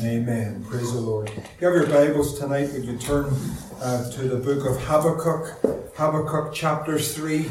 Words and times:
Amen. 0.00 0.64
Praise 0.68 0.92
the 0.92 1.00
Lord. 1.00 1.28
If 1.28 1.60
you 1.60 1.66
have 1.66 1.76
your 1.76 1.86
Bibles 1.86 2.38
tonight, 2.38 2.72
would 2.72 2.84
you 2.84 2.96
turn 2.96 3.34
uh, 3.80 4.10
to 4.10 4.22
the 4.22 4.36
book 4.36 4.66
of 4.66 4.80
Habakkuk, 4.84 5.94
Habakkuk 5.96 6.54
chapter 6.54 6.98
3. 6.98 7.50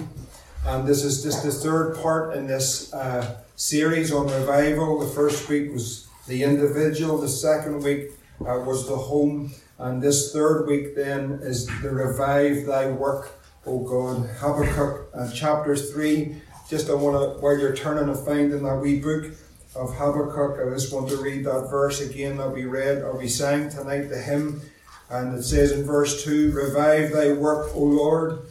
And 0.65 0.87
this 0.87 1.03
is 1.03 1.21
just 1.21 1.43
the 1.43 1.51
third 1.51 1.97
part 1.97 2.35
in 2.35 2.47
this 2.47 2.91
uh, 2.93 3.41
series 3.55 4.11
on 4.11 4.25
revival. 4.25 4.99
The 4.99 5.13
first 5.13 5.50
week 5.50 5.71
was 5.71 6.07
the 6.27 6.41
individual, 6.41 7.20
the 7.20 7.29
second 7.29 7.84
week 7.84 8.12
uh, 8.41 8.59
was 8.66 8.88
the 8.88 8.98
home, 8.98 9.54
and 9.78 10.02
this 10.02 10.34
third 10.34 10.66
week 10.66 10.96
then 10.96 11.39
is 11.44 11.68
the 11.82 11.91
revive 11.91 12.66
thy 12.66 12.89
work, 12.89 13.39
O 13.68 13.80
God. 13.80 14.28
Habakkuk 14.39 15.09
uh, 15.14 15.30
chapter 15.32 15.75
3. 15.75 16.41
Just 16.70 16.89
I 16.89 16.96
want 16.96 17.16
to, 17.36 17.39
while 17.39 17.57
you're 17.57 17.75
turning 17.75 18.09
and 18.09 18.25
finding 18.25 18.64
that 18.64 18.78
wee 18.78 19.00
book, 19.00 19.32
of 19.78 19.96
Habakkuk. 19.96 20.59
I 20.59 20.70
just 20.73 20.94
want 20.94 21.09
to 21.09 21.17
read 21.17 21.45
that 21.45 21.70
verse 21.70 22.02
again 22.02 22.38
that 22.38 22.52
we 22.52 22.66
read 22.66 23.04
or 23.04 23.18
we 23.18 23.27
sang 23.27 23.70
tonight, 23.70 24.09
the 24.09 24.18
hymn. 24.18 24.62
And 25.09 25.38
it 25.38 25.44
says 25.44 25.72
in 25.72 25.85
verse 25.85 26.23
2 26.23 26.52
Revive 26.52 27.13
thy 27.13 27.34
work, 27.34 27.70
O 27.76 27.84
Lord, 27.84 28.41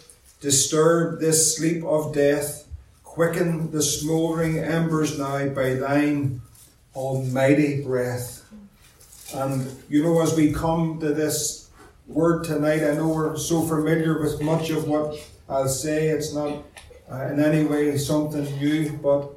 disturb 0.40 1.20
this 1.20 1.56
sleep 1.56 1.84
of 1.84 2.14
death, 2.14 2.66
quicken 3.02 3.70
the 3.70 3.82
smouldering 3.82 4.58
embers 4.58 5.18
now 5.18 5.48
by 5.48 5.74
thine 5.74 6.40
almighty 6.94 7.82
breath. 7.82 8.44
And 9.34 9.70
you 9.88 10.02
know, 10.02 10.22
as 10.22 10.34
we 10.34 10.52
come 10.52 10.98
to 11.00 11.12
this 11.12 11.68
word 12.06 12.44
tonight, 12.44 12.82
I 12.84 12.94
know 12.94 13.08
we're 13.08 13.36
so 13.36 13.62
familiar 13.62 14.20
with 14.20 14.40
much 14.40 14.70
of 14.70 14.88
what 14.88 15.18
I'll 15.48 15.68
say. 15.68 16.08
It's 16.08 16.32
not 16.32 16.62
uh, 17.10 17.26
in 17.26 17.40
any 17.40 17.64
way 17.64 17.96
something 17.98 18.44
new, 18.58 18.92
but 19.02 19.35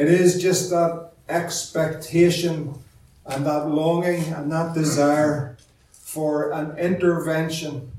it 0.00 0.08
is 0.08 0.40
just 0.40 0.70
that 0.70 1.10
expectation 1.28 2.74
and 3.26 3.44
that 3.44 3.68
longing 3.68 4.24
and 4.32 4.50
that 4.50 4.72
desire 4.72 5.58
for 5.92 6.52
an 6.52 6.78
intervention, 6.78 7.92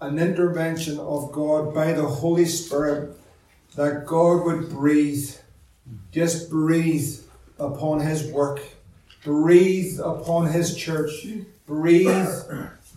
an 0.00 0.18
intervention 0.18 0.98
of 0.98 1.30
God 1.30 1.74
by 1.74 1.92
the 1.92 2.06
Holy 2.06 2.46
Spirit, 2.46 3.14
that 3.76 4.06
God 4.06 4.46
would 4.46 4.70
breathe, 4.70 5.36
just 6.12 6.48
breathe 6.48 7.20
upon 7.58 8.00
His 8.00 8.24
work, 8.32 8.60
breathe 9.22 10.00
upon 10.00 10.46
His 10.46 10.74
church, 10.74 11.26
breathe 11.66 12.26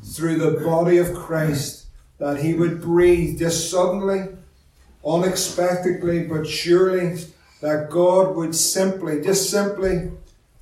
through 0.06 0.38
the 0.38 0.64
body 0.64 1.00
of 1.00 1.14
Christ, 1.14 1.88
that 2.18 2.40
He 2.40 2.54
would 2.54 2.82
breathe 2.82 3.40
just 3.40 3.70
suddenly, 3.70 4.30
unexpectedly, 5.06 6.24
but 6.24 6.48
surely 6.48 7.26
that 7.62 7.90
God 7.90 8.36
would 8.36 8.56
simply, 8.56 9.22
just 9.22 9.50
simply, 9.50 10.12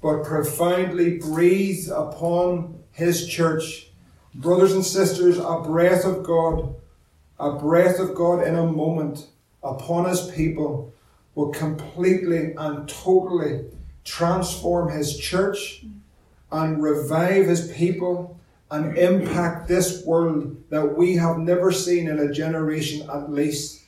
but 0.02 0.24
profoundly 0.24 1.18
breathe 1.18 1.90
upon 1.90 2.84
His 2.92 3.28
church. 3.28 3.88
Brothers 4.36 4.74
and 4.74 4.86
sisters, 4.86 5.38
a 5.38 5.62
breath 5.62 6.06
of 6.06 6.24
God, 6.24 6.76
a 7.40 7.54
breath 7.54 8.00
of 8.00 8.16
God 8.16 8.46
in 8.46 8.56
a 8.56 8.66
moment 8.66 9.28
upon 9.64 10.08
His 10.08 10.30
people 10.32 10.94
will 11.36 11.50
completely 11.50 12.54
and 12.58 12.88
totally 12.88 13.66
transform 14.04 14.92
His 14.92 15.18
church 15.18 15.86
and 16.52 16.84
revive 16.84 17.46
His 17.46 17.72
people 17.72 18.40
and 18.72 18.98
impact 18.98 19.68
this 19.68 20.04
world 20.06 20.56
that 20.70 20.98
we 20.98 21.16
have 21.16 21.40
never 21.40 21.72
seen 21.72 22.08
in 22.08 22.20
a 22.20 22.32
generation 22.32 23.10
at 23.10 23.32
least. 23.32 23.84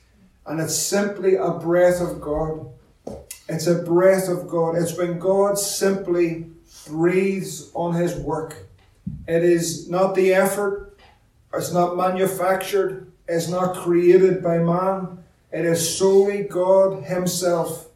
And 0.46 0.60
it's 0.60 0.76
simply 0.76 1.36
a 1.36 1.50
breath 1.50 2.00
of 2.00 2.20
God. 2.20 2.71
It's 3.52 3.66
a 3.66 3.82
breath 3.82 4.28
of 4.28 4.48
God. 4.48 4.76
It's 4.76 4.96
when 4.96 5.18
God 5.18 5.58
simply 5.58 6.46
breathes 6.88 7.70
on 7.74 7.94
his 7.94 8.14
work. 8.14 8.56
It 9.28 9.44
is 9.44 9.90
not 9.90 10.14
the 10.14 10.32
effort, 10.32 10.98
it's 11.52 11.72
not 11.72 11.96
manufactured, 11.96 13.12
it's 13.28 13.48
not 13.48 13.76
created 13.76 14.42
by 14.42 14.56
man. 14.58 15.22
It 15.52 15.66
is 15.66 15.98
solely 15.98 16.44
God 16.44 17.04
Himself 17.04 17.88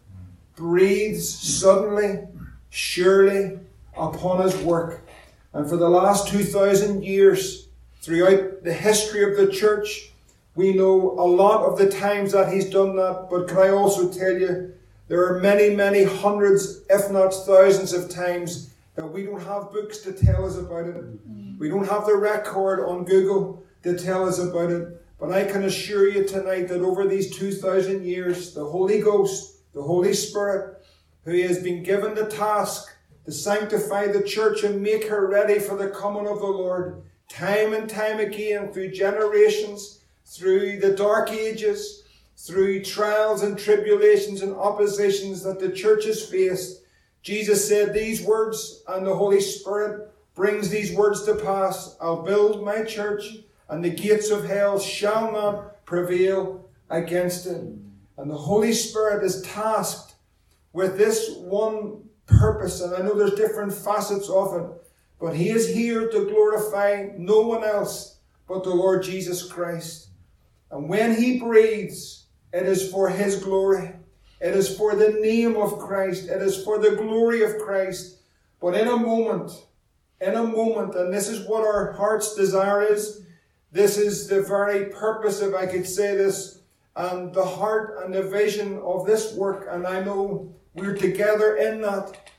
breathes 0.56 1.26
suddenly, 1.26 2.26
surely 2.68 3.58
upon 3.96 4.42
His 4.42 4.54
work. 4.58 5.08
And 5.54 5.66
for 5.66 5.78
the 5.78 5.88
last 5.88 6.28
2,000 6.28 7.02
years, 7.02 7.68
throughout 8.02 8.62
the 8.62 8.74
history 8.74 9.24
of 9.24 9.38
the 9.38 9.50
church, 9.50 10.12
we 10.54 10.74
know 10.74 11.12
a 11.12 11.24
lot 11.26 11.64
of 11.64 11.78
the 11.78 11.90
times 11.90 12.32
that 12.32 12.52
He's 12.52 12.68
done 12.68 12.94
that. 12.96 13.28
But 13.30 13.48
can 13.48 13.56
I 13.56 13.70
also 13.70 14.12
tell 14.12 14.32
you, 14.32 14.74
there 15.08 15.24
are 15.24 15.40
many, 15.40 15.74
many 15.74 16.02
hundreds, 16.02 16.82
if 16.90 17.10
not 17.10 17.30
thousands 17.30 17.92
of 17.92 18.10
times 18.10 18.70
that 18.96 19.06
we 19.06 19.24
don't 19.24 19.42
have 19.42 19.70
books 19.72 19.98
to 19.98 20.12
tell 20.12 20.44
us 20.44 20.56
about 20.56 20.86
it. 20.86 21.28
Mm. 21.28 21.58
We 21.58 21.68
don't 21.68 21.88
have 21.88 22.06
the 22.06 22.16
record 22.16 22.80
on 22.80 23.04
Google 23.04 23.62
to 23.82 23.96
tell 23.96 24.28
us 24.28 24.38
about 24.38 24.70
it. 24.70 25.02
But 25.20 25.32
I 25.32 25.44
can 25.44 25.64
assure 25.64 26.08
you 26.08 26.24
tonight 26.24 26.68
that 26.68 26.80
over 26.82 27.06
these 27.06 27.36
2,000 27.36 28.04
years, 28.04 28.52
the 28.52 28.64
Holy 28.64 29.00
Ghost, 29.00 29.72
the 29.72 29.82
Holy 29.82 30.12
Spirit, 30.12 30.84
who 31.24 31.40
has 31.42 31.62
been 31.62 31.82
given 31.82 32.14
the 32.14 32.26
task 32.26 32.88
to 33.24 33.32
sanctify 33.32 34.08
the 34.08 34.22
church 34.22 34.62
and 34.62 34.82
make 34.82 35.08
her 35.08 35.28
ready 35.28 35.58
for 35.58 35.76
the 35.76 35.90
coming 35.90 36.26
of 36.26 36.38
the 36.38 36.46
Lord, 36.46 37.02
time 37.28 37.74
and 37.74 37.88
time 37.88 38.20
again, 38.20 38.72
through 38.72 38.92
generations, 38.92 40.00
through 40.24 40.80
the 40.80 40.94
dark 40.94 41.32
ages, 41.32 42.04
through 42.36 42.84
trials 42.84 43.42
and 43.42 43.58
tribulations 43.58 44.42
and 44.42 44.54
oppositions 44.54 45.42
that 45.42 45.58
the 45.58 45.70
church 45.70 46.04
has 46.04 46.24
faced, 46.24 46.82
Jesus 47.22 47.66
said 47.66 47.92
these 47.92 48.22
words, 48.22 48.82
and 48.88 49.06
the 49.06 49.14
Holy 49.14 49.40
Spirit 49.40 50.10
brings 50.34 50.68
these 50.68 50.94
words 50.94 51.24
to 51.24 51.34
pass. 51.34 51.96
I'll 52.00 52.22
build 52.22 52.64
my 52.64 52.84
church, 52.84 53.38
and 53.68 53.84
the 53.84 53.90
gates 53.90 54.30
of 54.30 54.44
hell 54.44 54.78
shall 54.78 55.32
not 55.32 55.84
prevail 55.86 56.68
against 56.90 57.46
it. 57.46 57.62
And 58.18 58.30
the 58.30 58.36
Holy 58.36 58.72
Spirit 58.72 59.24
is 59.24 59.42
tasked 59.42 60.14
with 60.72 60.98
this 60.98 61.34
one 61.36 62.02
purpose, 62.26 62.80
and 62.82 62.94
I 62.94 62.98
know 62.98 63.14
there's 63.14 63.34
different 63.34 63.72
facets 63.72 64.28
of 64.28 64.54
it, 64.54 64.70
but 65.18 65.34
He 65.34 65.48
is 65.48 65.74
here 65.74 66.08
to 66.10 66.26
glorify 66.26 67.08
no 67.16 67.40
one 67.40 67.64
else 67.64 68.18
but 68.46 68.62
the 68.62 68.70
Lord 68.70 69.02
Jesus 69.02 69.42
Christ. 69.42 70.08
And 70.70 70.88
when 70.88 71.14
He 71.14 71.40
breathes, 71.40 72.25
it 72.52 72.66
is 72.66 72.90
for 72.90 73.08
His 73.08 73.42
glory. 73.42 73.92
It 74.40 74.54
is 74.54 74.76
for 74.76 74.94
the 74.94 75.10
name 75.20 75.56
of 75.56 75.78
Christ. 75.78 76.28
It 76.28 76.42
is 76.42 76.62
for 76.62 76.78
the 76.78 76.96
glory 76.96 77.42
of 77.42 77.58
Christ. 77.58 78.18
But 78.60 78.74
in 78.74 78.88
a 78.88 78.96
moment, 78.96 79.52
in 80.20 80.34
a 80.34 80.44
moment, 80.44 80.94
and 80.94 81.12
this 81.12 81.28
is 81.28 81.46
what 81.48 81.64
our 81.64 81.92
heart's 81.92 82.34
desire 82.34 82.82
is, 82.82 83.22
this 83.72 83.98
is 83.98 84.28
the 84.28 84.42
very 84.42 84.86
purpose, 84.86 85.40
if 85.40 85.54
I 85.54 85.66
could 85.66 85.86
say 85.86 86.16
this, 86.16 86.60
and 86.94 87.34
the 87.34 87.44
heart 87.44 87.98
and 88.04 88.14
the 88.14 88.22
vision 88.22 88.78
of 88.78 89.06
this 89.06 89.34
work. 89.34 89.66
And 89.70 89.86
I 89.86 90.02
know 90.02 90.54
we're 90.74 90.96
together 90.96 91.56
in 91.56 91.82
that, 91.82 92.30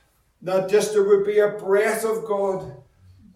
that 0.42 0.68
just 0.68 0.92
there 0.92 1.04
would 1.04 1.24
be 1.24 1.38
a 1.38 1.50
breath 1.50 2.04
of 2.04 2.24
God 2.24 2.76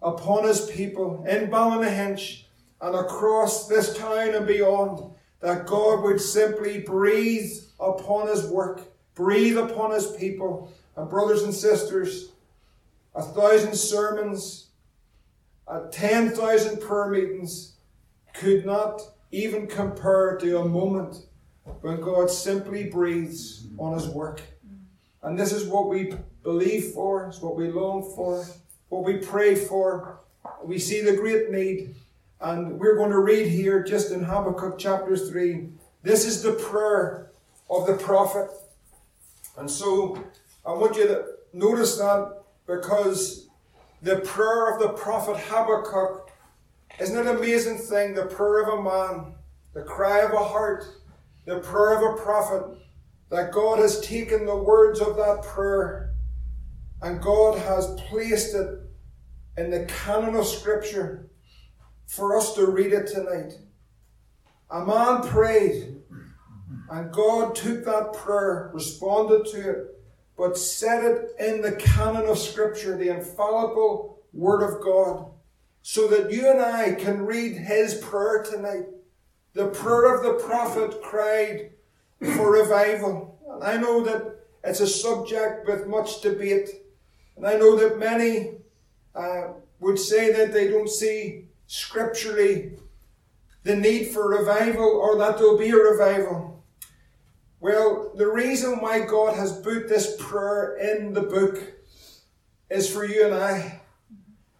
upon 0.01 0.43
His 0.43 0.69
people 0.69 1.23
in 1.27 1.49
Ballynahinch 1.49 2.43
and 2.81 2.95
across 2.95 3.67
this 3.67 3.97
town 3.97 4.35
and 4.35 4.45
beyond 4.45 5.13
that 5.43 5.65
God 5.65 6.03
would 6.03 6.21
simply 6.21 6.79
breathe 6.79 7.51
upon 7.77 8.29
his 8.29 8.47
work, 8.47 8.81
breathe 9.13 9.57
upon 9.57 9.91
his 9.91 10.07
people. 10.07 10.71
And 10.95 11.09
brothers 11.09 11.43
and 11.43 11.53
sisters, 11.53 12.29
a 13.13 13.21
thousand 13.21 13.75
sermons, 13.75 14.67
a 15.67 15.89
10,000 15.91 16.79
prayer 16.79 17.09
meetings 17.09 17.73
could 18.33 18.65
not 18.65 19.01
even 19.31 19.67
compare 19.67 20.37
to 20.37 20.59
a 20.59 20.65
moment 20.65 21.25
when 21.81 21.99
God 21.99 22.31
simply 22.31 22.85
breathes 22.85 23.67
on 23.77 23.95
his 23.95 24.07
work. 24.07 24.41
And 25.23 25.37
this 25.37 25.51
is 25.51 25.67
what 25.67 25.89
we 25.89 26.13
believe 26.43 26.93
for, 26.93 27.27
it's 27.27 27.41
what 27.41 27.57
we 27.57 27.69
long 27.69 28.01
for, 28.15 28.45
what 28.87 29.03
we 29.03 29.17
pray 29.17 29.55
for. 29.55 30.21
We 30.63 30.79
see 30.79 31.01
the 31.01 31.17
great 31.17 31.51
need. 31.51 31.95
And 32.43 32.77
we're 32.77 32.97
going 32.97 33.11
to 33.11 33.19
read 33.19 33.47
here 33.47 33.81
just 33.81 34.11
in 34.11 34.21
Habakkuk 34.21 34.77
chapter 34.77 35.15
3. 35.15 35.69
This 36.01 36.25
is 36.25 36.43
the 36.43 36.51
prayer 36.51 37.31
of 37.69 37.87
the 37.87 37.95
prophet. 37.95 38.49
And 39.57 39.71
so 39.71 40.21
I 40.65 40.73
want 40.73 40.97
you 40.97 41.07
to 41.07 41.25
notice 41.53 41.95
that 41.99 42.41
because 42.67 43.47
the 44.01 44.17
prayer 44.17 44.73
of 44.73 44.81
the 44.81 44.89
prophet 44.89 45.37
Habakkuk 45.37 46.29
isn't 46.99 47.17
an 47.17 47.33
amazing 47.33 47.77
thing? 47.77 48.13
The 48.13 48.25
prayer 48.25 48.63
of 48.63 48.79
a 48.79 48.83
man, 48.83 49.35
the 49.73 49.83
cry 49.83 50.19
of 50.19 50.33
a 50.33 50.43
heart, 50.43 50.83
the 51.45 51.59
prayer 51.59 51.95
of 51.95 52.13
a 52.13 52.21
prophet, 52.21 52.77
that 53.29 53.53
God 53.53 53.79
has 53.79 54.01
taken 54.01 54.45
the 54.45 54.57
words 54.57 54.99
of 54.99 55.15
that 55.15 55.43
prayer 55.43 56.13
and 57.01 57.21
God 57.21 57.57
has 57.57 57.95
placed 58.09 58.53
it 58.53 58.81
in 59.55 59.71
the 59.71 59.85
canon 59.85 60.35
of 60.35 60.45
Scripture 60.45 61.29
for 62.15 62.37
us 62.37 62.53
to 62.53 62.67
read 62.67 62.93
it 62.93 63.07
tonight. 63.07 63.53
A 64.69 64.85
man 64.85 65.23
prayed, 65.23 65.95
and 66.91 67.11
God 67.11 67.55
took 67.55 67.83
that 67.85 68.13
prayer, 68.13 68.69
responded 68.71 69.45
to 69.51 69.69
it, 69.69 69.77
but 70.37 70.55
set 70.55 71.03
it 71.03 71.31
in 71.39 71.61
the 71.61 71.71
canon 71.71 72.27
of 72.27 72.37
Scripture, 72.37 72.95
the 72.95 73.09
infallible 73.09 74.21
Word 74.31 74.61
of 74.61 74.83
God, 74.83 75.31
so 75.81 76.07
that 76.07 76.31
you 76.31 76.51
and 76.51 76.61
I 76.61 76.93
can 76.93 77.25
read 77.25 77.57
His 77.57 77.95
prayer 77.95 78.43
tonight. 78.43 78.85
The 79.53 79.69
prayer 79.69 80.15
of 80.15 80.23
the 80.23 80.43
prophet 80.45 81.01
cried 81.01 81.71
for 82.35 82.51
revival. 82.51 83.39
And 83.49 83.63
I 83.63 83.77
know 83.77 84.03
that 84.03 84.39
it's 84.63 84.81
a 84.81 84.87
subject 84.87 85.67
with 85.67 85.87
much 85.87 86.21
debate. 86.21 86.69
And 87.37 87.47
I 87.47 87.55
know 87.55 87.75
that 87.75 87.97
many 87.97 88.51
uh, 89.15 89.53
would 89.79 89.97
say 89.97 90.31
that 90.31 90.53
they 90.53 90.69
don't 90.69 90.89
see 90.89 91.47
scripturally 91.73 92.73
the 93.63 93.75
need 93.75 94.05
for 94.09 94.29
revival 94.29 94.85
or 94.85 95.17
that 95.17 95.39
there'll 95.39 95.57
be 95.57 95.71
a 95.71 95.75
revival. 95.75 96.63
Well, 97.59 98.11
the 98.15 98.27
reason 98.27 98.79
why 98.79 98.99
God 99.07 99.35
has 99.35 99.59
put 99.59 99.89
this 99.89 100.15
prayer 100.19 100.77
in 100.77 101.13
the 101.13 101.23
book 101.23 101.57
is 102.69 102.93
for 102.93 103.05
you 103.05 103.25
and 103.25 103.33
I. 103.33 103.81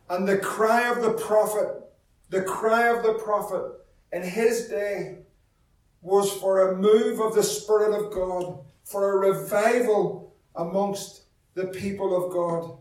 And 0.09 0.27
the 0.27 0.39
cry 0.39 0.89
of 0.89 1.03
the 1.03 1.13
prophet, 1.13 1.83
the 2.29 2.41
cry 2.41 2.87
of 2.87 3.03
the 3.03 3.13
prophet 3.13 3.73
in 4.11 4.23
his 4.23 4.67
day 4.69 5.19
was 6.01 6.31
for 6.31 6.71
a 6.71 6.75
move 6.75 7.19
of 7.19 7.35
the 7.35 7.43
Spirit 7.43 7.93
of 7.93 8.11
God, 8.11 8.59
for 8.85 9.11
a 9.11 9.33
revival 9.33 10.33
amongst 10.55 11.25
the 11.53 11.67
people 11.67 12.25
of 12.25 12.33
God. 12.33 12.79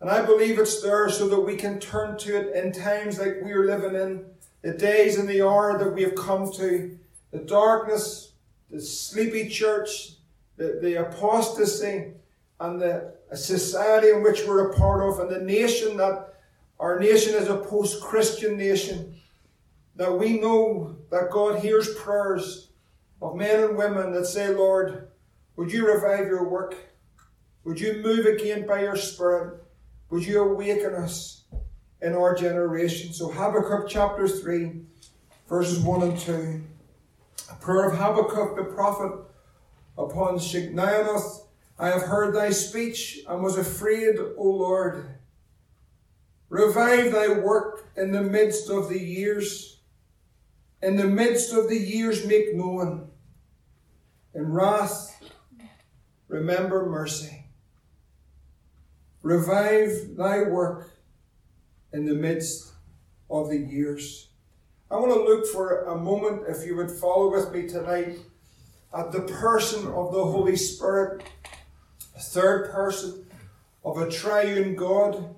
And 0.00 0.08
I 0.10 0.24
believe 0.24 0.58
it's 0.58 0.80
there 0.80 1.08
so 1.10 1.28
that 1.28 1.40
we 1.40 1.56
can 1.56 1.80
turn 1.80 2.16
to 2.18 2.36
it 2.36 2.54
in 2.54 2.72
times 2.72 3.18
like 3.18 3.38
we're 3.42 3.66
living 3.66 4.00
in, 4.00 4.24
the 4.62 4.72
days 4.72 5.18
and 5.18 5.28
the 5.28 5.42
hour 5.42 5.78
that 5.78 5.94
we 5.94 6.02
have 6.02 6.14
come 6.14 6.52
to, 6.52 6.98
the 7.30 7.38
darkness, 7.38 8.32
the 8.70 8.80
sleepy 8.80 9.48
church, 9.48 10.14
the, 10.56 10.78
the 10.82 11.06
apostasy, 11.06 12.12
and 12.60 12.80
the 12.80 13.14
society 13.34 14.10
in 14.10 14.22
which 14.22 14.44
we're 14.46 14.70
a 14.70 14.76
part 14.76 15.02
of, 15.02 15.20
and 15.20 15.30
the 15.30 15.40
nation 15.40 15.96
that 15.96 16.34
our 16.80 16.98
nation 16.98 17.34
is 17.34 17.48
a 17.48 17.56
post 17.56 18.02
Christian 18.02 18.56
nation. 18.56 19.14
That 19.96 20.16
we 20.16 20.38
know 20.38 20.96
that 21.10 21.30
God 21.30 21.60
hears 21.60 21.94
prayers 21.94 22.68
of 23.20 23.34
men 23.34 23.64
and 23.64 23.76
women 23.76 24.12
that 24.12 24.26
say, 24.26 24.54
Lord, 24.54 25.08
would 25.56 25.72
you 25.72 25.92
revive 25.92 26.26
your 26.26 26.48
work? 26.48 26.76
Would 27.64 27.80
you 27.80 28.00
move 28.02 28.26
again 28.26 28.66
by 28.66 28.82
your 28.82 28.96
Spirit? 28.96 29.60
Would 30.10 30.24
you 30.24 30.42
awaken 30.42 30.94
us 30.94 31.44
in 32.00 32.14
our 32.14 32.34
generation? 32.34 33.12
So, 33.12 33.30
Habakkuk 33.30 33.88
chapter 33.88 34.26
3, 34.26 34.80
verses 35.48 35.80
1 35.80 36.02
and 36.02 36.18
2. 36.18 36.62
A 37.50 37.54
prayer 37.56 37.90
of 37.90 37.98
Habakkuk 37.98 38.56
the 38.56 38.64
prophet 38.64 39.12
upon 39.98 40.38
Shigionoth. 40.38 41.46
I 41.78 41.88
have 41.88 42.02
heard 42.02 42.34
thy 42.34 42.50
speech 42.50 43.20
and 43.28 43.42
was 43.42 43.58
afraid, 43.58 44.16
O 44.36 44.44
Lord. 44.44 45.18
Revive 46.48 47.12
thy 47.12 47.28
work 47.28 47.90
in 47.96 48.10
the 48.10 48.22
midst 48.22 48.70
of 48.70 48.88
the 48.88 48.98
years. 48.98 49.80
In 50.82 50.96
the 50.96 51.06
midst 51.06 51.52
of 51.52 51.68
the 51.68 51.78
years, 51.78 52.26
make 52.26 52.54
known. 52.54 53.10
In 54.34 54.52
wrath, 54.52 55.22
remember 56.28 56.86
mercy. 56.86 57.47
Revive 59.28 60.16
thy 60.16 60.44
work 60.44 60.90
in 61.92 62.06
the 62.06 62.14
midst 62.14 62.72
of 63.28 63.50
the 63.50 63.58
years. 63.58 64.30
I 64.90 64.96
want 64.96 65.12
to 65.12 65.22
look 65.22 65.46
for 65.48 65.84
a 65.84 65.98
moment, 65.98 66.44
if 66.48 66.66
you 66.66 66.74
would 66.76 66.90
follow 66.90 67.30
with 67.30 67.52
me 67.52 67.68
tonight, 67.68 68.20
at 68.96 69.12
the 69.12 69.20
person 69.20 69.86
of 69.88 70.12
the 70.14 70.24
Holy 70.24 70.56
Spirit, 70.56 71.24
a 72.16 72.20
third 72.20 72.70
person 72.70 73.26
of 73.84 73.98
a 73.98 74.10
triune 74.10 74.74
God. 74.74 75.36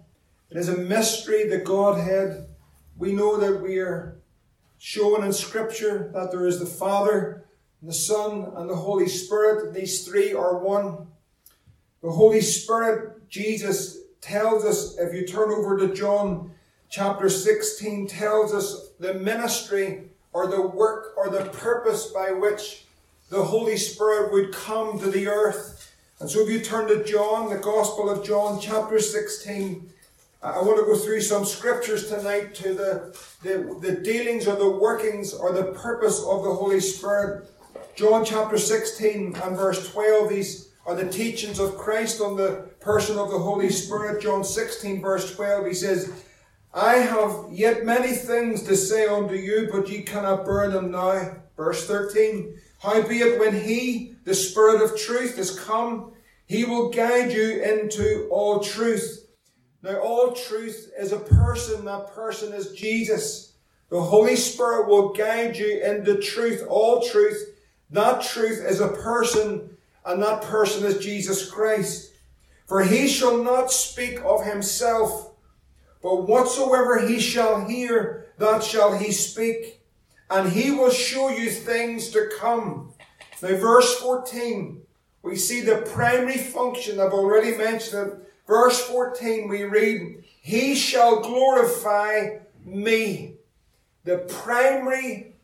It 0.51 0.57
is 0.57 0.69
a 0.69 0.77
mystery, 0.77 1.49
the 1.49 1.59
Godhead. 1.59 2.47
We 2.97 3.13
know 3.13 3.39
that 3.39 3.61
we 3.61 3.81
are 3.81 4.21
shown 4.79 5.25
in 5.25 5.33
Scripture 5.33 6.13
that 6.15 6.31
there 6.31 6.47
is 6.47 6.61
the 6.61 6.65
Father, 6.65 7.45
the 7.83 7.93
Son, 7.93 8.53
and 8.55 8.71
the 8.71 8.77
Holy 8.77 9.09
Spirit. 9.09 9.75
These 9.75 10.07
three 10.07 10.33
are 10.33 10.61
one. 10.61 11.09
The 12.03 12.11
Holy 12.11 12.41
Spirit, 12.41 13.29
Jesus 13.29 13.99
tells 14.23 14.65
us, 14.65 14.97
if 14.99 15.15
you 15.15 15.27
turn 15.27 15.51
over 15.51 15.77
to 15.79 15.95
John 15.95 16.51
chapter 16.89 17.29
16, 17.29 18.07
tells 18.07 18.55
us 18.55 18.91
the 18.99 19.15
ministry 19.15 20.05
or 20.33 20.47
the 20.47 20.63
work 20.63 21.13
or 21.17 21.29
the 21.29 21.45
purpose 21.51 22.07
by 22.07 22.31
which 22.31 22.85
the 23.29 23.45
Holy 23.45 23.77
Spirit 23.77 24.33
would 24.33 24.53
come 24.53 24.99
to 24.99 25.11
the 25.11 25.29
earth. 25.29 25.93
And 26.21 26.31
so 26.31 26.41
if 26.41 26.49
you 26.49 26.61
turn 26.61 26.89
to 26.89 27.05
John, 27.05 27.51
the 27.51 27.59
Gospel 27.59 28.09
of 28.09 28.25
John, 28.25 28.61
chapter 28.61 28.99
16, 28.99 29.91
I 30.43 30.63
want 30.63 30.79
to 30.79 30.85
go 30.85 30.97
through 30.97 31.21
some 31.21 31.45
scriptures 31.45 32.09
tonight 32.09 32.55
to 32.57 32.73
the, 32.73 33.19
the, 33.43 33.77
the 33.81 34.01
dealings 34.01 34.49
or 34.49 34.57
the 34.57 34.71
workings 34.71 35.35
or 35.35 35.53
the 35.53 35.73
purpose 35.73 36.19
of 36.21 36.45
the 36.45 36.55
Holy 36.55 36.81
Spirit. 36.81 37.47
John 37.95 38.25
chapter 38.25 38.57
16 38.57 39.37
and 39.37 39.57
verse 39.57 39.93
12, 39.93 40.31
these 40.31 40.70
are 40.87 40.95
the 40.95 41.09
teachings 41.09 41.59
of 41.59 41.77
Christ 41.77 42.21
on 42.21 42.37
the 42.37 42.71
person 42.81 43.19
of 43.19 43.31
the 43.31 43.39
Holy 43.39 43.71
Spirit. 43.71 44.23
John 44.23 44.45
16, 44.45 45.01
verse 45.01 45.35
12, 45.35 45.67
he 45.67 45.75
says, 45.75 46.13
I 46.73 46.95
have 46.95 47.47
yet 47.51 47.85
many 47.85 48.13
things 48.13 48.63
to 48.63 48.77
say 48.77 49.07
unto 49.07 49.35
you, 49.35 49.69
but 49.73 49.89
ye 49.89 50.03
cannot 50.03 50.45
bear 50.45 50.71
them 50.71 50.91
now. 50.91 51.37
Verse 51.57 51.87
13, 51.87 52.57
Howbeit 52.81 53.39
when 53.39 53.55
he, 53.55 54.15
the 54.25 54.35
Spirit 54.35 54.83
of 54.83 54.99
truth, 54.99 55.39
is 55.39 55.59
come, 55.59 56.13
he 56.47 56.65
will 56.65 56.91
guide 56.91 57.33
you 57.33 57.63
into 57.63 58.29
all 58.31 58.61
truth. 58.61 59.27
Now, 59.83 59.99
all 60.01 60.33
truth 60.33 60.91
is 60.99 61.13
a 61.13 61.19
person. 61.19 61.85
That 61.85 62.15
person 62.15 62.53
is 62.53 62.73
Jesus. 62.73 63.55
The 63.91 64.01
Holy 64.01 64.37
Spirit 64.37 64.89
will 64.89 65.13
guide 65.13 65.57
you 65.57 65.81
into 65.83 66.21
truth, 66.21 66.65
all 66.69 67.03
truth. 67.03 67.57
That 67.91 68.23
truth 68.23 68.65
is 68.65 68.81
a 68.81 68.89
person 68.89 69.77
and 70.05 70.23
that 70.23 70.43
person 70.43 70.85
is 70.85 71.05
Jesus 71.05 71.51
Christ. 71.51 72.13
For 72.67 72.85
he 72.85 73.09
shall 73.09 73.43
not 73.43 73.73
speak 73.73 74.21
of 74.25 74.45
himself, 74.45 75.33
but 76.03 76.29
whatsoever 76.29 77.07
he 77.07 77.19
shall 77.21 77.67
hear, 77.67 78.29
that 78.39 78.63
shall 78.63 78.97
he 78.97 79.13
speak, 79.13 79.81
and 80.31 80.53
he 80.53 80.71
will 80.71 80.91
show 80.91 81.29
you 81.29 81.51
things 81.51 82.11
to 82.11 82.31
come. 82.39 82.93
Now, 83.43 83.57
verse 83.57 83.97
14, 83.97 84.83
we 85.23 85.37
see 85.37 85.61
the 85.61 85.79
primary 85.93 86.39
function, 86.39 87.01
I've 87.01 87.13
already 87.13 87.57
mentioned 87.57 88.13
it. 88.13 88.33
Verse 88.47 88.81
14, 88.87 89.49
we 89.49 89.65
read, 89.65 90.25
He 90.41 90.75
shall 90.75 91.21
glorify 91.21 92.39
me. 92.65 93.35
The 94.05 94.19
primary 94.19 95.35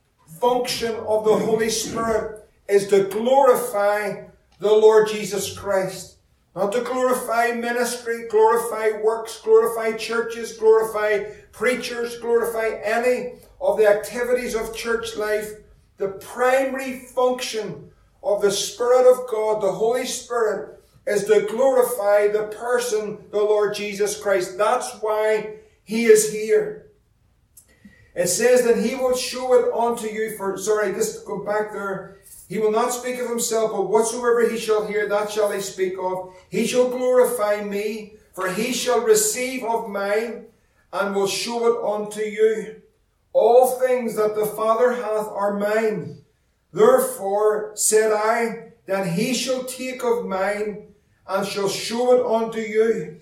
function 0.40 0.94
of 0.94 1.25
the 1.25 1.36
Holy 1.36 1.70
Spirit 1.70 2.48
is 2.68 2.88
to 2.88 3.04
glorify 3.04 4.25
the 4.58 4.72
Lord 4.72 5.08
Jesus 5.08 5.56
Christ. 5.56 6.16
Not 6.54 6.72
to 6.72 6.80
glorify 6.80 7.52
ministry, 7.52 8.28
glorify 8.28 9.02
works, 9.02 9.40
glorify 9.42 9.92
churches, 9.96 10.56
glorify 10.56 11.25
preachers, 11.52 12.18
glorify 12.18 12.80
any 12.82 13.34
of 13.60 13.76
the 13.76 13.86
activities 13.86 14.54
of 14.54 14.75
church 14.75 15.16
life. 15.16 15.50
The 15.98 16.08
primary 16.08 17.00
function 17.00 17.90
of 18.22 18.40
the 18.40 18.50
Spirit 18.50 19.10
of 19.10 19.28
God, 19.28 19.62
the 19.62 19.72
Holy 19.72 20.06
Spirit, 20.06 20.80
is 21.06 21.25
to 21.25 21.46
glorify 21.48 22.28
the 22.28 22.48
person, 22.58 23.18
the 23.30 23.42
Lord 23.42 23.75
Jesus 23.75 24.18
Christ. 24.18 24.58
That's 24.58 24.94
why 25.00 25.56
He 25.84 26.06
is 26.06 26.32
here. 26.32 26.86
It 28.14 28.28
says 28.28 28.64
that 28.64 28.78
He 28.78 28.94
will 28.94 29.14
show 29.14 29.52
it 29.54 29.72
unto 29.72 30.06
you 30.06 30.36
for, 30.36 30.56
sorry, 30.56 30.92
just 30.94 31.26
go 31.26 31.44
back 31.44 31.72
there. 31.72 32.16
He 32.48 32.58
will 32.58 32.70
not 32.70 32.92
speak 32.92 33.18
of 33.20 33.28
himself, 33.28 33.72
but 33.72 33.88
whatsoever 33.88 34.48
he 34.48 34.58
shall 34.58 34.86
hear, 34.86 35.08
that 35.08 35.30
shall 35.30 35.50
he 35.50 35.60
speak 35.60 35.94
of. 36.00 36.34
He 36.48 36.66
shall 36.66 36.88
glorify 36.88 37.62
me, 37.62 38.14
for 38.34 38.52
he 38.52 38.72
shall 38.72 39.00
receive 39.00 39.64
of 39.64 39.88
mine, 39.88 40.46
and 40.92 41.14
will 41.14 41.26
show 41.26 41.66
it 41.66 41.84
unto 41.84 42.20
you. 42.20 42.82
All 43.32 43.78
things 43.80 44.14
that 44.16 44.36
the 44.36 44.46
Father 44.46 44.92
hath 44.92 45.28
are 45.28 45.58
mine. 45.58 46.18
Therefore 46.72 47.72
said 47.74 48.12
I, 48.12 48.72
that 48.86 49.08
he 49.08 49.34
shall 49.34 49.64
take 49.64 50.04
of 50.04 50.24
mine, 50.24 50.94
and 51.26 51.46
shall 51.46 51.68
show 51.68 52.14
it 52.14 52.24
unto 52.24 52.60
you. 52.60 53.20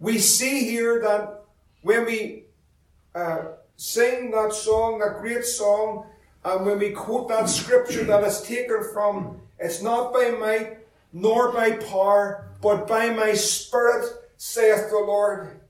We 0.00 0.18
see 0.18 0.64
here 0.64 1.00
that 1.02 1.44
when 1.82 2.04
we 2.04 2.44
uh, 3.14 3.42
sing 3.76 4.32
that 4.32 4.52
song, 4.52 4.98
that 4.98 5.20
great 5.20 5.44
song, 5.44 6.06
and 6.44 6.66
when 6.66 6.78
we 6.78 6.90
quote 6.90 7.28
that 7.28 7.48
scripture 7.48 8.04
that 8.04 8.24
is 8.24 8.42
taken 8.42 8.84
from, 8.92 9.40
it's 9.58 9.82
not 9.82 10.12
by 10.12 10.30
might 10.30 10.78
nor 11.12 11.52
by 11.52 11.72
power, 11.72 12.48
but 12.62 12.86
by 12.86 13.10
my 13.10 13.32
spirit, 13.32 14.06
saith 14.36 14.90
the 14.90 14.96
Lord. 14.98 15.60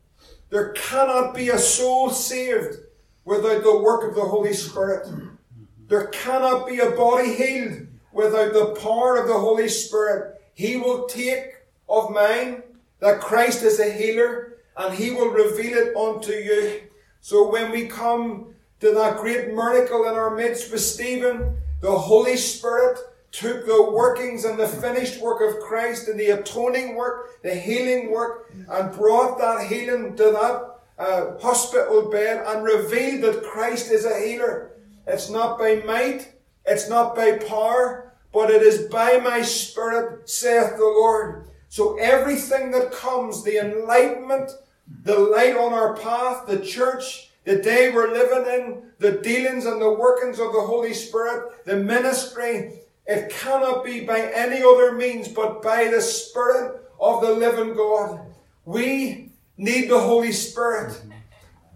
There 0.50 0.72
cannot 0.72 1.34
be 1.34 1.48
a 1.48 1.58
soul 1.58 2.10
saved 2.10 2.78
without 3.24 3.62
the 3.62 3.78
work 3.78 4.08
of 4.08 4.14
the 4.14 4.24
Holy 4.24 4.52
Spirit. 4.52 5.08
There 5.88 6.06
cannot 6.08 6.68
be 6.68 6.78
a 6.78 6.90
body 6.90 7.34
healed 7.34 7.86
without 8.12 8.52
the 8.52 8.76
power 8.80 9.16
of 9.16 9.28
the 9.28 9.38
Holy 9.38 9.68
Spirit. 9.68 10.40
He 10.54 10.76
will 10.76 11.06
take 11.06 11.54
of 11.88 12.10
mine 12.10 12.62
that 13.00 13.20
Christ 13.20 13.62
is 13.62 13.80
a 13.80 13.90
healer 13.90 14.58
and 14.76 14.94
he 14.94 15.10
will 15.10 15.30
reveal 15.30 15.76
it 15.78 15.96
unto 15.96 16.32
you. 16.32 16.82
So 17.20 17.50
when 17.50 17.70
we 17.70 17.86
come 17.86 18.54
to 18.80 18.92
that 18.92 19.18
great 19.18 19.48
miracle 19.48 20.08
in 20.08 20.14
our 20.14 20.34
midst 20.34 20.72
with 20.72 20.80
Stephen, 20.80 21.56
the 21.80 21.90
Holy 21.90 22.36
Spirit 22.36 22.98
took 23.32 23.64
the 23.64 23.90
workings 23.90 24.44
and 24.44 24.58
the 24.58 24.66
finished 24.66 25.20
work 25.20 25.40
of 25.40 25.62
Christ 25.62 26.08
and 26.08 26.18
the 26.18 26.30
atoning 26.30 26.96
work, 26.96 27.42
the 27.42 27.54
healing 27.54 28.10
work, 28.10 28.52
and 28.68 28.92
brought 28.92 29.38
that 29.38 29.66
healing 29.66 30.16
to 30.16 30.24
that 30.24 30.70
uh, 30.98 31.38
hospital 31.38 32.10
bed 32.10 32.44
and 32.46 32.64
revealed 32.64 33.22
that 33.22 33.44
Christ 33.44 33.90
is 33.90 34.04
a 34.04 34.18
healer. 34.18 34.72
It's 35.06 35.30
not 35.30 35.58
by 35.58 35.76
might, 35.86 36.32
it's 36.66 36.88
not 36.88 37.14
by 37.14 37.38
power, 37.38 38.12
but 38.32 38.50
it 38.50 38.62
is 38.62 38.88
by 38.88 39.18
my 39.18 39.42
Spirit, 39.42 40.28
saith 40.28 40.76
the 40.76 40.84
Lord. 40.84 41.48
So 41.68 41.96
everything 41.98 42.70
that 42.72 42.92
comes, 42.92 43.44
the 43.44 43.58
enlightenment, 43.58 44.50
the 45.04 45.18
light 45.18 45.56
on 45.56 45.72
our 45.72 45.96
path, 45.96 46.46
the 46.46 46.58
church, 46.58 47.29
the 47.50 47.60
day 47.60 47.90
we're 47.90 48.12
living 48.12 48.46
in, 48.54 48.82
the 49.00 49.10
dealings 49.10 49.66
and 49.66 49.82
the 49.82 49.92
workings 49.92 50.38
of 50.38 50.52
the 50.52 50.60
Holy 50.60 50.94
Spirit, 50.94 51.66
the 51.66 51.74
ministry, 51.74 52.74
it 53.06 53.28
cannot 53.28 53.84
be 53.84 54.04
by 54.04 54.20
any 54.20 54.62
other 54.62 54.92
means 54.92 55.26
but 55.26 55.60
by 55.60 55.88
the 55.88 56.00
Spirit 56.00 56.80
of 57.00 57.20
the 57.22 57.32
living 57.32 57.74
God. 57.74 58.20
We 58.64 59.32
need 59.56 59.90
the 59.90 59.98
Holy 59.98 60.30
Spirit. 60.30 61.02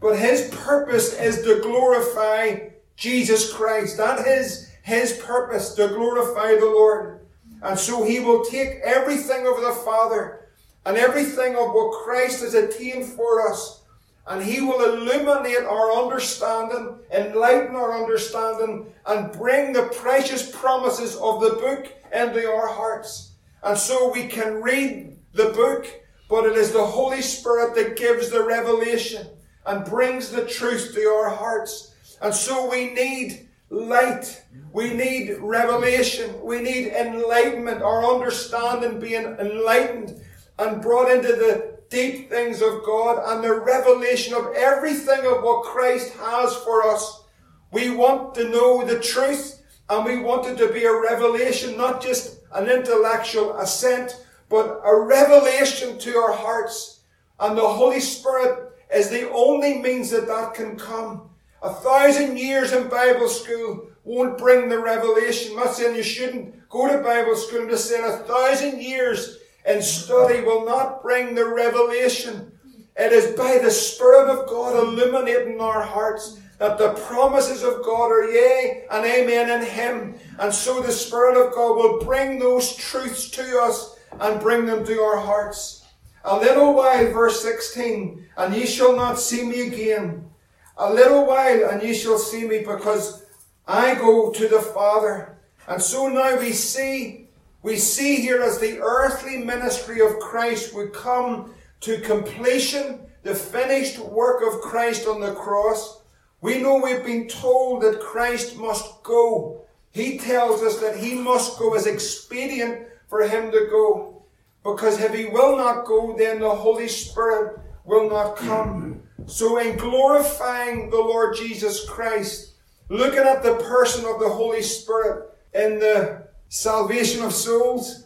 But 0.01 0.17
His 0.17 0.49
purpose 0.55 1.19
is 1.19 1.43
to 1.43 1.61
glorify 1.61 2.69
Jesus 2.95 3.53
Christ. 3.53 3.97
That 3.97 4.29
is 4.29 4.71
His 4.85 5.15
purpose, 5.25 5.75
to 5.75 5.89
glorify 5.89 6.55
the 6.55 6.67
Lord. 6.67 7.27
And 7.63 7.77
so 7.77 8.05
He 8.05 8.21
will 8.21 8.45
take 8.45 8.79
everything 8.85 9.45
of 9.45 9.61
the 9.61 9.77
Father 9.85 10.51
and 10.87 10.97
everything 10.97 11.57
of 11.57 11.73
what 11.73 12.05
Christ 12.05 12.43
has 12.43 12.55
attained 12.55 13.07
for 13.07 13.51
us 13.51 13.81
and 14.27 14.43
He 14.43 14.61
will 14.61 14.83
illuminate 14.85 15.65
our 15.65 15.93
understanding, 15.93 16.99
enlighten 17.13 17.77
our 17.77 18.01
understanding, 18.03 18.87
and 19.07 19.33
bring 19.33 19.73
the 19.73 19.91
precious 19.95 20.51
promises 20.51 21.17
of 21.17 21.41
the 21.41 21.51
book 21.51 21.93
into 22.13 22.49
our 22.49 22.69
hearts. 22.69 23.33
And 23.63 23.77
so 23.77 24.13
we 24.13 24.27
can 24.27 24.63
read 24.63 25.19
the 25.33 25.51
book, 25.51 25.87
but 26.29 26.47
it 26.47 26.57
is 26.57 26.73
the 26.73 26.85
Holy 26.85 27.23
Spirit 27.23 27.75
that 27.75 27.97
gives 27.97 28.31
the 28.31 28.45
revelation 28.45 29.27
and 29.67 29.85
brings 29.85 30.31
the 30.31 30.47
truth 30.47 30.95
to 30.95 31.01
our 31.07 31.31
hearts. 31.31 31.95
And 32.23 32.35
so 32.35 32.71
we 32.71 32.95
need 32.95 33.49
light. 33.71 34.43
We 34.73 34.95
need 34.95 35.37
revelation. 35.41 36.35
We 36.43 36.61
need 36.61 36.89
enlightenment, 36.89 37.83
our 37.83 38.05
understanding 38.05 39.01
being 39.01 39.25
enlightened 39.25 40.21
and 40.59 40.81
brought 40.81 41.11
into 41.11 41.29
the 41.29 41.74
deep 41.91 42.31
things 42.31 42.63
of 42.63 42.85
God 42.85 43.23
and 43.27 43.45
the 43.45 43.61
revelation 43.61 44.35
of 44.35 44.53
everything 44.55 45.27
of 45.27 45.43
what 45.43 45.65
Christ 45.65 46.15
has 46.15 46.55
for 46.57 46.87
us. 46.89 47.25
We 47.73 47.91
want 47.91 48.35
to 48.37 48.49
know 48.49 48.85
the 48.85 49.01
truth 49.01 49.63
and 49.89 50.05
we 50.05 50.19
want 50.19 50.47
it 50.47 50.57
to 50.59 50.73
be 50.73 50.85
a 50.85 51.01
revelation, 51.01 51.77
not 51.77 52.03
just 52.03 52.41
an 52.55 52.69
intellectual 52.69 53.59
assent, 53.59 54.25
but 54.49 54.81
a 54.85 55.01
revelation 55.01 55.99
to 55.99 56.17
our 56.17 56.33
hearts. 56.33 57.01
And 57.41 57.59
the 57.59 57.67
Holy 57.67 58.01
Spirit 58.01 58.73
is 58.95 59.11
the 59.11 59.31
only 59.31 59.79
means 59.79 60.11
that 60.11 60.27
that 60.27 60.55
can 60.55 60.77
come. 60.77 61.31
A 61.63 61.73
thousand 61.73 62.39
years 62.39 62.73
in 62.73 62.89
Bible 62.89 63.29
school 63.29 63.89
won't 64.05 64.39
bring 64.39 64.69
the 64.69 64.79
revelation. 64.79 65.53
I'm 65.53 65.65
not 65.65 65.75
saying 65.75 65.97
you 65.97 66.03
shouldn't 66.03 66.69
go 66.69 66.89
to 66.89 67.03
Bible 67.03 67.37
school. 67.37 67.63
I'm 67.63 67.71
just 67.71 67.89
saying 67.89 68.05
a 68.05 68.19
thousand 68.19 68.83
years 68.83 69.39
and 69.65 69.83
study 69.83 70.43
will 70.43 70.65
not 70.65 71.03
bring 71.03 71.35
the 71.35 71.47
revelation. 71.47 72.53
It 72.97 73.13
is 73.13 73.37
by 73.37 73.59
the 73.59 73.71
Spirit 73.71 74.29
of 74.31 74.47
God 74.47 74.77
illuminating 74.77 75.61
our 75.61 75.83
hearts 75.83 76.39
that 76.59 76.79
the 76.79 76.93
promises 77.07 77.63
of 77.63 77.83
God 77.83 78.11
are 78.11 78.31
yea 78.31 78.85
and 78.91 79.05
amen 79.05 79.51
in 79.51 79.67
Him. 79.67 80.15
And 80.39 80.55
so 80.55 80.81
the 80.81 80.93
Spirit 80.93 81.37
of 81.37 81.53
God 81.55 81.77
will 81.77 82.05
bring 82.05 82.39
those 82.39 82.77
truths 82.77 83.29
to 83.31 83.61
us 83.61 83.99
and 84.21 84.41
bring 84.41 84.67
them 84.67 84.85
to 84.87 85.01
our 85.01 85.19
hearts. 85.19 85.85
A 86.25 86.39
little 86.39 86.75
while, 86.75 87.13
verse 87.13 87.43
16, 87.43 88.27
and 88.37 88.55
ye 88.55 88.67
shall 88.67 88.97
not 88.97 89.19
see 89.19 89.45
me 89.45 89.67
again. 89.67 90.31
A 90.77 90.93
little 90.93 91.27
while, 91.27 91.71
and 91.71 91.83
ye 91.83 91.95
shall 91.95 92.19
see 92.19 92.47
me 92.47 92.61
because 92.61 93.27
I 93.67 93.95
go 93.95 94.31
to 94.31 94.49
the 94.49 94.61
Father. 94.61 95.37
And 95.67 95.83
so 95.83 96.09
now 96.09 96.39
we 96.39 96.53
see 96.53 97.24
we 97.65 97.77
see 97.77 98.17
here 98.17 98.43
as 98.43 98.59
the 98.59 98.79
earthly 98.79 99.39
ministry 99.39 100.03
of 100.03 100.19
Christ 100.21 100.75
would 100.75 100.93
come 100.93 101.55
to 101.81 101.99
completion, 102.03 103.01
the 103.23 103.35
finished 103.35 103.99
work 103.99 104.43
of 104.47 104.61
Christ 104.61 105.09
on 105.09 105.19
the 105.19 105.33
cross. 105.33 106.03
We 106.43 106.61
know 106.61 106.77
we've 106.77 107.03
been 107.03 107.27
told 107.27 107.83
that 107.83 108.01
Christ 108.01 108.59
must 108.59 109.03
go. 109.03 109.65
He 109.93 110.19
tells 110.19 110.63
us 110.63 110.79
that 110.81 110.99
he 110.99 111.15
must 111.15 111.59
go 111.59 111.75
as 111.75 111.87
expedient 111.87 112.87
for 113.09 113.23
him 113.23 113.51
to 113.51 113.67
go. 113.71 114.27
Because 114.63 115.01
if 115.01 115.15
he 115.15 115.25
will 115.25 115.57
not 115.57 115.87
go, 115.87 116.15
then 116.19 116.41
the 116.41 116.55
Holy 116.55 116.87
Spirit 116.87 117.59
will 117.87 118.11
not 118.11 118.37
come. 118.37 119.03
So 119.25 119.57
in 119.57 119.79
glorifying 119.79 120.91
the 120.91 121.01
Lord 121.01 121.35
Jesus 121.35 121.89
Christ, 121.89 122.57
looking 122.91 123.21
at 123.21 123.43
the 123.43 123.55
person 123.55 124.05
of 124.05 124.21
the 124.21 124.29
Holy 124.29 124.61
Spirit 124.61 125.31
in 125.55 125.79
the 125.79 126.25
salvation 126.55 127.21
of 127.21 127.35
souls, 127.35 128.05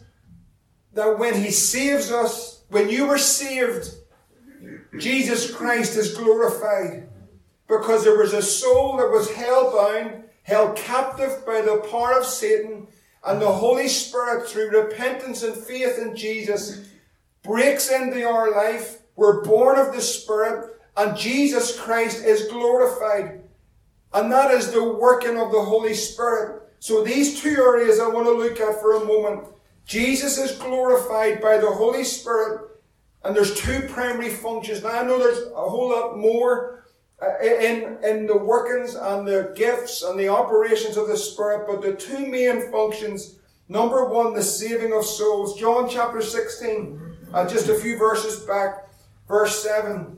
that 0.93 1.19
when 1.19 1.35
He 1.35 1.51
saves 1.51 2.11
us, 2.11 2.63
when 2.69 2.89
you 2.89 3.05
were 3.05 3.19
saved, 3.19 3.91
Jesus 4.97 5.53
Christ 5.53 5.95
is 5.95 6.17
glorified. 6.17 7.07
Because 7.67 8.03
there 8.03 8.17
was 8.17 8.33
a 8.33 8.41
soul 8.41 8.97
that 8.97 9.11
was 9.11 9.31
hell 9.31 9.71
bound, 9.71 10.23
held 10.41 10.75
captive 10.75 11.45
by 11.45 11.61
the 11.61 11.87
power 11.91 12.17
of 12.17 12.25
Satan, 12.25 12.87
and 13.23 13.39
the 13.39 13.51
Holy 13.51 13.87
Spirit, 13.87 14.47
through 14.47 14.71
repentance 14.71 15.43
and 15.43 15.55
faith 15.55 15.99
in 15.99 16.15
Jesus, 16.15 16.87
breaks 17.43 17.91
into 17.91 18.27
our 18.27 18.51
life. 18.51 19.03
We're 19.15 19.43
born 19.43 19.77
of 19.77 19.93
the 19.93 20.01
Spirit, 20.01 20.75
and 20.97 21.15
Jesus 21.15 21.79
Christ 21.79 22.25
is 22.25 22.47
glorified. 22.47 23.43
And 24.11 24.31
that 24.31 24.49
is 24.49 24.71
the 24.71 24.83
working 24.83 25.37
of 25.37 25.51
the 25.51 25.61
Holy 25.61 25.93
Spirit. 25.93 26.63
So 26.79 27.03
these 27.03 27.41
two 27.41 27.55
areas 27.57 27.99
I 27.99 28.07
want 28.07 28.25
to 28.27 28.33
look 28.33 28.59
at 28.59 28.81
for 28.81 28.95
a 28.95 29.05
moment. 29.05 29.47
Jesus 29.85 30.37
is 30.37 30.57
glorified 30.57 31.41
by 31.41 31.57
the 31.57 31.69
Holy 31.69 32.03
Spirit, 32.03 32.69
and 33.23 33.35
there's 33.35 33.59
two 33.59 33.81
primary 33.89 34.29
functions. 34.29 34.83
Now 34.83 35.01
I 35.01 35.03
know 35.03 35.19
there's 35.19 35.47
a 35.51 35.69
whole 35.69 35.89
lot 35.89 36.17
more 36.17 36.85
uh, 37.21 37.37
in, 37.43 37.97
in 38.03 38.27
the 38.27 38.37
workings 38.37 38.95
and 38.95 39.27
the 39.27 39.51
gifts 39.55 40.03
and 40.03 40.17
the 40.17 40.29
operations 40.29 40.95
of 40.95 41.07
the 41.07 41.17
Spirit, 41.17 41.67
but 41.67 41.81
the 41.81 41.93
two 41.93 42.25
main 42.27 42.71
functions, 42.71 43.39
number 43.67 44.05
one, 44.05 44.33
the 44.33 44.41
saving 44.43 44.93
of 44.93 45.03
souls. 45.03 45.59
John 45.59 45.89
chapter 45.89 46.21
16, 46.21 47.17
uh, 47.33 47.47
just 47.47 47.67
a 47.67 47.75
few 47.75 47.97
verses 47.97 48.39
back, 48.45 48.87
verse 49.27 49.61
7. 49.63 50.17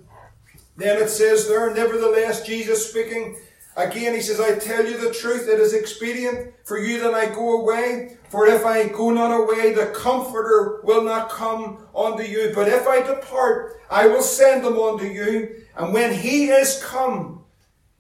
Then 0.78 1.02
it 1.02 1.10
says 1.10 1.48
there, 1.48 1.74
nevertheless, 1.74 2.46
Jesus 2.46 2.90
speaking, 2.90 3.38
Again, 3.78 4.14
he 4.14 4.22
says, 4.22 4.42
I 4.42 4.60
tell 4.60 4.86
you 4.86 4.98
the 4.98 5.14
truth, 5.14 5.48
it 5.48 5.60
is 5.60 5.74
expedient 5.74 6.54
for 6.66 6.78
you 6.78 7.00
that 7.02 7.14
I 7.14 7.28
go 7.28 7.62
away. 7.62 8.18
For 8.30 8.46
if 8.46 8.66
I 8.66 8.90
go 8.90 9.12
not 9.12 9.32
away, 9.32 9.74
the 9.74 9.88
Comforter 9.88 10.82
will 10.84 11.04
not 11.04 11.30
come 11.30 11.86
unto 11.96 12.24
you. 12.24 12.52
But 12.54 12.68
if 12.68 12.86
I 12.86 13.02
depart, 13.02 13.80
I 13.90 14.08
will 14.08 14.22
send 14.22 14.66
him 14.66 14.78
unto 14.78 15.06
you. 15.06 15.64
And 15.78 15.94
when 15.94 16.14
he 16.14 16.50
is 16.50 16.84
come, 16.84 17.46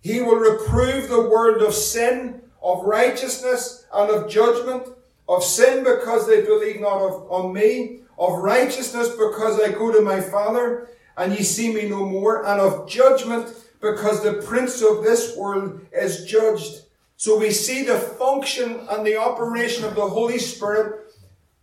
he 0.01 0.21
will 0.21 0.35
reprove 0.35 1.07
the 1.07 1.29
world 1.29 1.61
of 1.61 1.73
sin, 1.73 2.41
of 2.61 2.83
righteousness, 2.83 3.85
and 3.93 4.09
of 4.09 4.29
judgment. 4.29 4.87
Of 5.29 5.43
sin 5.43 5.85
because 5.85 6.27
they 6.27 6.41
believe 6.41 6.81
not 6.81 7.01
of, 7.01 7.31
on 7.31 7.53
me. 7.53 8.01
Of 8.17 8.39
righteousness 8.39 9.09
because 9.09 9.59
I 9.61 9.71
go 9.71 9.91
to 9.93 10.01
my 10.01 10.19
Father, 10.19 10.89
and 11.15 11.31
ye 11.31 11.43
see 11.43 11.73
me 11.73 11.87
no 11.87 12.05
more. 12.05 12.45
And 12.45 12.59
of 12.59 12.89
judgment 12.89 13.53
because 13.81 14.23
the 14.23 14.33
prince 14.33 14.81
of 14.81 15.03
this 15.03 15.35
world 15.35 15.81
is 15.91 16.25
judged. 16.25 16.83
So 17.17 17.37
we 17.37 17.51
see 17.51 17.83
the 17.83 17.97
function 17.97 18.87
and 18.89 19.05
the 19.05 19.17
operation 19.17 19.83
of 19.83 19.95
the 19.95 20.07
Holy 20.07 20.39
Spirit 20.39 21.13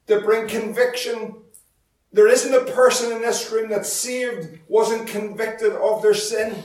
to 0.09 0.21
bring 0.21 0.49
conviction. 0.49 1.37
There 2.13 2.29
isn't 2.29 2.55
a 2.55 2.73
person 2.73 3.13
in 3.13 3.23
this 3.23 3.51
room 3.51 3.71
that 3.71 3.87
saved 3.87 4.59
wasn't 4.69 5.09
convicted 5.09 5.73
of 5.73 6.03
their 6.03 6.15
sin. 6.15 6.63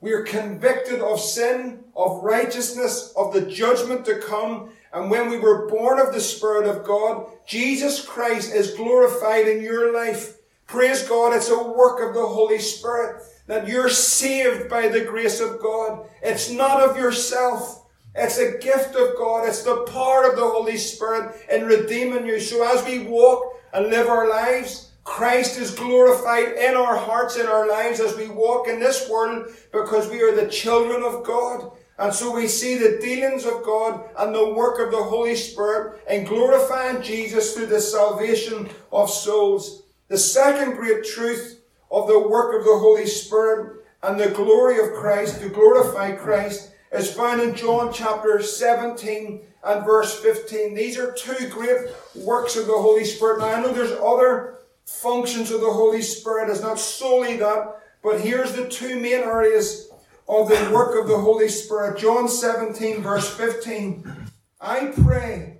We 0.00 0.12
are 0.12 0.22
convicted 0.22 1.00
of 1.00 1.20
sin, 1.20 1.84
of 1.96 2.22
righteousness, 2.22 3.12
of 3.16 3.32
the 3.32 3.42
judgment 3.42 4.04
to 4.04 4.20
come. 4.20 4.70
And 4.92 5.10
when 5.10 5.28
we 5.28 5.38
were 5.38 5.68
born 5.68 5.98
of 5.98 6.14
the 6.14 6.20
Spirit 6.20 6.68
of 6.68 6.84
God, 6.84 7.26
Jesus 7.46 8.04
Christ 8.04 8.54
is 8.54 8.74
glorified 8.74 9.48
in 9.48 9.62
your 9.62 9.92
life. 9.92 10.37
Praise 10.68 11.08
God, 11.08 11.34
it's 11.34 11.48
a 11.48 11.62
work 11.62 12.06
of 12.06 12.14
the 12.14 12.26
Holy 12.26 12.58
Spirit 12.58 13.22
that 13.46 13.66
you're 13.66 13.88
saved 13.88 14.68
by 14.68 14.86
the 14.86 15.00
grace 15.00 15.40
of 15.40 15.60
God. 15.60 16.06
It's 16.22 16.50
not 16.50 16.82
of 16.82 16.98
yourself. 16.98 17.86
It's 18.14 18.36
a 18.36 18.58
gift 18.58 18.94
of 18.94 19.16
God. 19.16 19.48
It's 19.48 19.62
the 19.62 19.86
power 19.90 20.28
of 20.28 20.36
the 20.36 20.46
Holy 20.46 20.76
Spirit 20.76 21.34
in 21.50 21.64
redeeming 21.64 22.26
you. 22.26 22.38
So 22.38 22.62
as 22.70 22.84
we 22.84 22.98
walk 22.98 23.58
and 23.72 23.86
live 23.86 24.08
our 24.08 24.28
lives, 24.28 24.92
Christ 25.04 25.58
is 25.58 25.74
glorified 25.74 26.52
in 26.58 26.74
our 26.74 26.98
hearts, 26.98 27.38
in 27.38 27.46
our 27.46 27.66
lives 27.66 27.98
as 27.98 28.14
we 28.14 28.28
walk 28.28 28.68
in 28.68 28.78
this 28.78 29.08
world 29.08 29.46
because 29.72 30.10
we 30.10 30.20
are 30.20 30.34
the 30.34 30.48
children 30.48 31.02
of 31.02 31.24
God. 31.24 31.72
And 31.98 32.12
so 32.12 32.36
we 32.36 32.46
see 32.46 32.76
the 32.76 32.98
dealings 33.00 33.46
of 33.46 33.64
God 33.64 34.04
and 34.18 34.34
the 34.34 34.52
work 34.52 34.80
of 34.80 34.90
the 34.90 35.02
Holy 35.02 35.34
Spirit 35.34 36.02
in 36.10 36.24
glorifying 36.24 37.00
Jesus 37.00 37.54
through 37.54 37.66
the 37.66 37.80
salvation 37.80 38.68
of 38.92 39.08
souls. 39.08 39.84
The 40.08 40.16
second 40.16 40.76
great 40.76 41.04
truth 41.04 41.60
of 41.90 42.08
the 42.08 42.18
work 42.18 42.58
of 42.58 42.64
the 42.64 42.78
Holy 42.78 43.06
Spirit 43.06 43.84
and 44.02 44.18
the 44.18 44.30
glory 44.30 44.78
of 44.78 44.94
Christ, 44.94 45.40
to 45.40 45.50
glorify 45.50 46.12
Christ, 46.12 46.72
is 46.92 47.12
found 47.12 47.42
in 47.42 47.54
John 47.54 47.92
chapter 47.92 48.40
17 48.40 49.42
and 49.64 49.84
verse 49.84 50.18
15. 50.20 50.74
These 50.74 50.98
are 50.98 51.12
two 51.12 51.48
great 51.48 51.88
works 52.14 52.56
of 52.56 52.66
the 52.66 52.78
Holy 52.78 53.04
Spirit. 53.04 53.40
Now 53.40 53.48
I 53.48 53.60
know 53.60 53.72
there's 53.74 53.92
other 53.92 54.60
functions 54.86 55.50
of 55.50 55.60
the 55.60 55.70
Holy 55.70 56.00
Spirit. 56.00 56.48
It's 56.48 56.62
not 56.62 56.78
solely 56.78 57.36
that, 57.36 57.82
but 58.02 58.22
here's 58.22 58.54
the 58.54 58.66
two 58.66 58.98
main 58.98 59.20
areas 59.20 59.90
of 60.26 60.48
the 60.48 60.70
work 60.72 60.98
of 60.98 61.06
the 61.06 61.18
Holy 61.18 61.48
Spirit. 61.48 61.98
John 61.98 62.28
17 62.28 63.02
verse 63.02 63.28
15. 63.36 64.10
I 64.58 64.86
pray 65.04 65.57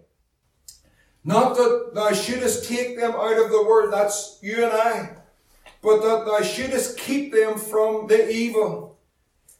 not 1.24 1.56
that 1.56 1.90
thou 1.94 2.12
shouldest 2.12 2.68
take 2.68 2.96
them 2.96 3.12
out 3.12 3.42
of 3.42 3.50
the 3.50 3.64
world, 3.64 3.92
that's 3.92 4.38
you 4.42 4.64
and 4.64 4.72
I, 4.72 5.16
but 5.82 6.00
that 6.02 6.24
thou 6.24 6.42
shouldest 6.42 6.98
keep 6.98 7.32
them 7.32 7.58
from 7.58 8.06
the 8.06 8.30
evil. 8.30 8.98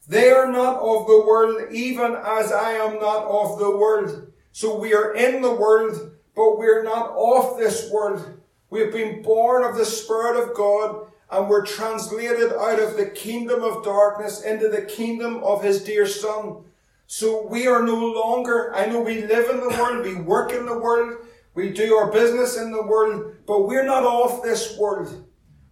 They 0.07 0.31
are 0.31 0.51
not 0.51 0.77
of 0.77 1.05
the 1.05 1.23
world, 1.25 1.71
even 1.71 2.15
as 2.15 2.51
I 2.51 2.71
am 2.71 2.95
not 2.95 3.25
of 3.25 3.59
the 3.59 3.69
world. 3.69 4.31
So 4.51 4.75
we 4.75 4.93
are 4.95 5.13
in 5.13 5.43
the 5.43 5.53
world, 5.53 6.11
but 6.35 6.57
we 6.57 6.65
are 6.65 6.83
not 6.83 7.11
of 7.11 7.59
this 7.59 7.91
world. 7.91 8.39
We 8.71 8.79
have 8.79 8.91
been 8.91 9.21
born 9.21 9.63
of 9.63 9.77
the 9.77 9.85
Spirit 9.85 10.43
of 10.43 10.55
God, 10.55 11.07
and 11.31 11.47
we're 11.47 11.65
translated 11.65 12.53
out 12.53 12.79
of 12.79 12.97
the 12.97 13.05
kingdom 13.05 13.63
of 13.63 13.83
darkness 13.83 14.41
into 14.41 14.67
the 14.67 14.81
kingdom 14.81 15.43
of 15.43 15.63
His 15.63 15.83
dear 15.83 16.07
Son. 16.07 16.63
So 17.05 17.45
we 17.45 17.67
are 17.67 17.83
no 17.83 17.95
longer, 17.95 18.73
I 18.75 18.87
know 18.87 19.01
we 19.01 19.21
live 19.25 19.49
in 19.49 19.59
the 19.59 19.69
world, 19.69 20.05
we 20.05 20.15
work 20.15 20.51
in 20.51 20.65
the 20.65 20.77
world, 20.77 21.17
we 21.59 21.71
do 21.71 21.93
our 21.95 22.09
business 22.09 22.57
in 22.57 22.71
the 22.71 22.81
world, 22.81 23.33
but 23.45 23.67
we're 23.67 23.83
not 23.83 24.05
of 24.05 24.41
this 24.41 24.77
world. 24.77 25.25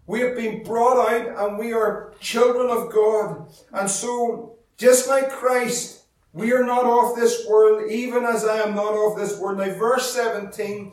We 0.06 0.20
have 0.20 0.36
been 0.36 0.62
brought 0.63 1.10
out 1.10 1.48
and 1.48 1.58
we 1.58 1.72
are 1.72 2.13
children 2.20 2.70
of 2.70 2.91
God. 2.91 3.48
And 3.72 3.89
so, 3.89 4.58
just 4.77 5.08
like 5.08 5.29
Christ, 5.29 6.03
we 6.34 6.51
are 6.51 6.65
not 6.65 6.84
of 6.84 7.15
this 7.15 7.48
world, 7.48 7.89
even 7.89 8.25
as 8.25 8.44
I 8.44 8.58
am 8.58 8.75
not 8.75 8.94
of 8.96 9.17
this 9.17 9.39
world. 9.39 9.60
Now, 9.60 9.74
verse 9.75 10.13
17 10.13 10.91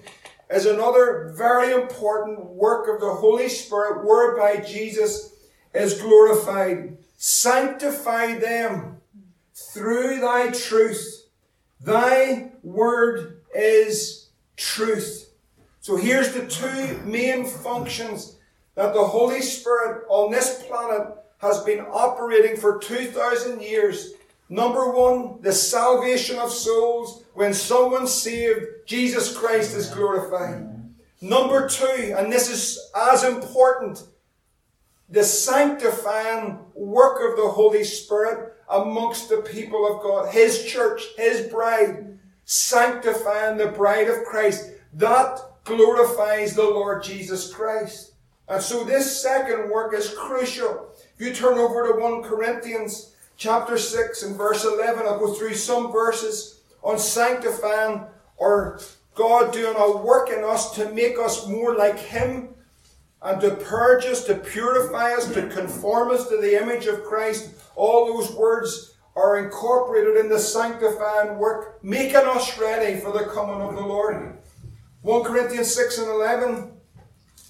is 0.51 0.67
another 0.67 1.35
very 1.37 1.73
important 1.73 2.47
work 2.47 2.87
of 2.89 3.01
the 3.01 3.15
Holy 3.15 3.49
Spirit 3.49 4.05
whereby 4.05 4.65
Jesus 4.65 5.35
is 5.75 6.01
glorified. 6.01 6.99
Sanctify 7.17 8.39
them 8.39 8.99
through 9.55 10.21
thy 10.21 10.53
truth. 10.53 11.27
Thy 11.81 12.53
word 12.63 13.41
is 13.53 14.24
truth. 14.57 15.31
So 15.81 15.97
here's 15.97 16.33
the 16.33 16.47
two 16.47 16.99
main 17.05 17.45
functions 17.45 18.37
that 18.75 18.95
the 18.95 19.05
Holy 19.05 19.41
Spirit 19.41 20.05
on 20.09 20.31
this 20.31 20.63
planet 20.63 21.09
has 21.39 21.63
been 21.63 21.81
operating 21.81 22.57
for 22.57 22.79
2,000 22.79 23.61
years. 23.61 24.15
Number 24.49 24.91
one, 24.91 25.41
the 25.43 25.53
salvation 25.53 26.39
of 26.39 26.51
souls. 26.51 27.25
When 27.35 27.53
someone's 27.53 28.13
saved, 28.13 28.67
Jesus 28.87 29.37
Christ 29.37 29.77
is 29.77 29.91
glorified. 29.91 30.71
Number 31.21 31.69
two, 31.69 32.15
and 32.17 32.33
this 32.33 32.51
is 32.51 32.79
as 32.95 33.25
important, 33.25 34.03
the 35.09 35.25
sanctifying 35.25 36.59
work 36.75 37.19
of 37.31 37.37
the 37.37 37.49
Holy 37.49 37.85
Spirit 37.85 38.55
amongst 38.69 39.29
the 39.29 39.39
people 39.39 39.87
of 39.87 40.03
God. 40.03 40.33
His 40.33 40.65
church, 40.65 41.03
His 41.17 41.47
bride, 41.49 42.19
sanctifying 42.45 43.57
the 43.57 43.69
bride 43.69 44.09
of 44.09 44.25
Christ. 44.25 44.71
That 44.95 45.41
glorifies 45.65 46.55
the 46.55 46.63
Lord 46.63 47.03
Jesus 47.03 47.53
Christ. 47.53 48.13
And 48.49 48.63
so 48.63 48.85
this 48.85 49.23
second 49.23 49.71
work 49.71 49.95
is 49.95 50.15
crucial. 50.15 50.91
If 51.19 51.27
you 51.27 51.33
turn 51.33 51.59
over 51.59 51.93
to 51.93 52.01
1 52.01 52.23
Corinthians 52.23 53.15
chapter 53.37 53.79
6 53.79 54.23
and 54.23 54.37
verse 54.37 54.65
11, 54.65 55.07
I'll 55.07 55.19
go 55.19 55.33
through 55.33 55.55
some 55.55 55.91
verses 55.91 56.61
on 56.83 56.99
sanctifying 56.99 58.03
or 58.37 58.81
God 59.15 59.53
doing 59.53 59.77
a 59.77 59.97
work 59.97 60.29
in 60.31 60.45
us 60.45 60.75
to 60.75 60.91
make 60.93 61.19
us 61.19 61.47
more 61.47 61.75
like 61.75 61.99
Him 61.99 62.49
and 63.23 63.41
to 63.41 63.53
purge 63.53 64.05
us, 64.05 64.25
to 64.25 64.35
purify 64.35 65.15
us, 65.15 65.33
to 65.33 65.49
conform 65.49 66.11
us 66.11 66.29
to 66.29 66.37
the 66.37 66.61
image 66.61 66.87
of 66.87 67.05
Christ. 67.05 67.51
All 67.75 68.07
those 68.07 68.35
words 68.35 68.94
are 69.17 69.39
incorporated 69.39 70.17
in 70.17 70.29
the 70.29 70.39
sanctifying 70.39 71.39
work, 71.39 71.83
making 71.85 72.17
us 72.17 72.59
ready 72.59 72.99
for 73.01 73.13
the 73.13 73.27
coming 73.27 73.61
of 73.61 73.75
the 73.75 73.81
Lord. 73.81 74.39
1 75.03 75.25
Corinthians 75.25 75.75
6 75.75 75.99
and 75.99 76.09
11 76.09 76.75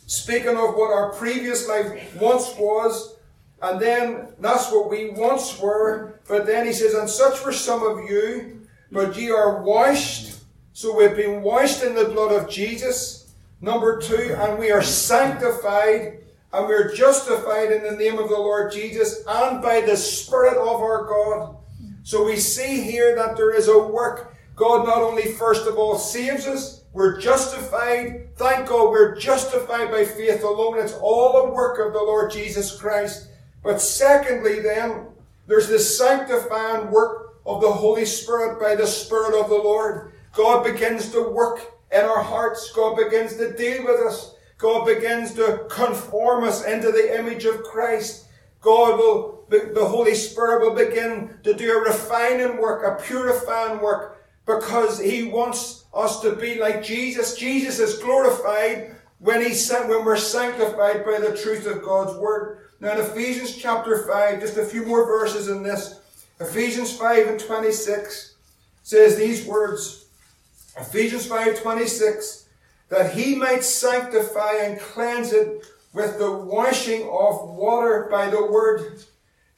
speaking 0.07 0.57
of 0.57 0.75
what 0.75 0.93
our 0.93 1.13
previous 1.13 1.69
life 1.69 2.15
once 2.21 2.55
was, 2.59 3.17
and 3.63 3.81
then 3.81 4.29
that's 4.39 4.71
what 4.71 4.91
we 4.91 5.11
once 5.11 5.59
were. 5.59 6.21
But 6.29 6.47
then 6.47 6.67
he 6.67 6.73
says, 6.73 6.95
and 6.95 7.09
such 7.09 7.45
were 7.45 7.53
some 7.53 7.83
of 7.83 8.09
you, 8.09 8.67
but 8.91 9.17
ye 9.17 9.31
are 9.31 9.63
washed. 9.63 10.39
So 10.73 10.97
we've 10.97 11.17
been 11.17 11.43
washed 11.43 11.83
in 11.83 11.95
the 11.95 12.07
blood 12.07 12.33
of 12.33 12.51
Jesus. 12.51 13.35
Number 13.61 14.01
two, 14.01 14.37
and 14.39 14.59
we 14.59 14.71
are 14.71 14.83
sanctified 14.83 16.24
and 16.55 16.69
we 16.69 16.75
are 16.75 16.93
justified 16.95 17.73
in 17.73 17.83
the 17.83 17.97
name 17.97 18.19
of 18.19 18.29
the 18.29 18.39
Lord 18.39 18.71
Jesus 18.71 19.25
and 19.27 19.61
by 19.61 19.81
the 19.81 19.97
Spirit 19.97 20.57
of 20.57 20.81
our 20.81 21.05
God. 21.05 21.57
So 22.05 22.25
we 22.25 22.37
see 22.37 22.81
here 22.81 23.17
that 23.17 23.37
there 23.37 23.53
is 23.53 23.67
a 23.67 23.79
work. 23.79 24.37
God 24.55 24.87
not 24.87 25.03
only 25.03 25.33
first 25.33 25.67
of 25.67 25.79
all 25.79 25.99
saves 25.99 26.47
us, 26.47 26.85
we're 26.93 27.21
justified. 27.21 28.37
Thank 28.37 28.69
God 28.69 28.91
we're 28.91 29.17
justified 29.17 29.91
by 29.91 30.05
faith 30.05 30.45
alone. 30.45 30.79
It's 30.79 30.93
all 30.93 31.39
a 31.39 31.51
work 31.51 31.85
of 31.85 31.93
the 31.93 31.99
Lord 31.99 32.31
Jesus 32.31 32.79
Christ. 32.81 33.31
But 33.65 33.81
secondly 33.81 34.61
then, 34.61 35.09
there's 35.49 35.69
this 35.69 35.99
sanctifying 35.99 36.93
work 36.93 37.41
of 37.45 37.63
the 37.63 37.73
Holy 37.73 38.05
Spirit 38.05 38.61
by 38.61 38.77
the 38.77 38.87
Spirit 38.87 39.41
of 39.41 39.49
the 39.49 39.57
Lord. 39.57 40.13
God 40.35 40.63
begins 40.63 41.11
to 41.11 41.29
work 41.29 41.73
in 41.91 42.03
our 42.03 42.23
hearts. 42.23 42.71
God 42.73 42.97
begins 42.97 43.37
to 43.39 43.57
deal 43.57 43.85
with 43.85 44.01
us. 44.07 44.37
God 44.59 44.87
begins 44.87 45.35
to 45.35 45.67
conform 45.69 46.45
us 46.45 46.65
into 46.65 46.93
the 46.93 47.19
image 47.19 47.45
of 47.45 47.63
Christ. 47.63 48.27
God 48.61 48.99
will, 48.99 49.45
the 49.49 49.85
Holy 49.85 50.15
Spirit 50.15 50.63
will 50.63 50.75
begin 50.75 51.39
to 51.43 51.55
do 51.55 51.77
a 51.77 51.83
refining 51.83 52.57
work, 52.57 52.85
a 52.87 53.03
purifying 53.03 53.81
work, 53.81 54.25
because 54.47 54.99
He 54.99 55.25
wants 55.25 55.85
us 55.93 56.21
to 56.21 56.35
be 56.35 56.59
like 56.59 56.83
Jesus. 56.83 57.37
Jesus 57.37 57.79
is 57.79 57.99
glorified 57.99 58.95
when 59.25 59.41
he 59.41 59.55
when 59.87 60.05
we're 60.05 60.17
sanctified 60.17 61.05
by 61.05 61.19
the 61.19 61.37
truth 61.37 61.67
of 61.67 61.83
God's 61.83 62.15
word. 62.19 62.69
Now 62.81 62.93
in 62.93 63.01
Ephesians 63.01 63.57
chapter 63.57 64.07
5, 64.07 64.41
just 64.41 64.59
a 64.59 64.65
few 64.65 64.85
more 64.85 65.07
verses 65.07 65.49
in 65.49 65.63
this. 65.63 66.01
Ephesians 66.41 66.95
5 66.97 67.29
and 67.29 67.41
26 67.41 68.35
says 68.83 69.17
these 69.17 69.47
words. 69.47 70.07
Ephesians 70.77 71.27
5 71.27 71.63
26 71.63 72.44
that 72.89 73.15
he 73.15 73.35
might 73.35 73.65
sanctify 73.65 74.57
and 74.63 74.81
cleanse 74.81 75.33
it 75.33 75.65
with 75.93 76.19
the 76.19 76.33
washing 76.33 77.03
of 77.03 77.49
water 77.49 78.09
by 78.11 78.29
the 78.29 78.47
word, 78.47 79.05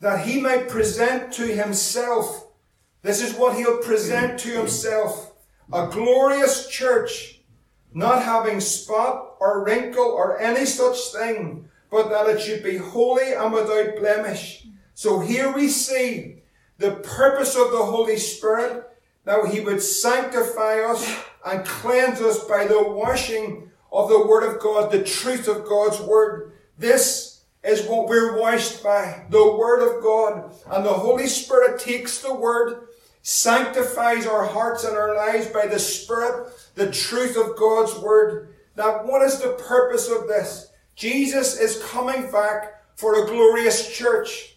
that 0.01 0.27
he 0.27 0.41
might 0.41 0.69
present 0.69 1.33
to 1.33 1.47
himself. 1.47 2.49
This 3.03 3.23
is 3.23 3.35
what 3.35 3.57
he'll 3.57 3.79
present 3.79 4.39
to 4.41 4.51
himself 4.51 5.33
a 5.73 5.89
glorious 5.89 6.69
church, 6.69 7.41
not 7.93 8.23
having 8.23 8.61
spot 8.61 9.35
or 9.41 9.65
wrinkle 9.65 10.05
or 10.05 10.39
any 10.39 10.65
such 10.65 10.99
thing, 11.13 11.69
but 11.91 12.09
that 12.09 12.29
it 12.29 12.41
should 12.41 12.63
be 12.63 12.77
holy 12.77 13.33
and 13.33 13.53
without 13.53 13.97
blemish. 13.97 14.67
So 14.95 15.19
here 15.19 15.53
we 15.53 15.69
see 15.69 16.43
the 16.79 16.93
purpose 16.93 17.57
of 17.57 17.71
the 17.73 17.85
Holy 17.85 18.17
Spirit, 18.17 18.87
that 19.25 19.47
He 19.47 19.61
would 19.61 19.83
sanctify 19.83 20.81
us 20.81 21.25
and 21.47 21.65
cleanse 21.65 22.21
us 22.21 22.45
by 22.45 22.67
the 22.67 22.83
washing 22.83 23.71
of 23.93 24.09
the 24.09 24.27
Word 24.27 24.43
of 24.43 24.61
God, 24.61 24.91
the 24.91 25.03
truth 25.03 25.49
of 25.49 25.65
God's 25.65 26.01
Word. 26.01 26.53
This 26.77 27.45
is 27.65 27.87
what 27.87 28.09
we're 28.09 28.39
washed 28.39 28.83
by, 28.83 29.25
the 29.31 29.57
Word 29.57 29.83
of 29.83 30.03
God. 30.03 30.53
And 30.71 30.85
the 30.85 30.93
Holy 30.93 31.27
Spirit 31.27 31.81
takes 31.81 32.21
the 32.21 32.35
Word 32.35 32.87
sanctifies 33.29 34.25
our 34.25 34.47
hearts 34.47 34.85
and 34.85 34.97
our 34.97 35.17
lives 35.17 35.49
by 35.49 35.67
the 35.67 35.81
Spirit, 35.81 36.49
the 36.77 36.93
truth 36.93 37.37
of 37.37 37.57
God's 37.57 37.99
Word. 37.99 38.55
Now, 38.77 39.05
what 39.05 39.21
is 39.23 39.41
the 39.41 39.61
purpose 39.67 40.09
of 40.09 40.29
this? 40.29 40.71
Jesus 40.95 41.59
is 41.59 41.83
coming 41.83 42.31
back 42.31 42.85
for 42.95 43.21
a 43.21 43.27
glorious 43.27 43.93
church. 43.93 44.55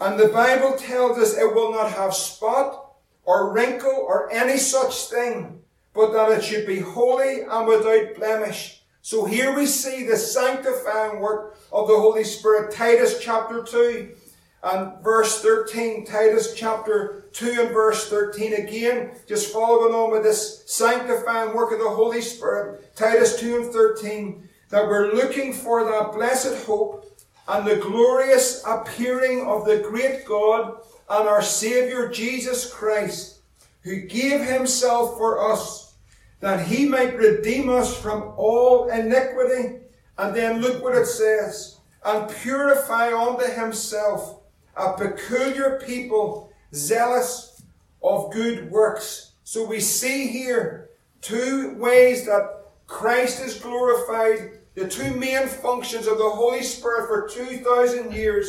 And 0.00 0.18
the 0.18 0.28
Bible 0.28 0.78
tells 0.78 1.18
us 1.18 1.36
it 1.36 1.54
will 1.54 1.72
not 1.72 1.92
have 1.92 2.14
spot 2.14 2.94
or 3.24 3.52
wrinkle 3.52 4.02
or 4.08 4.32
any 4.32 4.56
such 4.56 5.08
thing, 5.08 5.60
but 5.94 6.12
that 6.12 6.30
it 6.30 6.44
should 6.44 6.66
be 6.66 6.80
holy 6.80 7.42
and 7.42 7.66
without 7.66 8.14
blemish. 8.16 8.82
So 9.02 9.24
here 9.24 9.54
we 9.54 9.66
see 9.66 10.04
the 10.04 10.16
sanctifying 10.16 11.20
work 11.20 11.58
of 11.72 11.88
the 11.88 11.98
Holy 11.98 12.24
Spirit. 12.24 12.72
Titus 12.72 13.18
chapter 13.20 13.62
2 13.62 14.14
and 14.62 15.02
verse 15.02 15.40
13. 15.42 16.04
Titus 16.06 16.54
chapter 16.54 17.24
2 17.32 17.56
and 17.60 17.70
verse 17.70 18.08
13 18.10 18.54
again, 18.54 19.12
just 19.26 19.52
following 19.52 19.94
on 19.94 20.10
with 20.10 20.22
this 20.22 20.64
sanctifying 20.66 21.54
work 21.54 21.72
of 21.72 21.78
the 21.78 21.88
Holy 21.88 22.20
Spirit. 22.20 22.94
Titus 22.94 23.40
2 23.40 23.62
and 23.62 23.72
13. 23.72 24.48
That 24.68 24.86
we're 24.86 25.12
looking 25.12 25.52
for 25.52 25.82
that 25.84 26.12
blessed 26.12 26.64
hope 26.64 27.04
and 27.48 27.66
the 27.66 27.76
glorious 27.76 28.62
appearing 28.64 29.44
of 29.46 29.64
the 29.64 29.78
great 29.78 30.24
God 30.24 30.80
and 31.08 31.28
our 31.28 31.42
Saviour 31.42 32.08
Jesus 32.08 32.72
Christ, 32.72 33.39
who 33.82 34.02
gave 34.02 34.44
himself 34.44 35.16
for 35.16 35.52
us, 35.52 35.94
that 36.40 36.66
he 36.66 36.86
might 36.86 37.16
redeem 37.16 37.68
us 37.68 37.96
from 37.96 38.34
all 38.36 38.88
iniquity. 38.88 39.76
And 40.18 40.34
then 40.36 40.60
look 40.60 40.82
what 40.82 40.96
it 40.96 41.06
says, 41.06 41.78
and 42.04 42.30
purify 42.42 43.12
unto 43.12 43.50
himself 43.50 44.40
a 44.76 44.92
peculiar 44.92 45.80
people, 45.84 46.52
zealous 46.74 47.62
of 48.02 48.32
good 48.32 48.70
works. 48.70 49.32
So 49.44 49.64
we 49.64 49.80
see 49.80 50.26
here 50.26 50.90
two 51.22 51.74
ways 51.76 52.26
that 52.26 52.66
Christ 52.86 53.42
is 53.42 53.58
glorified 53.58 54.60
the 54.74 54.88
two 54.88 55.14
main 55.14 55.48
functions 55.48 56.06
of 56.06 56.18
the 56.18 56.30
Holy 56.30 56.62
Spirit 56.62 57.08
for 57.08 57.28
2,000 57.28 58.12
years 58.12 58.48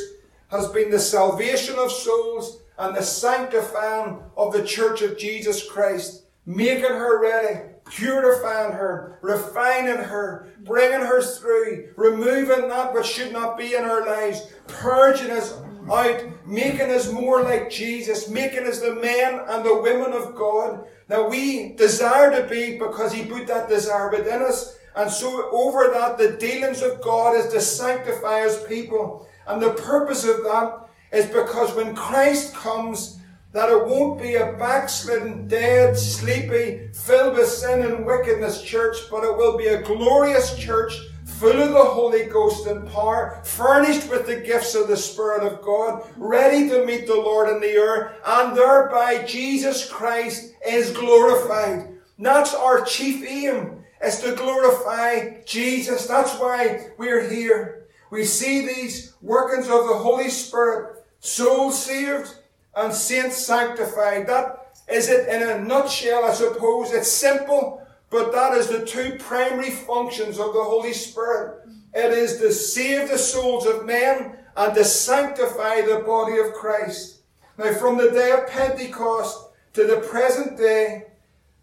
has 0.49 0.67
been 0.69 0.91
the 0.91 0.99
salvation 0.99 1.75
of 1.77 1.91
souls 1.91 2.61
and 2.77 2.95
the 2.95 3.03
sanctifying 3.03 4.21
of 4.35 4.53
the 4.53 4.63
church 4.63 5.01
of 5.01 5.17
Jesus 5.17 5.67
Christ, 5.67 6.23
making 6.45 6.85
her 6.85 7.21
ready, 7.21 7.61
purifying 7.85 8.73
her, 8.73 9.19
refining 9.21 10.03
her, 10.03 10.47
bringing 10.63 11.01
her 11.01 11.21
through, 11.21 11.89
removing 11.95 12.69
that 12.69 12.93
which 12.93 13.05
should 13.05 13.31
not 13.31 13.57
be 13.57 13.75
in 13.75 13.83
our 13.83 14.05
lives, 14.05 14.51
purging 14.67 15.31
us 15.31 15.57
out, 15.91 16.21
making 16.45 16.89
us 16.89 17.11
more 17.11 17.43
like 17.43 17.69
Jesus, 17.69 18.29
making 18.29 18.65
us 18.65 18.79
the 18.79 18.95
men 18.95 19.41
and 19.47 19.65
the 19.65 19.81
women 19.81 20.13
of 20.13 20.35
God 20.35 20.85
that 21.07 21.29
we 21.29 21.73
desire 21.73 22.31
to 22.31 22.47
be 22.47 22.77
because 22.77 23.11
He 23.11 23.25
put 23.25 23.47
that 23.47 23.67
desire 23.67 24.09
within 24.09 24.41
us 24.41 24.77
and 24.95 25.09
so 25.09 25.49
over 25.51 25.89
that, 25.93 26.17
the 26.17 26.37
dealings 26.37 26.81
of 26.81 27.01
God 27.01 27.37
is 27.37 27.51
to 27.53 27.61
sanctify 27.61 28.43
his 28.43 28.57
people. 28.67 29.27
And 29.47 29.61
the 29.61 29.73
purpose 29.73 30.25
of 30.25 30.43
that 30.43 30.89
is 31.11 31.25
because 31.27 31.75
when 31.75 31.95
Christ 31.95 32.53
comes, 32.53 33.19
that 33.53 33.69
it 33.69 33.85
won't 33.85 34.21
be 34.21 34.35
a 34.35 34.53
backslidden, 34.53 35.47
dead, 35.47 35.97
sleepy, 35.97 36.89
filled 36.93 37.35
with 37.35 37.47
sin 37.47 37.81
and 37.81 38.05
wickedness 38.05 38.61
church, 38.61 38.97
but 39.09 39.23
it 39.23 39.35
will 39.35 39.57
be 39.57 39.67
a 39.67 39.81
glorious 39.81 40.57
church 40.57 40.93
full 41.25 41.61
of 41.61 41.71
the 41.71 41.83
Holy 41.83 42.25
Ghost 42.25 42.67
and 42.67 42.87
power, 42.87 43.41
furnished 43.43 44.09
with 44.09 44.25
the 44.25 44.39
gifts 44.39 44.75
of 44.75 44.87
the 44.87 44.95
Spirit 44.95 45.43
of 45.43 45.61
God, 45.61 46.03
ready 46.15 46.69
to 46.69 46.85
meet 46.85 47.07
the 47.07 47.15
Lord 47.15 47.49
in 47.49 47.59
the 47.59 47.75
earth, 47.77 48.15
and 48.25 48.55
thereby 48.55 49.23
Jesus 49.25 49.89
Christ 49.89 50.53
is 50.65 50.91
glorified. 50.91 51.89
That's 52.19 52.53
our 52.53 52.85
chief 52.85 53.25
aim 53.27 53.83
is 54.03 54.19
to 54.21 54.35
glorify 54.35 55.41
Jesus. 55.45 56.07
That's 56.07 56.33
why 56.39 56.91
we're 56.97 57.27
here. 57.27 57.87
We 58.11 58.25
see 58.25 58.67
these 58.67 59.15
workings 59.21 59.65
of 59.65 59.87
the 59.87 59.97
Holy 59.97 60.29
Spirit, 60.29 61.00
souls 61.21 61.85
saved 61.85 62.35
and 62.75 62.93
saints 62.93 63.37
sanctified. 63.37 64.27
That 64.27 64.73
is 64.91 65.09
it 65.09 65.29
in 65.29 65.47
a 65.47 65.61
nutshell, 65.63 66.25
I 66.25 66.33
suppose. 66.33 66.91
It's 66.91 67.09
simple, 67.09 67.81
but 68.09 68.33
that 68.33 68.57
is 68.57 68.67
the 68.67 68.85
two 68.85 69.17
primary 69.19 69.71
functions 69.71 70.37
of 70.37 70.53
the 70.53 70.63
Holy 70.63 70.93
Spirit. 70.93 71.65
It 71.93 72.11
is 72.11 72.37
to 72.37 72.51
save 72.51 73.09
the 73.09 73.17
souls 73.17 73.65
of 73.65 73.85
men 73.85 74.37
and 74.57 74.75
to 74.75 74.83
sanctify 74.83 75.81
the 75.81 76.03
body 76.05 76.37
of 76.37 76.53
Christ. 76.53 77.21
Now, 77.57 77.73
from 77.73 77.97
the 77.97 78.11
day 78.11 78.31
of 78.31 78.47
Pentecost 78.47 79.49
to 79.73 79.85
the 79.85 79.97
present 79.97 80.57
day, 80.57 81.05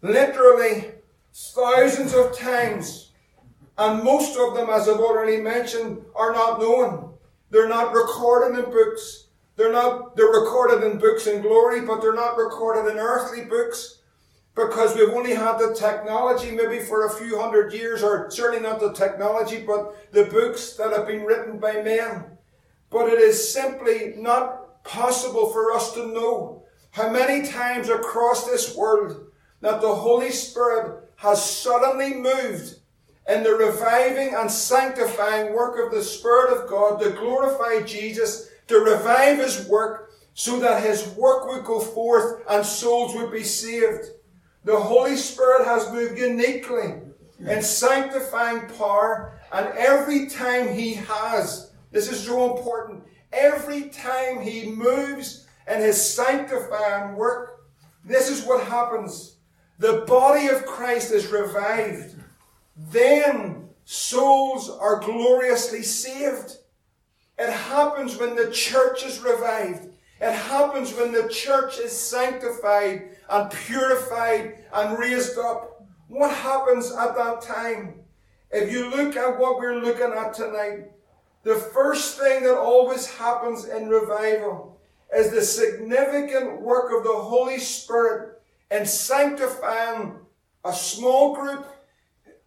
literally 0.01 0.91
thousands 1.33 2.13
of 2.13 2.37
times, 2.37 3.11
and 3.77 4.03
most 4.03 4.37
of 4.37 4.55
them, 4.55 4.69
as 4.69 4.89
I've 4.89 4.99
already 4.99 5.37
mentioned, 5.37 6.01
are 6.15 6.33
not 6.33 6.59
known. 6.59 7.13
They're 7.49 7.69
not 7.69 7.93
recorded 7.93 8.59
in 8.59 8.71
books. 8.71 9.28
They're 9.59 9.73
not, 9.73 10.15
they're 10.15 10.27
recorded 10.27 10.89
in 10.89 10.99
books 10.99 11.27
in 11.27 11.41
glory, 11.41 11.81
but 11.81 12.01
they're 12.01 12.15
not 12.15 12.37
recorded 12.37 12.89
in 12.89 12.97
earthly 12.97 13.43
books 13.43 13.97
because 14.55 14.95
we've 14.95 15.09
only 15.09 15.33
had 15.33 15.57
the 15.57 15.75
technology 15.77 16.51
maybe 16.51 16.79
for 16.79 17.05
a 17.05 17.09
few 17.09 17.37
hundred 17.37 17.73
years, 17.73 18.01
or 18.01 18.31
certainly 18.31 18.61
not 18.65 18.79
the 18.79 18.93
technology, 18.93 19.61
but 19.67 20.13
the 20.13 20.23
books 20.23 20.77
that 20.77 20.93
have 20.93 21.07
been 21.07 21.25
written 21.25 21.59
by 21.59 21.73
men. 21.81 22.23
But 22.89 23.09
it 23.09 23.19
is 23.19 23.51
simply 23.51 24.13
not 24.15 24.81
possible 24.85 25.49
for 25.51 25.73
us 25.73 25.91
to 25.95 26.07
know 26.07 26.63
how 26.91 27.09
many 27.09 27.45
times 27.45 27.89
across 27.89 28.45
this 28.45 28.73
world 28.77 29.27
that 29.59 29.81
the 29.81 29.93
Holy 29.93 30.31
Spirit 30.31 31.03
has 31.17 31.43
suddenly 31.43 32.13
moved 32.13 32.75
in 33.27 33.43
the 33.43 33.55
reviving 33.55 34.35
and 34.35 34.49
sanctifying 34.49 35.53
work 35.53 35.85
of 35.85 35.91
the 35.91 36.01
Spirit 36.01 36.53
of 36.53 36.69
God 36.69 37.01
to 37.01 37.09
glorify 37.09 37.85
Jesus, 37.85 38.48
to 38.69 38.79
revive 38.79 39.39
His 39.39 39.67
work 39.67 40.11
so 40.33 40.59
that 40.59 40.83
His 40.83 41.07
work 41.09 41.47
would 41.47 41.65
go 41.65 41.79
forth 41.79 42.41
and 42.49 42.65
souls 42.65 43.13
would 43.15 43.31
be 43.31 43.43
saved. 43.43 44.05
The 44.63 44.79
Holy 44.79 45.15
Spirit 45.15 45.65
has 45.65 45.91
moved 45.91 46.17
uniquely 46.17 46.93
in 47.39 47.61
sanctifying 47.61 48.67
power 48.77 49.39
and 49.51 49.67
every 49.77 50.27
time 50.27 50.73
He 50.73 50.93
has, 50.93 51.71
this 51.91 52.11
is 52.11 52.25
so 52.25 52.55
important, 52.55 53.03
every 53.33 53.89
time 53.89 54.41
He 54.41 54.71
moves 54.71 55.45
in 55.69 55.81
His 55.81 56.01
sanctifying 56.01 57.15
work, 57.15 57.65
this 58.05 58.29
is 58.29 58.45
what 58.45 58.63
happens 58.63 59.35
the 59.79 60.03
body 60.05 60.47
of 60.47 60.65
Christ 60.65 61.13
is 61.13 61.31
revived, 61.31 62.15
then 62.75 63.69
souls 63.85 64.69
are 64.69 64.99
gloriously 64.99 65.83
saved. 65.83 66.57
It 67.39 67.49
happens 67.49 68.17
when 68.17 68.35
the 68.35 68.51
church 68.51 69.05
is 69.05 69.21
revived. 69.21 69.87
It 70.19 70.33
happens 70.33 70.93
when 70.93 71.13
the 71.13 71.29
church 71.29 71.79
is 71.79 71.97
sanctified 71.97 73.11
and 73.29 73.49
purified 73.49 74.65
and 74.73 74.99
raised 74.99 75.37
up. 75.37 75.85
What 76.09 76.35
happens 76.35 76.91
at 76.91 77.15
that 77.15 77.41
time? 77.41 78.01
If 78.51 78.69
you 78.69 78.89
look 78.89 79.15
at 79.15 79.39
what 79.39 79.57
we're 79.57 79.79
looking 79.79 80.11
at 80.11 80.33
tonight, 80.33 80.91
the 81.43 81.55
first 81.55 82.19
thing 82.19 82.43
that 82.43 82.57
always 82.57 83.07
happens 83.07 83.63
in 83.63 83.87
revival 83.87 84.77
is 85.15 85.31
the 85.31 85.41
significant 85.41 86.61
work 86.61 86.91
of 86.91 87.05
the 87.05 87.13
Holy 87.13 87.57
Spirit 87.57 88.41
and 88.69 88.85
sanctifying 88.85 90.15
a 90.65 90.73
small 90.73 91.35
group 91.35 91.65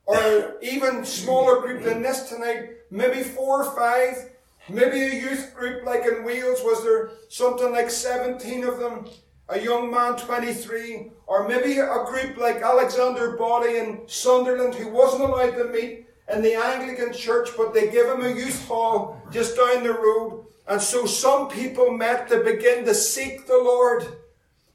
or 0.05 0.59
even 0.61 1.05
smaller 1.07 1.61
group 1.62 1.83
than 1.83 2.02
this 2.02 2.28
tonight, 2.28 2.70
maybe 2.90 3.22
four 3.22 3.64
or 3.64 3.76
five, 3.76 4.32
maybe 4.68 5.03
a 5.03 5.20
youth 5.20 5.55
group 5.55 5.85
like 5.85 6.05
in 6.05 6.25
Wales, 6.25 6.61
was 6.62 6.83
there 6.85 7.11
something 7.29 7.72
like 7.72 7.90
17 7.90 8.64
of 8.64 8.79
them, 8.79 9.09
a 9.48 9.61
young 9.61 9.90
man 9.90 10.16
23, 10.16 11.11
or 11.27 11.48
maybe 11.48 11.79
a 11.79 12.05
group 12.07 12.37
like 12.37 12.62
Alexander 12.62 13.37
Boddy 13.37 13.77
in 13.77 14.03
Sunderland 14.07 14.75
who 14.75 14.88
wasn't 14.88 15.25
allowed 15.25 15.57
to 15.57 15.64
meet 15.64 16.07
in 16.33 16.42
the 16.42 16.55
Anglican 16.55 17.12
church, 17.12 17.51
but 17.57 17.75
they 17.75 17.90
gave 17.90 18.07
him 18.07 18.25
a 18.25 18.29
youth 18.29 18.66
hall 18.66 19.20
just 19.31 19.57
down 19.57 19.83
the 19.83 19.92
road. 19.92 20.46
And 20.68 20.81
so 20.81 21.07
some 21.07 21.48
people 21.48 21.90
met 21.90 22.29
to 22.29 22.44
begin 22.44 22.85
to 22.85 22.94
seek 22.94 23.46
the 23.46 23.59
Lord. 23.59 24.07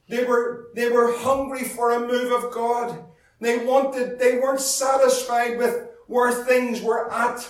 They 0.09 0.25
were, 0.25 0.67
they 0.75 0.89
were 0.89 1.17
hungry 1.17 1.63
for 1.63 1.91
a 1.91 1.99
move 1.99 2.31
of 2.31 2.51
God. 2.51 3.05
They 3.39 3.65
wanted, 3.65 4.19
they 4.19 4.37
weren't 4.37 4.59
satisfied 4.59 5.57
with 5.57 5.89
where 6.07 6.31
things 6.31 6.81
were 6.81 7.11
at. 7.11 7.47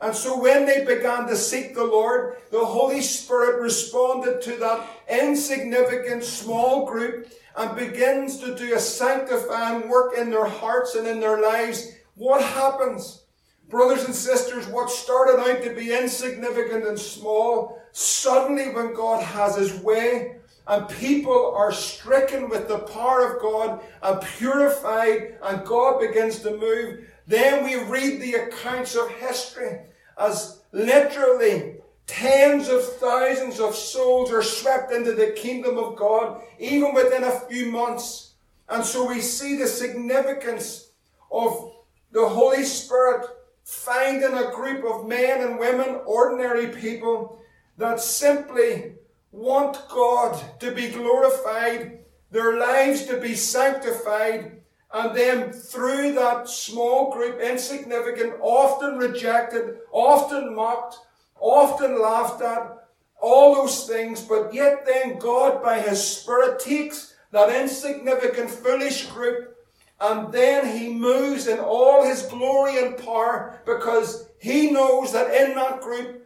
And 0.00 0.16
so 0.16 0.40
when 0.40 0.64
they 0.64 0.84
began 0.84 1.26
to 1.26 1.36
seek 1.36 1.74
the 1.74 1.84
Lord, 1.84 2.36
the 2.50 2.64
Holy 2.64 3.02
Spirit 3.02 3.60
responded 3.60 4.40
to 4.42 4.56
that 4.56 4.86
insignificant 5.10 6.24
small 6.24 6.86
group 6.86 7.30
and 7.56 7.76
begins 7.76 8.38
to 8.38 8.54
do 8.54 8.74
a 8.74 8.78
sanctifying 8.78 9.90
work 9.90 10.16
in 10.16 10.30
their 10.30 10.46
hearts 10.46 10.94
and 10.94 11.06
in 11.06 11.20
their 11.20 11.42
lives. 11.42 11.92
What 12.14 12.42
happens? 12.42 13.24
Brothers 13.68 14.04
and 14.04 14.14
sisters, 14.14 14.66
what 14.66 14.90
started 14.90 15.38
out 15.38 15.62
to 15.62 15.74
be 15.74 15.92
insignificant 15.92 16.86
and 16.86 16.98
small, 16.98 17.78
suddenly 17.92 18.70
when 18.70 18.94
God 18.94 19.22
has 19.22 19.56
His 19.56 19.74
way, 19.82 20.36
and 20.66 20.88
people 20.88 21.52
are 21.54 21.72
stricken 21.72 22.48
with 22.48 22.68
the 22.68 22.78
power 22.78 23.34
of 23.34 23.42
God 23.42 23.80
and 24.02 24.20
purified 24.38 25.36
and 25.42 25.66
God 25.66 26.00
begins 26.00 26.40
to 26.40 26.56
move, 26.56 27.06
then 27.26 27.64
we 27.64 27.76
read 27.84 28.20
the 28.20 28.34
accounts 28.34 28.94
of 28.94 29.08
history 29.10 29.80
as 30.20 30.60
literally 30.72 31.76
tens 32.06 32.68
of 32.68 32.84
thousands 32.96 33.60
of 33.60 33.74
souls 33.74 34.30
are 34.32 34.42
swept 34.42 34.92
into 34.92 35.12
the 35.12 35.32
kingdom 35.32 35.78
of 35.78 35.96
God, 35.96 36.42
even 36.58 36.92
within 36.94 37.24
a 37.24 37.40
few 37.48 37.70
months. 37.70 38.34
And 38.68 38.84
so 38.84 39.08
we 39.08 39.20
see 39.20 39.56
the 39.56 39.66
significance 39.66 40.90
of 41.30 41.72
the 42.12 42.28
Holy 42.28 42.64
Spirit 42.64 43.26
finding 43.64 44.34
a 44.34 44.50
group 44.50 44.84
of 44.84 45.06
men 45.06 45.40
and 45.40 45.58
women, 45.58 46.00
ordinary 46.04 46.68
people, 46.68 47.40
that 47.78 48.00
simply 48.00 48.94
want 49.32 49.78
God 49.88 50.60
to 50.60 50.72
be 50.72 50.88
glorified, 50.88 52.00
their 52.30 52.58
lives 52.58 53.06
to 53.06 53.16
be 53.20 53.34
sanctified, 53.34 54.59
and 54.92 55.16
then 55.16 55.52
through 55.52 56.14
that 56.14 56.48
small 56.48 57.12
group, 57.12 57.40
insignificant, 57.40 58.34
often 58.40 58.98
rejected, 58.98 59.78
often 59.92 60.54
mocked, 60.54 60.96
often 61.38 62.00
laughed 62.00 62.42
at, 62.42 62.76
all 63.20 63.54
those 63.54 63.86
things, 63.86 64.22
but 64.22 64.52
yet 64.54 64.86
then 64.86 65.18
God 65.18 65.62
by 65.62 65.80
His 65.80 66.02
Spirit 66.02 66.58
takes 66.58 67.14
that 67.32 67.54
insignificant, 67.54 68.50
foolish 68.50 69.06
group 69.06 69.56
and 70.00 70.32
then 70.32 70.76
He 70.76 70.92
moves 70.92 71.46
in 71.46 71.58
all 71.58 72.04
His 72.04 72.22
glory 72.22 72.82
and 72.82 72.96
power 72.96 73.60
because 73.66 74.28
He 74.38 74.70
knows 74.70 75.12
that 75.12 75.34
in 75.34 75.54
that 75.54 75.80
group 75.80 76.22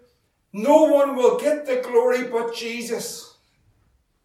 no 0.53 0.85
one 0.85 1.16
will 1.16 1.38
get 1.38 1.66
the 1.66 1.77
glory 1.77 2.24
but 2.24 2.55
Jesus. 2.55 3.34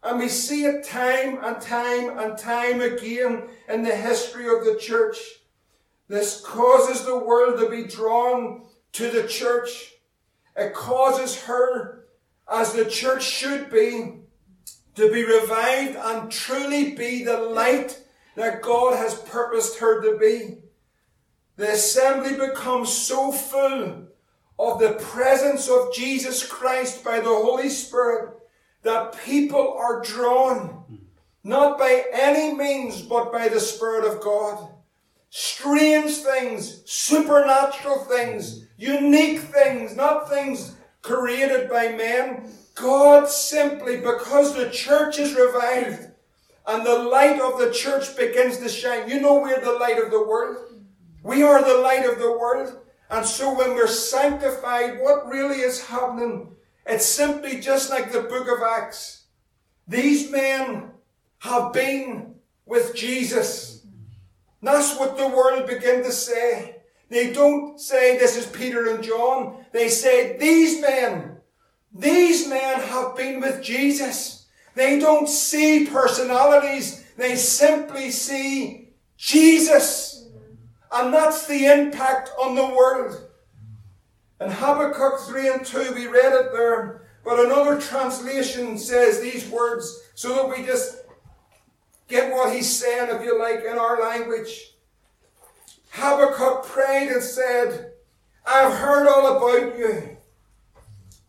And 0.02 0.18
we 0.18 0.28
see 0.28 0.64
it 0.64 0.84
time 0.84 1.38
and 1.42 1.60
time 1.60 2.18
and 2.18 2.38
time 2.38 2.80
again 2.80 3.48
in 3.68 3.82
the 3.82 3.94
history 3.94 4.46
of 4.46 4.64
the 4.64 4.76
church. 4.80 5.18
This 6.08 6.40
causes 6.40 7.04
the 7.04 7.18
world 7.18 7.60
to 7.60 7.68
be 7.68 7.84
drawn 7.84 8.62
to 8.92 9.10
the 9.10 9.28
church. 9.28 9.94
It 10.56 10.74
causes 10.74 11.42
her, 11.42 12.06
as 12.50 12.72
the 12.72 12.86
church 12.86 13.22
should 13.22 13.70
be, 13.70 14.20
to 14.96 15.12
be 15.12 15.24
revived 15.24 15.96
and 15.96 16.32
truly 16.32 16.92
be 16.94 17.22
the 17.22 17.38
light 17.38 18.00
that 18.34 18.62
God 18.62 18.96
has 18.96 19.14
purposed 19.14 19.78
her 19.78 20.00
to 20.02 20.18
be. 20.18 20.62
The 21.56 21.72
assembly 21.72 22.34
becomes 22.34 22.90
so 22.90 23.30
full 23.30 24.06
of 24.58 24.80
the 24.80 24.94
presence 24.94 25.68
of 25.68 25.92
Jesus 25.92 26.44
Christ 26.44 27.04
by 27.04 27.20
the 27.20 27.28
Holy 27.28 27.68
Spirit 27.68 28.39
that 28.82 29.18
people 29.24 29.76
are 29.78 30.02
drawn, 30.02 30.84
not 31.44 31.78
by 31.78 32.04
any 32.12 32.54
means, 32.54 33.02
but 33.02 33.32
by 33.32 33.48
the 33.48 33.60
Spirit 33.60 34.04
of 34.04 34.20
God. 34.20 34.68
Strange 35.30 36.16
things, 36.16 36.82
supernatural 36.90 38.04
things, 38.04 38.66
unique 38.76 39.40
things, 39.40 39.94
not 39.94 40.28
things 40.28 40.74
created 41.02 41.70
by 41.70 41.88
men. 41.88 42.50
God 42.74 43.28
simply, 43.28 43.98
because 43.98 44.54
the 44.54 44.70
church 44.70 45.18
is 45.18 45.34
revived 45.34 46.10
and 46.66 46.86
the 46.86 46.98
light 46.98 47.40
of 47.40 47.58
the 47.58 47.72
church 47.72 48.16
begins 48.16 48.58
to 48.58 48.68
shine. 48.68 49.08
You 49.08 49.20
know 49.20 49.40
we're 49.40 49.60
the 49.60 49.78
light 49.78 49.98
of 49.98 50.10
the 50.10 50.22
world. 50.22 50.56
We 51.22 51.42
are 51.42 51.62
the 51.62 51.80
light 51.80 52.06
of 52.06 52.18
the 52.18 52.30
world. 52.30 52.78
And 53.10 53.26
so 53.26 53.56
when 53.56 53.74
we're 53.74 53.86
sanctified, 53.86 55.00
what 55.00 55.26
really 55.26 55.60
is 55.60 55.84
happening 55.84 56.54
it's 56.90 57.06
simply 57.06 57.60
just 57.60 57.88
like 57.88 58.10
the 58.10 58.22
book 58.22 58.48
of 58.48 58.62
Acts. 58.62 59.26
These 59.86 60.30
men 60.30 60.90
have 61.38 61.72
been 61.72 62.34
with 62.66 62.94
Jesus. 62.94 63.86
That's 64.62 64.98
what 64.98 65.16
the 65.16 65.28
world 65.28 65.66
begin 65.68 66.02
to 66.02 66.12
say. 66.12 66.76
They 67.08 67.32
don't 67.32 67.80
say 67.80 68.18
this 68.18 68.36
is 68.36 68.46
Peter 68.46 68.94
and 68.94 69.02
John. 69.02 69.64
They 69.72 69.88
say 69.88 70.36
these 70.36 70.80
men, 70.80 71.38
these 71.92 72.48
men 72.48 72.80
have 72.80 73.16
been 73.16 73.40
with 73.40 73.62
Jesus. 73.62 74.46
They 74.74 74.98
don't 74.98 75.28
see 75.28 75.86
personalities. 75.86 77.04
They 77.16 77.36
simply 77.36 78.10
see 78.10 78.90
Jesus. 79.16 80.28
And 80.92 81.12
that's 81.12 81.46
the 81.46 81.66
impact 81.66 82.30
on 82.40 82.54
the 82.54 82.66
world. 82.66 83.29
In 84.40 84.50
Habakkuk 84.50 85.20
3 85.20 85.48
and 85.48 85.66
2, 85.66 85.92
we 85.94 86.06
read 86.06 86.32
it 86.32 86.52
there, 86.52 87.02
but 87.24 87.38
another 87.38 87.78
translation 87.78 88.78
says 88.78 89.20
these 89.20 89.46
words 89.50 90.00
so 90.14 90.34
that 90.34 90.48
we 90.48 90.64
just 90.64 90.96
get 92.08 92.32
what 92.32 92.54
he's 92.54 92.68
saying, 92.68 93.10
if 93.10 93.22
you 93.22 93.38
like, 93.38 93.64
in 93.64 93.76
our 93.76 94.00
language. 94.00 94.72
Habakkuk 95.90 96.64
prayed 96.64 97.10
and 97.10 97.22
said, 97.22 97.92
I've 98.46 98.72
heard 98.72 99.06
all 99.08 99.36
about 99.36 99.78
you, 99.78 100.16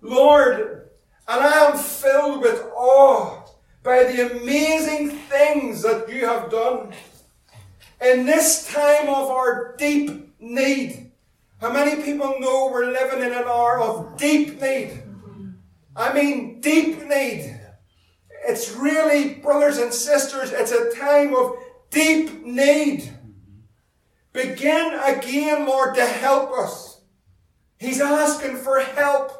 Lord, 0.01 0.89
and 1.27 1.43
I 1.43 1.69
am 1.69 1.77
filled 1.77 2.41
with 2.41 2.63
awe 2.73 3.43
by 3.83 4.03
the 4.03 4.31
amazing 4.31 5.09
things 5.09 5.81
that 5.81 6.07
you 6.07 6.25
have 6.25 6.49
done. 6.49 6.93
In 8.01 8.25
this 8.25 8.71
time 8.71 9.09
of 9.09 9.29
our 9.29 9.75
deep 9.77 10.33
need, 10.39 11.10
how 11.61 11.71
many 11.71 12.01
people 12.01 12.39
know 12.39 12.71
we're 12.73 12.91
living 12.91 13.19
in 13.19 13.33
an 13.33 13.43
hour 13.43 13.79
of 13.79 14.17
deep 14.17 14.59
need? 14.59 15.03
I 15.95 16.11
mean, 16.11 16.59
deep 16.59 17.07
need. 17.07 17.59
It's 18.47 18.71
really, 18.71 19.35
brothers 19.35 19.77
and 19.77 19.93
sisters, 19.93 20.51
it's 20.51 20.71
a 20.71 20.91
time 20.99 21.35
of 21.35 21.53
deep 21.91 22.43
need. 22.43 23.13
Begin 24.33 24.99
again, 25.05 25.67
Lord, 25.67 25.93
to 25.95 26.05
help 26.05 26.51
us. 26.51 27.01
He's 27.77 28.01
asking 28.01 28.57
for 28.57 28.79
help. 28.79 29.31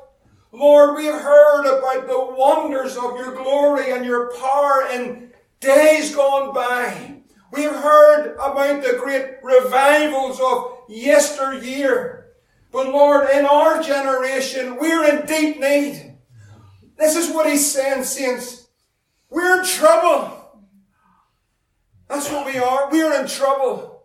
Lord, 0.51 0.97
we 0.97 1.05
have 1.05 1.21
heard 1.21 1.65
about 1.65 2.07
the 2.07 2.35
wonders 2.37 2.97
of 2.97 3.15
your 3.15 3.33
glory 3.33 3.93
and 3.93 4.05
your 4.05 4.31
power 4.37 4.87
in 4.91 5.31
days 5.59 6.15
gone 6.15 6.53
by. 6.53 7.20
We 7.51 7.63
have 7.63 7.75
heard 7.75 8.35
about 8.35 8.81
the 8.81 8.97
great 8.97 9.43
revivals 9.43 10.39
of 10.39 10.79
yesteryear. 10.87 12.27
But 12.71 12.87
Lord, 12.87 13.29
in 13.29 13.45
our 13.45 13.81
generation, 13.81 14.77
we're 14.79 15.03
in 15.09 15.25
deep 15.25 15.59
need. 15.59 16.15
This 16.97 17.15
is 17.17 17.33
what 17.33 17.49
he's 17.49 17.69
saying, 17.69 18.05
saints. 18.05 18.67
We're 19.29 19.59
in 19.59 19.65
trouble. 19.65 20.37
That's 22.07 22.29
what 22.29 22.45
we 22.45 22.57
are. 22.57 22.89
We're 22.89 23.19
in 23.19 23.27
trouble. 23.27 24.03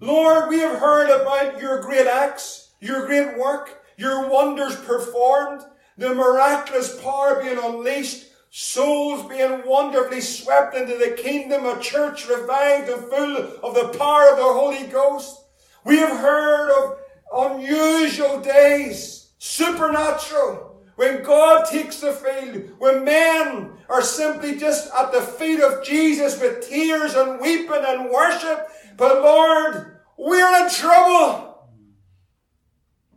Lord, 0.00 0.48
we 0.48 0.60
have 0.60 0.78
heard 0.78 1.10
about 1.10 1.60
your 1.60 1.82
great 1.82 2.06
acts, 2.06 2.72
your 2.80 3.06
great 3.06 3.36
work, 3.36 3.82
your 3.96 4.30
wonders 4.30 4.76
performed, 4.76 5.62
the 5.96 6.14
miraculous 6.14 6.98
power 7.02 7.42
being 7.42 7.58
unleashed, 7.58 8.27
souls 8.60 9.22
being 9.28 9.62
wonderfully 9.64 10.20
swept 10.20 10.74
into 10.74 10.96
the 10.96 11.12
kingdom, 11.12 11.64
a 11.64 11.78
church 11.78 12.28
revived 12.28 12.88
and 12.88 13.04
full 13.04 13.36
of 13.62 13.72
the 13.72 13.96
power 13.96 14.30
of 14.32 14.36
the 14.36 14.42
Holy 14.42 14.84
Ghost. 14.88 15.44
We 15.84 15.98
have 15.98 16.18
heard 16.18 16.68
of 16.72 16.98
unusual 17.32 18.40
days, 18.40 19.30
supernatural, 19.38 20.82
when 20.96 21.22
God 21.22 21.66
takes 21.70 22.00
the 22.00 22.12
field, 22.12 22.70
when 22.80 23.04
men 23.04 23.74
are 23.88 24.02
simply 24.02 24.56
just 24.56 24.92
at 24.92 25.12
the 25.12 25.20
feet 25.20 25.60
of 25.60 25.84
Jesus 25.84 26.40
with 26.40 26.68
tears 26.68 27.14
and 27.14 27.40
weeping 27.40 27.84
and 27.86 28.10
worship. 28.10 28.66
But 28.96 29.22
Lord, 29.22 30.00
we're 30.16 30.64
in 30.64 30.68
trouble. 30.68 31.70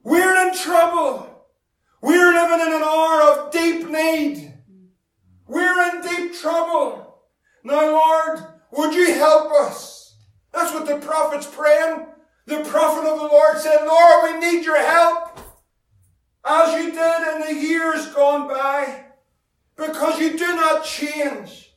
We're 0.03 0.49
in 0.49 0.55
trouble. 0.55 1.47
We're 1.99 2.31
living 2.31 2.67
in 2.67 2.73
an 2.73 2.83
hour 2.83 3.21
of 3.23 3.51
deep 3.51 3.89
need. 3.89 4.50
We're 5.51 5.89
in 5.89 6.01
deep 6.01 6.39
trouble. 6.39 7.17
Now, 7.65 7.91
Lord, 7.91 8.39
would 8.71 8.93
you 8.93 9.13
help 9.15 9.51
us? 9.51 10.15
That's 10.53 10.73
what 10.73 10.85
the 10.85 11.05
prophet's 11.05 11.45
praying. 11.45 12.05
The 12.45 12.63
prophet 12.63 13.05
of 13.05 13.19
the 13.19 13.25
Lord 13.25 13.57
said, 13.57 13.85
Lord, 13.85 14.23
we 14.23 14.39
need 14.39 14.63
your 14.63 14.81
help. 14.81 15.37
As 16.45 16.73
you 16.73 16.91
did 16.93 17.35
in 17.35 17.41
the 17.41 17.61
years 17.67 18.07
gone 18.13 18.47
by. 18.47 19.07
Because 19.75 20.21
you 20.21 20.37
do 20.37 20.55
not 20.55 20.85
change. 20.85 21.73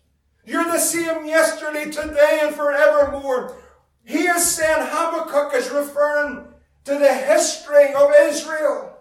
You're 0.47 0.63
the 0.63 0.79
same 0.79 1.27
yesterday, 1.27 1.87
today, 1.87 2.43
and 2.43 2.55
forevermore. 2.55 3.57
He 4.05 4.21
is 4.21 4.55
saying 4.55 4.87
Habakkuk 4.89 5.53
is 5.53 5.71
referring 5.71 6.47
to 6.85 6.93
the 6.93 7.13
history 7.13 7.93
of 7.93 8.13
Israel. 8.21 8.97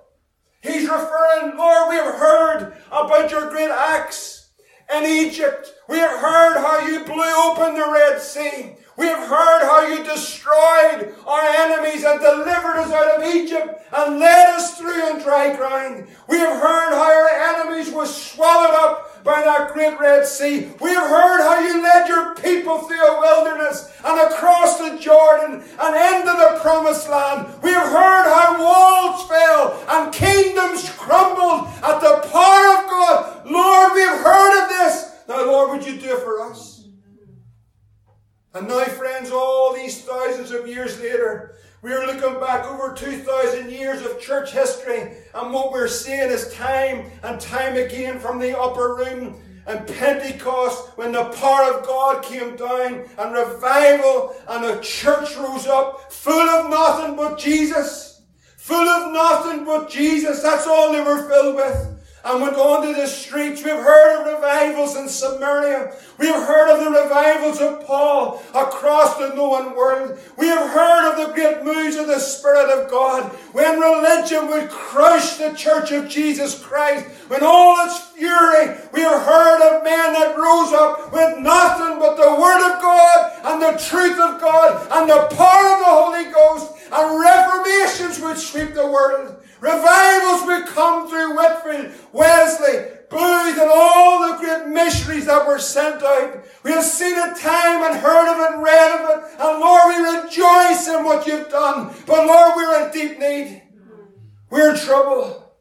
He's 0.61 0.89
referring, 0.89 1.57
Lord, 1.57 1.89
we 1.89 1.95
have 1.97 2.15
heard 2.15 2.73
about 2.91 3.29
your 3.29 3.51
great 3.51 3.69
acts 3.69 4.42
in 4.91 5.03
Egypt. 5.03 5.73
We 5.87 5.97
have 5.97 6.19
heard 6.19 6.57
how 6.57 6.87
you 6.87 7.03
blew 7.03 7.51
open 7.51 7.75
the 7.75 7.91
Red 7.91 8.19
Sea. 8.21 8.75
We 8.95 9.07
have 9.07 9.27
heard 9.27 9.63
how 9.63 9.87
you 9.87 10.03
destroyed 10.03 11.15
our 11.25 11.41
enemies 11.41 12.03
and 12.03 12.19
delivered 12.19 12.77
us 12.77 12.91
out 12.91 13.17
of 13.19 13.35
Egypt 13.35 13.81
and 13.91 14.19
led 14.19 14.49
us 14.55 14.77
through 14.77 15.01
on 15.01 15.21
dry 15.21 15.55
ground. 15.55 16.07
We 16.27 16.37
have 16.37 16.61
heard 16.61 16.93
how 16.93 17.11
our 17.11 17.65
enemies 17.65 17.91
were 17.91 18.05
swallowed 18.05 18.75
up 18.75 19.23
by 19.23 19.41
that 19.41 19.73
great 19.73 19.99
Red 19.99 20.27
Sea. 20.27 20.71
We 20.79 20.89
have 20.91 21.09
heard 21.09 21.41
how 21.41 21.59
you 21.59 21.81
led 21.81 22.07
your 22.07 22.35
people 22.35 22.79
through 22.79 23.03
a 23.03 23.19
wilderness 23.19 23.91
and 24.05 24.31
across 24.31 24.77
the 24.77 24.99
Jordan 24.99 25.63
and 25.79 26.15
into 26.15 26.31
the 26.31 26.59
promised 26.61 27.09
land. 27.09 27.47
We 27.63 27.71
have 27.71 27.87
heard 27.87 28.25
how 28.29 28.61
walls 28.61 29.27
fell 29.27 29.83
and 29.89 30.13
kingdoms 30.13 30.89
crumbled 30.91 31.67
at 31.81 31.99
the 31.99 32.27
power 32.29 32.77
of 32.77 32.89
God. 32.89 33.32
Lord, 33.45 33.93
we 33.93 34.01
have 34.01 34.19
heard 34.19 34.63
of 34.63 34.69
this. 34.69 35.11
Now, 35.27 35.45
Lord, 35.45 35.71
would 35.71 35.87
you 35.87 35.99
do 35.99 36.15
it 36.15 36.23
for 36.23 36.41
us? 36.41 36.87
And 38.53 38.67
now, 38.67 38.83
friends, 38.85 39.31
all 39.31 39.73
these 39.73 40.01
thousands 40.01 40.51
of 40.51 40.67
years 40.67 40.99
later, 41.01 41.55
we 41.81 41.91
are 41.91 42.05
looking 42.05 42.39
back 42.39 42.65
over 42.65 42.93
2,000 42.93 43.71
years 43.71 44.05
of 44.05 44.19
church 44.21 44.51
history. 44.51 45.17
And 45.33 45.51
what 45.51 45.71
we're 45.71 45.87
seeing 45.87 46.29
is 46.29 46.53
time 46.53 47.09
and 47.23 47.41
time 47.41 47.75
again 47.75 48.19
from 48.19 48.39
the 48.39 48.57
upper 48.57 48.95
room 48.95 49.41
and 49.65 49.87
Pentecost, 49.87 50.97
when 50.97 51.13
the 51.13 51.23
power 51.25 51.73
of 51.73 51.85
God 51.85 52.21
came 52.21 52.57
down 52.57 53.05
and 53.17 53.33
revival 53.33 54.35
and 54.49 54.65
a 54.65 54.81
church 54.81 55.37
rose 55.37 55.67
up 55.67 56.11
full 56.11 56.49
of 56.49 56.69
nothing 56.69 57.15
but 57.15 57.39
Jesus. 57.39 58.21
Full 58.57 58.87
of 58.87 59.13
nothing 59.13 59.63
but 59.63 59.89
Jesus. 59.89 60.43
That's 60.43 60.67
all 60.67 60.91
they 60.91 61.01
were 61.01 61.29
filled 61.29 61.55
with 61.55 61.92
and 62.25 62.41
went 62.41 62.55
onto 62.55 62.93
the 62.93 63.07
streets. 63.07 63.63
We've 63.63 63.73
heard 63.73 64.21
of 64.21 64.33
revivals 64.33 64.95
in 64.95 65.09
Samaria. 65.09 65.93
We've 66.17 66.33
heard 66.33 66.69
of 66.71 66.83
the 66.83 67.01
revivals 67.01 67.59
of 67.59 67.85
Paul 67.85 68.41
across 68.55 69.17
the 69.17 69.35
known 69.35 69.75
world. 69.75 70.17
We 70.37 70.47
have 70.47 70.69
heard 70.69 71.11
of 71.11 71.27
the 71.27 71.33
great 71.33 71.63
moves 71.63 71.97
of 71.97 72.07
the 72.07 72.19
Spirit 72.19 72.69
of 72.69 72.89
God 72.89 73.23
when 73.51 73.79
religion 73.79 74.47
would 74.47 74.69
crush 74.69 75.35
the 75.35 75.53
church 75.53 75.91
of 75.91 76.07
Jesus 76.07 76.63
Christ. 76.63 77.05
When 77.27 77.43
all 77.43 77.85
its 77.85 77.99
fury, 77.99 78.77
we 78.93 79.01
have 79.01 79.21
heard 79.21 79.77
of 79.77 79.83
men 79.83 80.13
that 80.13 80.37
rose 80.37 80.71
up 80.73 81.11
with 81.11 81.39
nothing 81.39 81.99
but 81.99 82.15
the 82.15 82.39
Word 82.39 82.73
of 82.73 82.81
God 82.81 83.31
and 83.43 83.61
the 83.61 83.83
truth 83.83 84.19
of 84.19 84.39
God 84.39 84.87
and 84.91 85.09
the 85.09 85.35
power 85.35 85.73
of 85.73 85.79
the 85.79 85.85
Holy 85.85 86.31
Ghost 86.31 86.73
and 86.91 87.19
reformations 87.19 88.19
would 88.21 88.37
sweep 88.37 88.73
the 88.73 88.87
world. 88.87 89.42
Revivals 89.63 90.45
would 90.45 90.65
come 90.65 91.07
through 91.07 91.37
Whitefield, 91.37 91.93
Wesley, 92.11 92.85
Booth, 93.09 93.57
and 93.57 93.71
all 93.73 94.27
the 94.27 94.37
great 94.37 94.67
missionaries 94.67 95.27
that 95.27 95.47
were 95.47 95.57
sent 95.57 96.03
out. 96.03 96.43
We 96.63 96.71
have 96.71 96.83
seen 96.83 97.13
it 97.13 97.37
time 97.37 97.81
and 97.81 97.97
heard 97.97 98.29
of 98.29 98.41
it 98.41 98.55
and 98.55 98.61
read 98.61 98.99
of 98.99 99.09
it. 99.09 99.39
And 99.39 99.59
Lord, 99.61 99.87
we 99.87 100.19
rejoice 100.19 100.89
in 100.89 101.05
what 101.05 101.25
you've 101.25 101.47
done. 101.47 101.95
But 102.05 102.27
Lord, 102.27 102.51
we're 102.57 102.85
in 102.85 102.91
deep 102.91 103.19
need. 103.19 103.63
We're 104.49 104.71
in 104.71 104.79
trouble. 104.81 105.55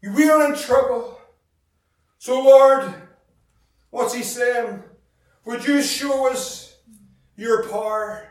We 0.00 0.30
are 0.30 0.48
in 0.48 0.56
trouble. 0.56 1.18
So 2.18 2.40
Lord, 2.40 2.94
what's 3.90 4.14
he 4.14 4.22
saying? 4.22 4.84
Would 5.44 5.66
you 5.66 5.82
show 5.82 6.30
us 6.30 6.76
your 7.34 7.68
power 7.68 8.28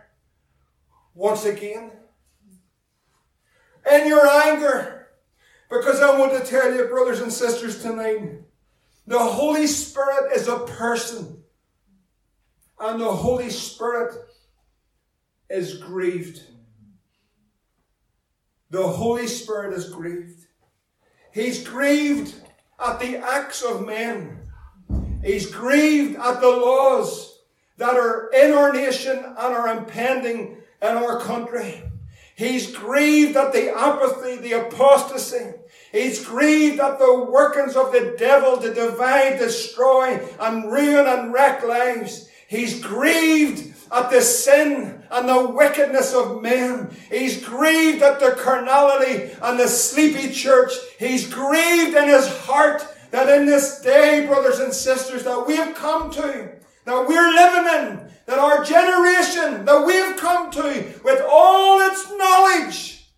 once 1.13 1.43
again? 1.43 1.91
In 3.91 4.07
your 4.07 4.27
anger. 4.27 5.07
Because 5.69 6.01
I 6.01 6.17
want 6.17 6.33
to 6.33 6.49
tell 6.49 6.73
you, 6.73 6.85
brothers 6.85 7.21
and 7.21 7.31
sisters, 7.31 7.81
tonight, 7.81 8.41
the 9.05 9.19
Holy 9.19 9.67
Spirit 9.67 10.31
is 10.35 10.47
a 10.47 10.59
person. 10.59 11.43
And 12.79 13.01
the 13.01 13.11
Holy 13.11 13.49
Spirit 13.49 14.15
is 15.49 15.77
grieved. 15.77 16.41
The 18.69 18.87
Holy 18.87 19.27
Spirit 19.27 19.73
is 19.73 19.89
grieved. 19.89 20.45
He's 21.33 21.67
grieved 21.67 22.35
at 22.83 22.99
the 22.99 23.17
acts 23.17 23.61
of 23.61 23.85
men. 23.85 24.39
He's 25.23 25.51
grieved 25.51 26.17
at 26.17 26.39
the 26.39 26.49
laws 26.49 27.39
that 27.77 27.95
are 27.95 28.29
in 28.33 28.53
our 28.53 28.71
nation 28.71 29.17
and 29.17 29.37
are 29.37 29.67
impending 29.69 30.57
in 30.81 30.89
our 30.89 31.19
country. 31.19 31.83
He's 32.39 32.73
grieved 32.73 33.35
at 33.35 33.51
the 33.51 33.77
apathy, 33.77 34.37
the 34.37 34.65
apostasy. 34.65 35.55
He's 35.91 36.25
grieved 36.25 36.79
at 36.79 36.97
the 36.97 37.25
workings 37.29 37.75
of 37.75 37.91
the 37.91 38.15
devil 38.17 38.55
to 38.61 38.73
divide, 38.73 39.39
destroy, 39.39 40.25
and 40.39 40.71
ruin 40.71 41.05
and 41.05 41.33
wreck 41.33 41.65
lives. 41.65 42.29
He's 42.47 42.81
grieved 42.81 43.75
at 43.91 44.09
the 44.09 44.21
sin 44.21 45.03
and 45.11 45.27
the 45.27 45.49
wickedness 45.49 46.15
of 46.15 46.41
men. 46.41 46.95
He's 47.11 47.45
grieved 47.45 48.03
at 48.03 48.21
the 48.21 48.31
carnality 48.31 49.31
and 49.41 49.59
the 49.59 49.67
sleepy 49.67 50.31
church. 50.31 50.71
He's 50.97 51.27
grieved 51.27 51.97
in 51.97 52.07
his 52.07 52.29
heart 52.45 52.87
that 53.11 53.27
in 53.27 53.47
this 53.47 53.81
day, 53.81 54.25
brothers 54.25 54.59
and 54.59 54.73
sisters, 54.73 55.25
that 55.25 55.45
we 55.45 55.57
have 55.57 55.75
come 55.75 56.09
to, 56.11 56.51
that 56.89 57.07
we're 57.07 57.33
living 57.33 57.87
in, 57.87 58.11
that 58.25 58.39
our 58.39 58.63
generation 58.63 59.65
that 59.65 59.85
we've 59.85 60.17
come 60.17 60.49
to 60.51 60.99
with 61.03 61.21
all 61.29 61.79
its 61.89 62.11
knowledge, 62.11 63.11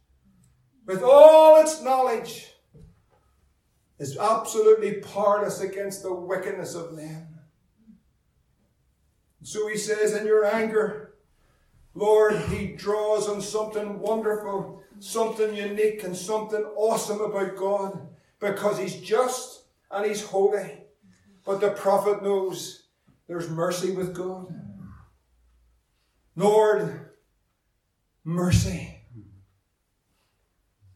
with 0.86 1.02
all 1.02 1.62
its 1.62 1.82
knowledge, 1.82 2.48
is 3.98 4.18
absolutely 4.18 4.96
powerless 4.96 5.62
against 5.62 6.04
the 6.04 6.14
wickedness 6.14 6.76
of 6.76 6.94
men. 6.94 7.28
So 9.44 9.68
he 9.68 9.78
says, 9.78 10.14
in 10.14 10.26
your 10.26 10.46
anger, 10.46 11.14
Lord, 11.94 12.38
he 12.50 12.68
draws 12.68 13.28
on 13.28 13.42
something 13.42 14.00
wonderful, 14.00 14.84
something 15.00 15.56
unique, 15.56 16.04
and 16.04 16.16
something 16.16 16.64
awesome 16.76 17.22
about 17.22 17.56
God 17.56 18.08
because 18.40 18.78
he's 18.78 18.96
just 18.96 19.64
and 19.90 20.06
he's 20.06 20.24
holy. 20.24 20.84
But 21.46 21.60
the 21.60 21.72
prophet 21.72 22.22
knows 22.22 22.81
there's 23.32 23.50
mercy 23.50 23.92
with 23.92 24.14
God. 24.14 24.54
Lord, 26.36 27.12
mercy. 28.26 29.06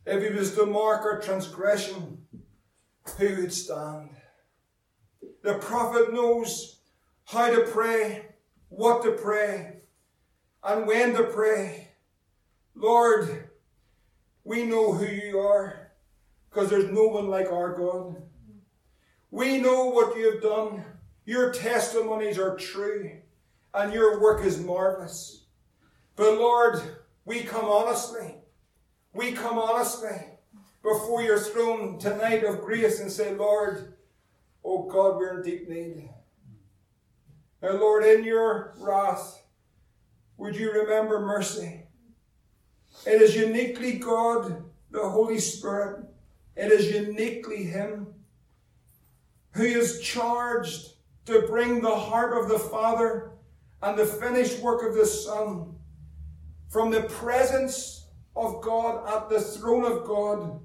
If 0.06 0.21
he 0.21 0.38
was 0.38 0.54
to 0.56 0.65
mark 0.65 1.06
our 1.06 1.21
transgression, 1.21 2.26
who 3.17 3.36
would 3.38 3.54
stand? 3.54 4.10
The 5.43 5.54
prophet 5.60 6.12
knows 6.12 6.82
how 7.24 7.52
to 7.52 7.62
pray, 7.62 8.26
what 8.67 9.02
to 9.04 9.13
pray, 9.13 9.84
and 10.62 10.86
when 10.86 11.13
to 11.13 11.24
pray. 11.24 11.88
Lord, 12.76 13.50
we 14.43 14.65
know 14.65 14.91
who 14.91 15.06
you 15.06 15.39
are 15.39 15.91
because 16.50 16.69
there's 16.69 16.91
no 16.91 17.08
one 17.08 17.30
like 17.30 17.50
our 17.50 17.78
God. 17.78 18.24
We 19.32 19.58
know 19.62 19.86
what 19.86 20.17
you 20.17 20.34
have 20.34 20.41
done. 20.41 20.84
Your 21.26 21.52
testimonies 21.52 22.38
are 22.38 22.56
true 22.56 23.12
and 23.74 23.92
your 23.92 24.22
work 24.22 24.46
is 24.46 24.60
marvelous. 24.60 25.46
But 26.16 26.38
Lord, 26.38 26.80
we 27.26 27.42
come 27.42 27.66
honestly. 27.66 28.36
We 29.14 29.32
come 29.32 29.58
honestly 29.58 30.18
before 30.84 31.24
your 31.24 31.40
throne 31.40 31.98
tonight 31.98 32.44
of 32.44 32.62
grace 32.62 33.00
and 33.00 33.12
say, 33.12 33.34
Lord, 33.34 33.96
oh 34.64 34.84
God, 34.84 35.18
we're 35.18 35.40
in 35.40 35.44
deep 35.44 35.68
need. 35.68 36.10
Now, 37.62 37.72
Lord, 37.72 38.06
in 38.06 38.24
your 38.24 38.76
wrath, 38.78 39.42
would 40.38 40.56
you 40.56 40.72
remember 40.72 41.20
mercy? 41.20 41.84
It 43.08 43.22
is 43.22 43.36
uniquely 43.36 43.94
God, 43.94 44.64
the 44.92 45.10
Holy 45.10 45.40
Spirit. 45.40 46.06
It 46.56 46.72
is 46.72 46.92
uniquely 46.92 47.64
Him 47.64 48.14
who 49.52 49.64
is 49.64 50.02
charged 50.02 50.95
to 51.26 51.42
bring 51.42 51.82
the 51.82 51.96
heart 51.96 52.38
of 52.38 52.50
the 52.50 52.60
Father 52.60 53.32
and 53.82 53.98
the 53.98 54.06
finished 54.06 54.60
work 54.60 54.88
of 54.88 54.96
the 54.96 55.06
Son 55.06 55.76
from 56.70 56.92
the 56.92 57.04
presence 57.04 58.08
of 58.36 58.62
God 58.62 59.08
at 59.08 59.30
the 59.30 59.40
throne 59.40 59.86
of 59.86 60.06
God 60.06 60.60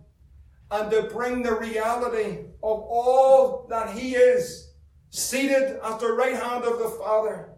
and 0.70 0.90
to 0.90 1.02
bring 1.02 1.42
the 1.42 1.54
reality 1.54 2.38
of 2.62 2.80
all 2.88 3.66
that 3.68 3.96
He 3.96 4.14
is 4.14 4.70
seated 5.10 5.78
at 5.82 5.98
the 5.98 6.12
right 6.12 6.36
hand 6.36 6.64
of 6.64 6.78
the 6.78 6.88
Father, 6.88 7.50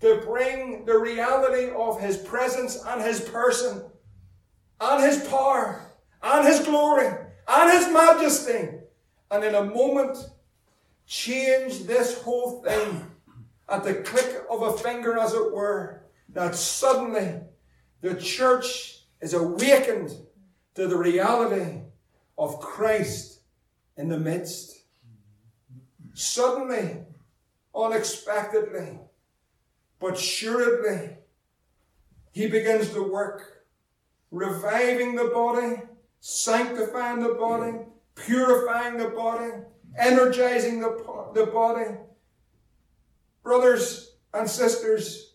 to 0.00 0.20
bring 0.24 0.84
the 0.84 0.98
reality 0.98 1.70
of 1.74 2.00
His 2.00 2.18
presence 2.18 2.82
and 2.86 3.02
His 3.02 3.20
person 3.20 3.82
and 4.80 5.04
His 5.04 5.26
power 5.28 5.82
and 6.22 6.46
His 6.46 6.60
glory 6.60 7.08
and 7.48 7.72
His 7.72 7.92
majesty. 7.92 8.68
And 9.30 9.44
in 9.44 9.54
a 9.54 9.64
moment, 9.64 10.18
change 11.10 11.86
this 11.86 12.22
whole 12.22 12.62
thing 12.62 13.04
at 13.68 13.82
the 13.82 13.94
click 13.94 14.44
of 14.48 14.62
a 14.62 14.78
finger, 14.78 15.18
as 15.18 15.34
it 15.34 15.52
were, 15.52 16.04
that 16.28 16.54
suddenly 16.54 17.40
the 18.00 18.14
church 18.14 19.00
is 19.20 19.34
awakened 19.34 20.12
to 20.76 20.86
the 20.86 20.96
reality 20.96 21.80
of 22.38 22.60
Christ 22.60 23.40
in 23.96 24.08
the 24.08 24.20
midst. 24.20 24.84
Suddenly, 26.14 26.98
unexpectedly, 27.74 29.00
but 29.98 30.14
assuredly, 30.14 31.16
he 32.30 32.46
begins 32.46 32.90
to 32.90 33.02
work, 33.02 33.64
reviving 34.30 35.16
the 35.16 35.24
body, 35.34 35.82
sanctifying 36.20 37.20
the 37.20 37.34
body, 37.34 37.78
purifying 38.14 38.96
the 38.96 39.08
body, 39.08 39.50
energizing 39.98 40.80
the, 40.80 41.30
the 41.34 41.46
body, 41.46 41.86
Brothers 43.42 44.12
and 44.34 44.48
sisters, 44.48 45.32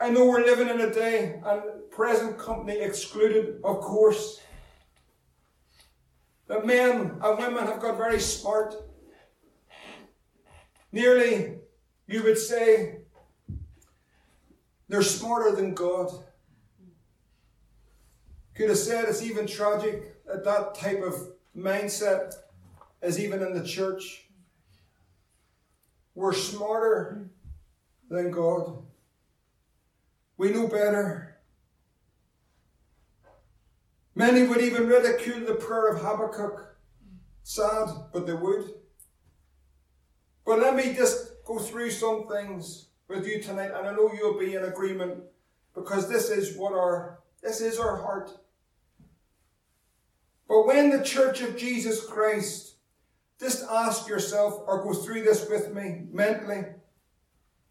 I 0.00 0.10
know 0.10 0.26
we're 0.26 0.44
living 0.44 0.68
in 0.68 0.80
a 0.80 0.92
day, 0.92 1.40
and 1.44 1.62
present 1.90 2.36
company 2.36 2.80
excluded, 2.80 3.60
of 3.64 3.80
course, 3.80 4.40
that 6.48 6.66
men 6.66 7.18
and 7.22 7.38
women 7.38 7.64
have 7.64 7.80
got 7.80 7.96
very 7.96 8.20
smart. 8.20 8.74
Nearly, 10.92 11.58
you 12.06 12.22
would 12.24 12.38
say, 12.38 12.98
they're 14.88 15.02
smarter 15.02 15.54
than 15.54 15.74
God. 15.74 16.10
Could 18.54 18.68
have 18.68 18.78
said 18.78 19.06
it's 19.08 19.22
even 19.22 19.46
tragic 19.46 20.24
that 20.26 20.44
that 20.44 20.74
type 20.74 21.02
of 21.02 21.14
mindset 21.56 22.34
is 23.06 23.20
even 23.20 23.42
in 23.42 23.54
the 23.54 23.66
church. 23.66 24.26
We're 26.14 26.32
smarter 26.32 27.30
than 28.08 28.30
God. 28.30 28.82
We 30.36 30.50
know 30.50 30.66
better. 30.66 31.38
Many 34.14 34.46
would 34.46 34.60
even 34.60 34.86
ridicule 34.86 35.46
the 35.46 35.54
prayer 35.54 35.88
of 35.88 36.00
Habakkuk. 36.00 36.76
Sad, 37.42 37.88
but 38.12 38.26
they 38.26 38.32
would. 38.32 38.64
But 40.44 40.60
let 40.60 40.74
me 40.74 40.94
just 40.94 41.44
go 41.44 41.58
through 41.58 41.90
some 41.90 42.26
things 42.26 42.86
with 43.08 43.26
you 43.26 43.42
tonight, 43.42 43.72
and 43.74 43.86
I 43.86 43.92
know 43.92 44.10
you'll 44.12 44.38
be 44.38 44.54
in 44.54 44.64
agreement 44.64 45.22
because 45.74 46.08
this 46.08 46.30
is 46.30 46.56
what 46.56 46.72
our 46.72 47.20
this 47.42 47.60
is 47.60 47.78
our 47.78 47.96
heart. 47.96 48.30
But 50.48 50.66
when 50.66 50.90
the 50.90 51.04
Church 51.04 51.42
of 51.42 51.56
Jesus 51.56 52.04
Christ, 52.04 52.75
just 53.38 53.64
ask 53.70 54.08
yourself 54.08 54.62
or 54.66 54.82
go 54.82 54.94
through 54.94 55.22
this 55.22 55.48
with 55.48 55.74
me 55.74 56.06
mentally, 56.10 56.64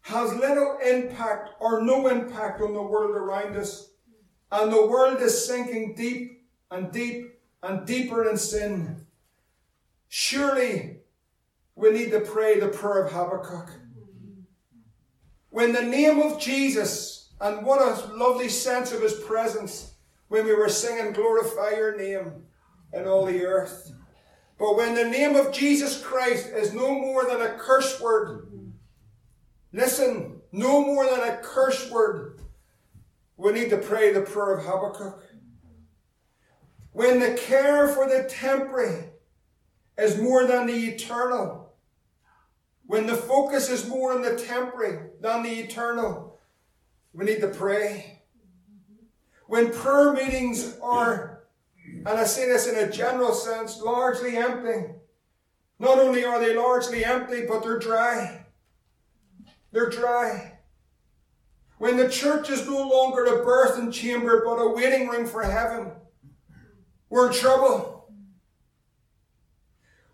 has 0.02 0.34
little 0.34 0.78
impact 0.84 1.50
or 1.60 1.82
no 1.82 2.06
impact 2.06 2.60
on 2.60 2.72
the 2.72 2.82
world 2.82 3.16
around 3.16 3.56
us, 3.56 3.90
and 4.52 4.72
the 4.72 4.86
world 4.86 5.20
is 5.20 5.46
sinking 5.46 5.94
deep 5.94 6.44
and 6.70 6.92
deep 6.92 7.38
and 7.62 7.86
deeper 7.86 8.28
in 8.28 8.36
sin, 8.36 9.06
surely 10.08 10.98
we 11.74 11.90
need 11.90 12.10
to 12.10 12.20
pray 12.20 12.60
the 12.60 12.68
prayer 12.68 13.04
of 13.04 13.12
Habakkuk. 13.12 13.70
When 15.50 15.72
the 15.72 15.82
name 15.82 16.20
of 16.20 16.40
Jesus, 16.40 17.32
and 17.40 17.66
what 17.66 17.80
a 17.80 18.14
lovely 18.14 18.48
sense 18.48 18.92
of 18.92 19.02
his 19.02 19.14
presence 19.14 19.94
when 20.28 20.44
we 20.44 20.54
were 20.54 20.68
singing, 20.68 21.12
Glorify 21.12 21.70
your 21.70 21.96
name 21.96 22.44
in 22.92 23.06
all 23.06 23.26
the 23.26 23.44
earth. 23.44 23.92
But 24.58 24.76
when 24.76 24.94
the 24.94 25.04
name 25.04 25.36
of 25.36 25.52
Jesus 25.52 26.02
Christ 26.02 26.48
is 26.48 26.72
no 26.72 26.94
more 26.94 27.26
than 27.26 27.42
a 27.42 27.58
curse 27.58 28.00
word, 28.00 28.48
listen, 29.72 30.40
no 30.50 30.80
more 30.80 31.04
than 31.04 31.20
a 31.20 31.36
curse 31.42 31.90
word, 31.90 32.40
we 33.36 33.52
need 33.52 33.70
to 33.70 33.76
pray 33.76 34.12
the 34.12 34.22
prayer 34.22 34.56
of 34.56 34.64
Habakkuk. 34.64 35.22
When 36.92 37.20
the 37.20 37.34
care 37.34 37.88
for 37.88 38.08
the 38.08 38.24
temporary 38.24 39.10
is 39.98 40.18
more 40.18 40.46
than 40.46 40.66
the 40.66 40.72
eternal, 40.72 41.74
when 42.86 43.06
the 43.06 43.16
focus 43.16 43.68
is 43.68 43.86
more 43.86 44.14
on 44.14 44.22
the 44.22 44.36
temporary 44.36 45.10
than 45.20 45.42
the 45.42 45.50
eternal, 45.50 46.38
we 47.12 47.26
need 47.26 47.40
to 47.42 47.48
pray. 47.48 48.22
When 49.46 49.72
prayer 49.72 50.14
meetings 50.14 50.78
are 50.80 51.35
and 51.94 52.08
I 52.08 52.24
see 52.24 52.44
this 52.46 52.66
in 52.66 52.76
a 52.76 52.90
general 52.90 53.32
sense, 53.32 53.80
largely 53.80 54.36
empty. 54.36 54.92
Not 55.78 55.98
only 55.98 56.24
are 56.24 56.40
they 56.40 56.54
largely 56.54 57.04
empty, 57.04 57.44
but 57.46 57.62
they're 57.62 57.78
dry. 57.78 58.46
They're 59.72 59.90
dry. 59.90 60.58
When 61.78 61.96
the 61.96 62.08
church 62.08 62.48
is 62.48 62.66
no 62.66 62.88
longer 62.88 63.24
a 63.24 63.44
birthing 63.44 63.92
chamber, 63.92 64.42
but 64.44 64.54
a 64.54 64.70
waiting 64.70 65.08
room 65.08 65.26
for 65.26 65.42
heaven, 65.42 65.92
we're 67.10 67.28
in 67.28 67.34
trouble. 67.34 68.10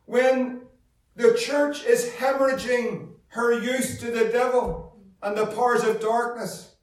When 0.07 0.63
the 1.15 1.35
church 1.35 1.85
is 1.85 2.11
hemorrhaging 2.11 3.11
her 3.29 3.53
youth 3.53 3.99
to 4.01 4.11
the 4.11 4.31
devil 4.31 4.99
and 5.23 5.37
the 5.37 5.47
powers 5.47 5.85
of 5.85 6.01
darkness, 6.01 6.75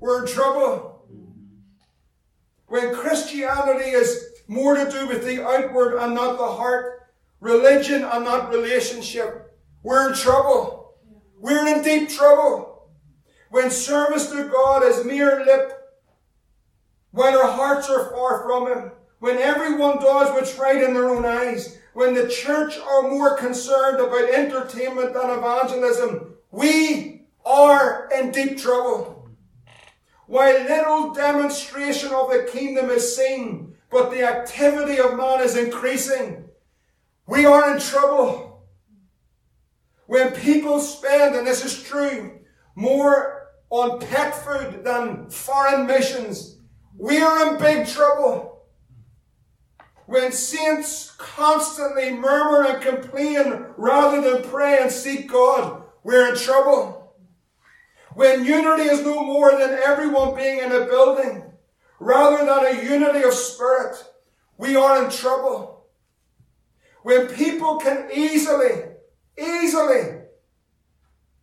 we're 0.00 0.26
in 0.26 0.32
trouble. 0.32 0.93
When 2.66 2.94
Christianity 2.94 3.90
is 3.90 4.42
more 4.48 4.74
to 4.74 4.90
do 4.90 5.06
with 5.06 5.24
the 5.24 5.46
outward 5.46 5.98
and 5.98 6.14
not 6.14 6.38
the 6.38 6.46
heart, 6.46 7.02
religion 7.40 8.02
and 8.04 8.24
not 8.24 8.50
relationship, 8.50 9.56
we're 9.82 10.10
in 10.10 10.14
trouble. 10.14 10.94
We're 11.38 11.66
in 11.66 11.82
deep 11.82 12.08
trouble. 12.08 12.88
When 13.50 13.70
service 13.70 14.30
to 14.30 14.48
God 14.48 14.82
is 14.82 15.04
mere 15.04 15.44
lip, 15.44 15.72
when 17.12 17.34
our 17.34 17.50
hearts 17.50 17.88
are 17.88 18.10
far 18.10 18.42
from 18.42 18.66
Him, 18.66 18.92
when 19.20 19.38
everyone 19.38 19.98
does 19.98 20.30
what's 20.30 20.58
right 20.58 20.82
in 20.82 20.94
their 20.94 21.08
own 21.08 21.24
eyes, 21.24 21.78
when 21.92 22.14
the 22.14 22.28
church 22.28 22.76
are 22.78 23.08
more 23.08 23.36
concerned 23.36 24.00
about 24.00 24.28
entertainment 24.28 25.14
than 25.14 25.30
evangelism, 25.30 26.34
we 26.50 27.26
are 27.44 28.08
in 28.16 28.32
deep 28.32 28.58
trouble. 28.58 29.13
While 30.26 30.64
little 30.64 31.12
demonstration 31.12 32.12
of 32.12 32.30
the 32.30 32.48
kingdom 32.50 32.90
is 32.90 33.16
seen, 33.16 33.74
but 33.90 34.10
the 34.10 34.24
activity 34.24 34.98
of 34.98 35.16
man 35.16 35.40
is 35.40 35.56
increasing, 35.56 36.44
we 37.26 37.44
are 37.44 37.74
in 37.74 37.80
trouble. 37.80 38.64
When 40.06 40.32
people 40.32 40.80
spend, 40.80 41.34
and 41.34 41.46
this 41.46 41.64
is 41.64 41.82
true, 41.82 42.40
more 42.74 43.48
on 43.70 44.00
pet 44.00 44.34
food 44.34 44.84
than 44.84 45.30
foreign 45.30 45.86
missions, 45.86 46.58
we 46.96 47.20
are 47.20 47.52
in 47.52 47.58
big 47.58 47.86
trouble. 47.86 48.62
When 50.06 50.32
saints 50.32 51.14
constantly 51.16 52.12
murmur 52.12 52.66
and 52.66 52.82
complain 52.82 53.66
rather 53.76 54.20
than 54.20 54.50
pray 54.50 54.78
and 54.80 54.90
seek 54.90 55.30
God, 55.30 55.82
we're 56.02 56.28
in 56.28 56.36
trouble. 56.36 57.03
When 58.14 58.44
unity 58.44 58.84
is 58.84 59.02
no 59.02 59.24
more 59.24 59.58
than 59.58 59.78
everyone 59.84 60.36
being 60.36 60.60
in 60.60 60.70
a 60.70 60.86
building, 60.86 61.42
rather 61.98 62.44
than 62.44 62.48
a 62.66 62.84
unity 62.84 63.24
of 63.24 63.34
spirit, 63.34 63.96
we 64.56 64.76
are 64.76 65.04
in 65.04 65.10
trouble. 65.10 65.86
When 67.02 67.26
people 67.28 67.78
can 67.78 68.08
easily, 68.14 68.84
easily 69.36 70.20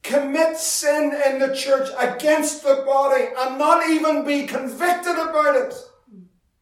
commit 0.02 0.58
sin 0.58 1.14
in 1.28 1.40
the 1.40 1.54
church 1.54 1.90
against 2.00 2.64
the 2.64 2.84
body 2.86 3.26
and 3.38 3.60
not 3.60 3.88
even 3.90 4.26
be 4.26 4.48
convicted 4.48 5.18
about 5.18 5.58
it, 5.58 5.76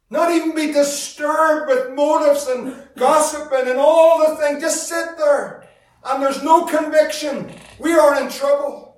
not 0.09 0.31
even 0.31 0.55
be 0.55 0.73
disturbed 0.73 1.69
with 1.69 1.95
motives 1.95 2.47
and 2.47 2.75
gossiping 2.97 3.69
and 3.69 3.79
all 3.79 4.27
the 4.27 4.35
things, 4.37 4.61
just 4.61 4.89
sit 4.89 5.17
there 5.17 5.69
and 6.03 6.23
there's 6.23 6.43
no 6.43 6.65
conviction, 6.65 7.53
we 7.79 7.93
are 7.93 8.19
in 8.19 8.29
trouble 8.29 8.88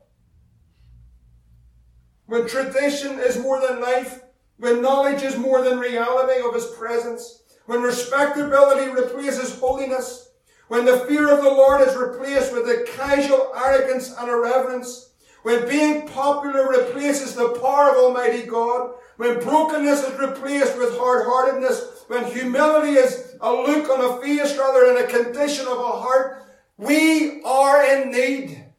when 2.31 2.47
tradition 2.47 3.19
is 3.19 3.37
more 3.37 3.59
than 3.59 3.81
life, 3.81 4.21
when 4.55 4.81
knowledge 4.81 5.21
is 5.21 5.35
more 5.35 5.61
than 5.65 5.77
reality 5.77 6.39
of 6.41 6.53
His 6.53 6.65
presence, 6.67 7.43
when 7.65 7.81
respectability 7.81 8.89
replaces 8.89 9.59
holiness, 9.59 10.29
when 10.69 10.85
the 10.85 10.99
fear 10.99 11.29
of 11.29 11.43
the 11.43 11.49
Lord 11.49 11.85
is 11.85 11.93
replaced 11.97 12.53
with 12.53 12.69
a 12.69 12.87
casual 12.95 13.51
arrogance 13.53 14.15
and 14.17 14.29
irreverence, 14.29 15.09
when 15.43 15.67
being 15.67 16.07
popular 16.07 16.69
replaces 16.69 17.35
the 17.35 17.49
power 17.61 17.89
of 17.89 17.97
Almighty 17.97 18.43
God, 18.43 18.93
when 19.17 19.41
brokenness 19.41 20.01
is 20.01 20.17
replaced 20.17 20.77
with 20.77 20.97
hard-heartedness, 20.97 22.05
when 22.07 22.23
humility 22.31 22.93
is 22.93 23.35
a 23.41 23.51
look 23.51 23.89
on 23.89 23.99
a 23.99 24.21
face 24.21 24.57
rather 24.57 24.87
than 24.87 25.03
a 25.03 25.07
condition 25.07 25.67
of 25.67 25.79
a 25.79 25.99
heart, 25.99 26.45
we 26.77 27.43
are 27.43 27.83
in 27.83 28.09
need. 28.09 28.70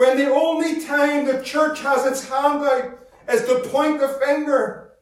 When 0.00 0.16
the 0.16 0.32
only 0.32 0.82
time 0.82 1.26
the 1.26 1.42
church 1.42 1.80
has 1.80 2.06
its 2.06 2.26
hand 2.26 2.64
out 2.64 3.00
is 3.30 3.44
to 3.44 3.68
point 3.68 4.00
the 4.00 4.08
finger, 4.08 4.92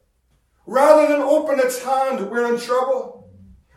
rather 0.67 1.07
than 1.07 1.23
open 1.23 1.61
its 1.61 1.81
hand, 1.85 2.29
we're 2.29 2.53
in 2.53 2.59
trouble. 2.59 3.31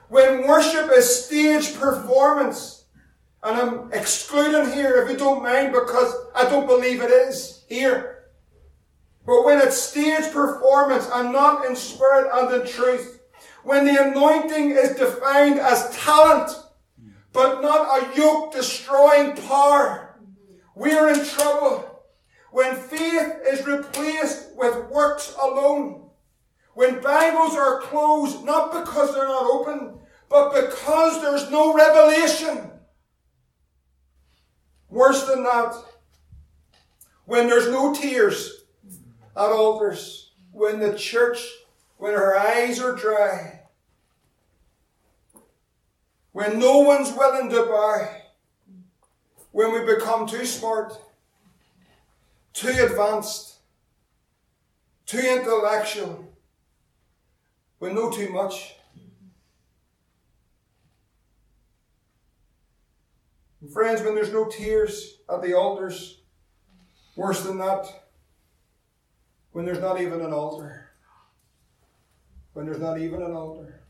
When 0.10 0.48
worship 0.48 0.90
is 0.98 1.26
stage 1.26 1.78
performance, 1.78 2.86
and 3.44 3.56
I'm 3.56 3.94
excluding 3.94 4.74
here 4.74 5.04
if 5.04 5.12
you 5.12 5.16
don't 5.16 5.44
mind 5.44 5.74
because 5.74 6.12
I 6.34 6.46
don't 6.46 6.66
believe 6.66 7.04
it 7.04 7.12
is 7.12 7.66
here. 7.70 8.32
But 9.24 9.46
when 9.46 9.62
it's 9.62 9.80
stage 9.80 10.34
performance 10.34 11.08
and 11.14 11.32
not 11.32 11.68
in 11.68 11.76
spirit 11.76 12.32
and 12.34 12.62
in 12.62 12.68
truth, 12.68 13.22
when 13.64 13.86
the 13.86 14.08
anointing 14.08 14.72
is 14.72 14.96
defined 14.96 15.60
as 15.60 15.96
talent, 15.96 16.50
but 17.32 17.62
not 17.62 18.02
a 18.02 18.18
yoke 18.18 18.54
destroying 18.54 19.36
power, 19.36 20.11
we 20.76 20.94
are 20.94 21.10
in 21.10 21.26
trouble 21.26 22.04
when 22.52 22.76
faith 22.76 23.34
is 23.48 23.66
replaced 23.66 24.56
with 24.56 24.90
works 24.90 25.34
alone. 25.42 26.10
When 26.74 27.02
Bibles 27.02 27.56
are 27.56 27.82
closed, 27.82 28.46
not 28.46 28.72
because 28.72 29.14
they're 29.14 29.28
not 29.28 29.46
open, 29.46 30.00
but 30.30 30.54
because 30.54 31.22
there's 31.22 31.52
no 31.52 31.74
revelation. 31.74 32.72
Worse 34.90 35.26
than 35.26 35.44
that, 35.44 35.74
when 37.26 37.48
there's 37.48 37.70
no 37.70 37.94
tears 37.94 38.64
at 39.36 39.52
altars, 39.52 40.32
when 40.52 40.80
the 40.80 40.98
church, 40.98 41.46
when 41.98 42.14
her 42.14 42.38
eyes 42.38 42.80
are 42.80 42.96
dry, 42.96 43.62
when 46.34 46.60
no 46.60 46.80
one's 46.80 47.12
willing 47.12 47.50
to 47.50 47.64
buy, 47.64 48.22
when 49.52 49.74
we 49.74 49.94
become 49.94 50.26
too 50.26 50.46
smart, 50.46 50.94
too 52.54 52.70
advanced, 52.70 53.56
too 55.06 55.20
intellectual, 55.20 56.34
we 57.80 57.94
know 57.94 58.10
too 58.10 58.30
much. 58.30 58.76
And 63.62 63.72
friends, 63.72 64.02
when 64.02 64.16
there's 64.16 64.34
no 64.34 64.46
tears 64.46 65.18
at 65.30 65.42
the 65.42 65.54
altars, 65.54 66.22
worse 67.16 67.44
than 67.44 67.58
that, 67.60 67.86
when 69.52 69.66
there's 69.66 69.80
not 69.80 70.00
even 70.00 70.22
an 70.22 70.34
altar. 70.34 70.92
When 72.54 72.66
there's 72.66 72.80
not 72.80 73.00
even 73.00 73.22
an 73.22 73.34
altar. 73.34 73.82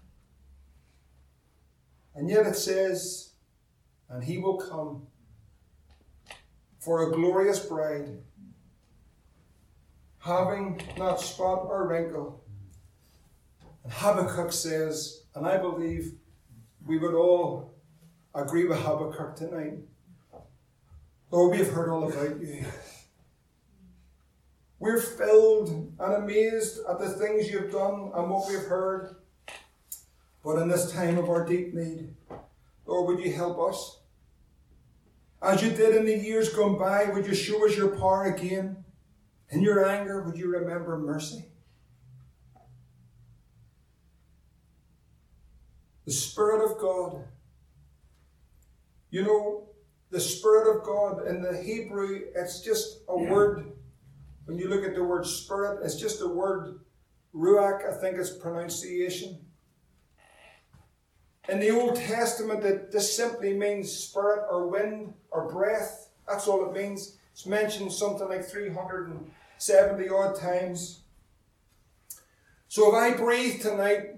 And 2.15 2.29
yet 2.29 2.45
it 2.45 2.55
says, 2.55 3.33
and 4.09 4.23
he 4.23 4.37
will 4.37 4.57
come 4.57 5.07
for 6.81 7.07
a 7.07 7.11
glorious 7.11 7.59
bride, 7.59 8.09
having 10.17 10.81
not 10.97 11.21
spot 11.21 11.65
or 11.69 11.87
wrinkle. 11.87 12.43
And 13.83 13.93
Habakkuk 13.93 14.51
says, 14.51 15.23
and 15.35 15.45
I 15.47 15.57
believe 15.57 16.13
we 16.85 16.97
would 16.97 17.13
all 17.13 17.75
agree 18.33 18.65
with 18.65 18.79
Habakkuk 18.79 19.35
tonight. 19.35 19.77
Lord, 21.29 21.51
we 21.51 21.59
have 21.59 21.69
heard 21.69 21.89
all 21.89 22.11
about 22.11 22.41
you. 22.41 22.65
We're 24.79 24.99
filled 24.99 25.69
and 25.99 26.13
amazed 26.15 26.79
at 26.89 26.97
the 26.97 27.09
things 27.09 27.49
you've 27.49 27.71
done 27.71 28.11
and 28.15 28.29
what 28.29 28.49
we've 28.49 28.65
heard. 28.65 29.17
But 30.43 30.57
in 30.57 30.67
this 30.67 30.91
time 30.91 31.19
of 31.19 31.29
our 31.29 31.45
deep 31.45 31.75
need, 31.75 32.15
Lord, 32.87 33.07
would 33.07 33.23
you 33.23 33.31
help 33.31 33.59
us? 33.59 34.00
As 35.41 35.63
you 35.63 35.71
did 35.71 35.95
in 35.95 36.05
the 36.05 36.15
years 36.15 36.49
gone 36.49 36.77
by, 36.77 37.05
would 37.05 37.25
you 37.25 37.33
show 37.33 37.65
us 37.65 37.75
your 37.75 37.97
power 37.97 38.25
again? 38.25 38.83
In 39.49 39.61
your 39.61 39.87
anger, 39.87 40.21
would 40.23 40.37
you 40.37 40.49
remember 40.49 40.97
mercy? 40.97 41.45
The 46.05 46.11
Spirit 46.11 46.63
of 46.63 46.77
God. 46.77 47.25
You 49.09 49.23
know, 49.23 49.69
the 50.09 50.19
Spirit 50.19 50.75
of 50.75 50.83
God 50.83 51.27
in 51.27 51.41
the 51.41 51.61
Hebrew, 51.61 52.21
it's 52.35 52.61
just 52.61 52.99
a 53.09 53.17
word 53.17 53.71
when 54.51 54.57
you 54.57 54.67
look 54.67 54.83
at 54.83 54.95
the 54.95 55.03
word 55.03 55.25
spirit, 55.25 55.79
it's 55.83 55.95
just 55.95 56.21
a 56.21 56.27
word, 56.27 56.81
ruach, 57.33 57.87
I 57.87 57.97
think 58.01 58.17
it's 58.17 58.35
pronunciation. 58.35 59.39
In 61.49 61.59
the 61.59 61.71
Old 61.71 61.95
Testament, 61.95 62.63
it, 62.63 62.91
this 62.91 63.15
simply 63.15 63.53
means 63.53 63.91
spirit 63.91 64.45
or 64.49 64.67
wind 64.67 65.13
or 65.31 65.51
breath. 65.51 66.09
That's 66.27 66.47
all 66.47 66.69
it 66.69 66.73
means. 66.73 67.17
It's 67.33 67.45
mentioned 67.45 67.91
something 67.91 68.27
like 68.27 68.45
370 68.45 70.09
odd 70.09 70.35
times. 70.39 71.01
So 72.67 72.89
if 72.89 72.95
I 72.95 73.17
breathe 73.17 73.61
tonight, 73.61 74.15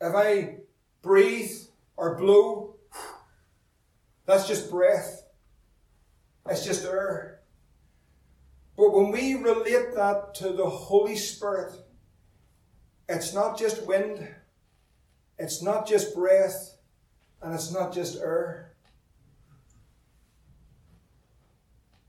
if 0.00 0.14
I 0.14 0.56
breathe 1.02 1.52
or 1.96 2.16
blow, 2.16 2.76
that's 4.26 4.48
just 4.48 4.70
breath. 4.70 5.24
It's 6.48 6.64
just 6.64 6.84
air. 6.84 7.40
But 8.76 8.92
when 8.92 9.12
we 9.12 9.34
relate 9.34 9.94
that 9.94 10.34
to 10.36 10.50
the 10.50 10.68
Holy 10.68 11.16
Spirit, 11.16 11.72
it's 13.08 13.32
not 13.32 13.58
just 13.58 13.86
wind, 13.86 14.26
it's 15.38 15.62
not 15.62 15.86
just 15.86 16.14
breath, 16.14 16.76
and 17.42 17.54
it's 17.54 17.72
not 17.72 17.92
just 17.92 18.18
air. 18.20 18.72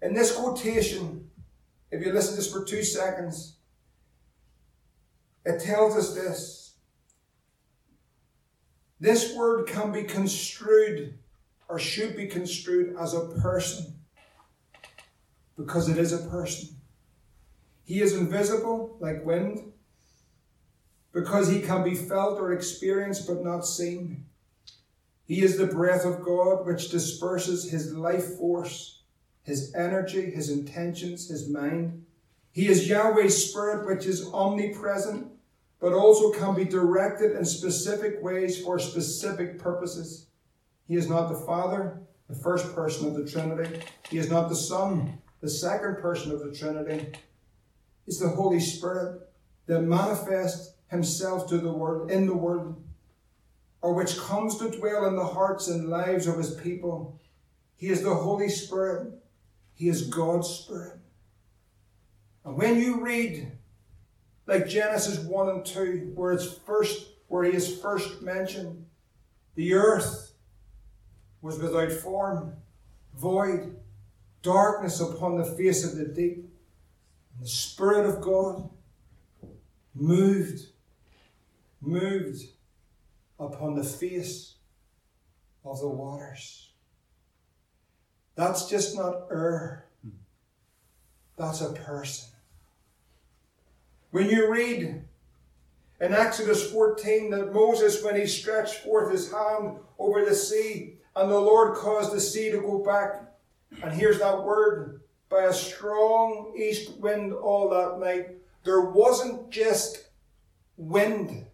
In 0.01 0.13
this 0.13 0.36
quotation, 0.36 1.30
if 1.91 2.05
you 2.05 2.11
listen 2.11 2.32
to 2.32 2.38
this 2.38 2.51
for 2.51 2.63
two 2.63 2.84
seconds, 2.84 3.57
it 5.45 5.61
tells 5.61 5.95
us 5.95 6.13
this. 6.13 6.76
This 8.99 9.36
word 9.36 9.67
can 9.67 9.91
be 9.91 10.03
construed 10.03 11.17
or 11.67 11.80
should 11.80 12.15
be 12.15 12.28
construed 12.28 12.95
as 12.97 13.13
a 13.13 13.28
person 13.41 13.95
because 15.57 15.89
it 15.89 15.97
is 15.97 16.13
a 16.13 16.30
person. 16.30 16.69
He 17.84 18.01
is 18.01 18.15
invisible 18.15 18.97
like 18.99 19.26
wind 19.26 19.73
because 21.16 21.47
he 21.47 21.61
can 21.61 21.82
be 21.82 21.95
felt 21.95 22.38
or 22.38 22.51
experienced 22.51 23.26
but 23.26 23.41
not 23.41 23.66
seen. 23.66 24.26
He 25.24 25.41
is 25.41 25.57
the 25.57 25.66
breath 25.66 26.03
of 26.03 26.22
God 26.22 26.66
which 26.66 26.89
disperses 26.89 27.72
his 27.72 27.93
life 27.93 28.36
force, 28.38 29.01
his 29.41 29.74
energy, 29.74 30.30
his 30.30 30.49
intentions, 30.49 31.30
his 31.30 31.47
mind. 31.47 32.05
He 32.51 32.68
is 32.68 32.89
Yahweh's 32.89 33.49
spirit 33.49 33.88
which 33.88 34.05
is 34.05 34.30
omnipresent 34.34 35.32
but 35.80 35.93
also 35.93 36.32
can 36.32 36.53
be 36.53 36.66
directed 36.66 37.32
in 37.32 37.45
specific 37.45 38.22
ways 38.22 38.61
for 38.61 38.78
specific 38.78 39.57
purposes. 39.57 40.28
He 40.88 40.95
is 40.95 41.09
not 41.09 41.30
the 41.30 41.45
Father, 41.45 42.01
the 42.28 42.36
first 42.36 42.76
person 42.76 43.07
of 43.07 43.13
the 43.13 43.30
Trinity. 43.30 43.82
He 44.09 44.18
is 44.18 44.30
not 44.30 44.49
the 44.49 44.55
Son, 44.55 45.20
the 45.39 45.49
second 45.49 45.97
person 45.97 46.32
of 46.32 46.39
the 46.39 46.51
Trinity, 46.51 47.13
is 48.05 48.20
the 48.20 48.30
Holy 48.30 48.59
Spirit 48.59 49.22
that 49.68 49.82
manifests 49.82 50.74
himself 50.88 51.47
to 51.49 51.57
the 51.57 51.71
world 51.71 52.11
in 52.11 52.27
the 52.27 52.36
world, 52.36 52.81
or 53.81 53.93
which 53.93 54.17
comes 54.17 54.57
to 54.57 54.69
dwell 54.69 55.05
in 55.05 55.15
the 55.15 55.25
hearts 55.25 55.67
and 55.67 55.89
lives 55.89 56.27
of 56.27 56.38
his 56.38 56.55
people. 56.55 57.19
He 57.75 57.88
is 57.89 58.01
the 58.01 58.15
Holy 58.15 58.49
Spirit. 58.49 59.13
He 59.73 59.89
is 59.89 60.07
God's 60.07 60.49
Spirit. 60.49 60.99
And 62.43 62.57
when 62.57 62.79
you 62.79 63.01
read 63.03 63.51
like 64.47 64.67
Genesis 64.67 65.19
1 65.19 65.49
and 65.49 65.65
2, 65.65 66.11
where 66.15 66.31
it's 66.31 66.47
first 66.47 67.07
where 67.27 67.43
he 67.43 67.55
is 67.55 67.79
first 67.79 68.21
mentioned, 68.21 68.86
the 69.55 69.73
earth 69.73 70.33
was 71.41 71.59
without 71.59 71.91
form, 71.91 72.53
void, 73.15 73.75
darkness 74.41 74.99
upon 74.99 75.38
the 75.38 75.45
face 75.45 75.83
of 75.83 75.97
the 75.97 76.05
deep. 76.05 76.38
And 76.38 77.43
the 77.43 77.47
Spirit 77.47 78.05
of 78.05 78.21
God 78.21 78.69
moved, 79.93 80.67
moved 81.86 82.43
upon 83.39 83.75
the 83.75 83.83
face 83.83 84.55
of 85.63 85.79
the 85.79 85.88
waters. 85.88 86.71
That's 88.36 88.69
just 88.69 88.95
not 88.95 89.27
air, 89.31 89.86
that's 91.38 91.61
a 91.61 91.73
person. 91.73 92.29
When 94.11 94.29
you 94.29 94.51
read 94.51 95.03
in 96.01 96.13
Exodus 96.13 96.71
14 96.71 97.29
that 97.31 97.53
Moses, 97.53 98.03
when 98.03 98.15
he 98.15 98.27
stretched 98.27 98.83
forth 98.83 99.11
his 99.11 99.31
hand 99.31 99.77
over 99.99 100.23
the 100.23 100.36
sea, 100.36 100.97
and 101.15 101.31
the 101.31 101.39
Lord 101.39 101.75
caused 101.75 102.13
the 102.13 102.19
sea 102.19 102.51
to 102.51 102.59
go 102.59 102.79
back 102.83 103.25
and 103.83 103.93
here's 103.93 104.19
that 104.19 104.43
word 104.43 105.01
by 105.29 105.43
a 105.43 105.53
strong 105.53 106.53
east 106.57 106.97
wind 106.97 107.33
all 107.33 107.69
that 107.69 107.99
night. 107.99 108.38
There 108.63 108.81
wasn't 108.81 109.49
just 109.49 110.09
wind, 110.77 111.45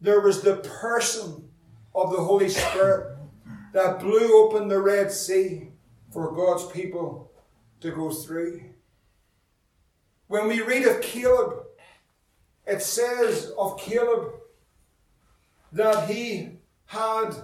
there 0.00 0.20
was 0.20 0.42
the 0.42 0.56
person 0.56 1.48
of 1.94 2.10
the 2.10 2.22
Holy 2.22 2.48
Spirit 2.48 3.18
that 3.72 4.00
blew 4.00 4.44
open 4.44 4.68
the 4.68 4.80
Red 4.80 5.12
Sea 5.12 5.68
for 6.12 6.32
God's 6.32 6.66
people 6.66 7.30
to 7.80 7.90
go 7.90 8.10
through. 8.10 8.62
When 10.26 10.48
we 10.48 10.60
read 10.60 10.86
of 10.86 11.00
Caleb, 11.00 11.64
it 12.66 12.82
says 12.82 13.52
of 13.58 13.78
Caleb 13.78 14.32
that 15.72 16.08
he 16.08 16.58
had 16.86 17.34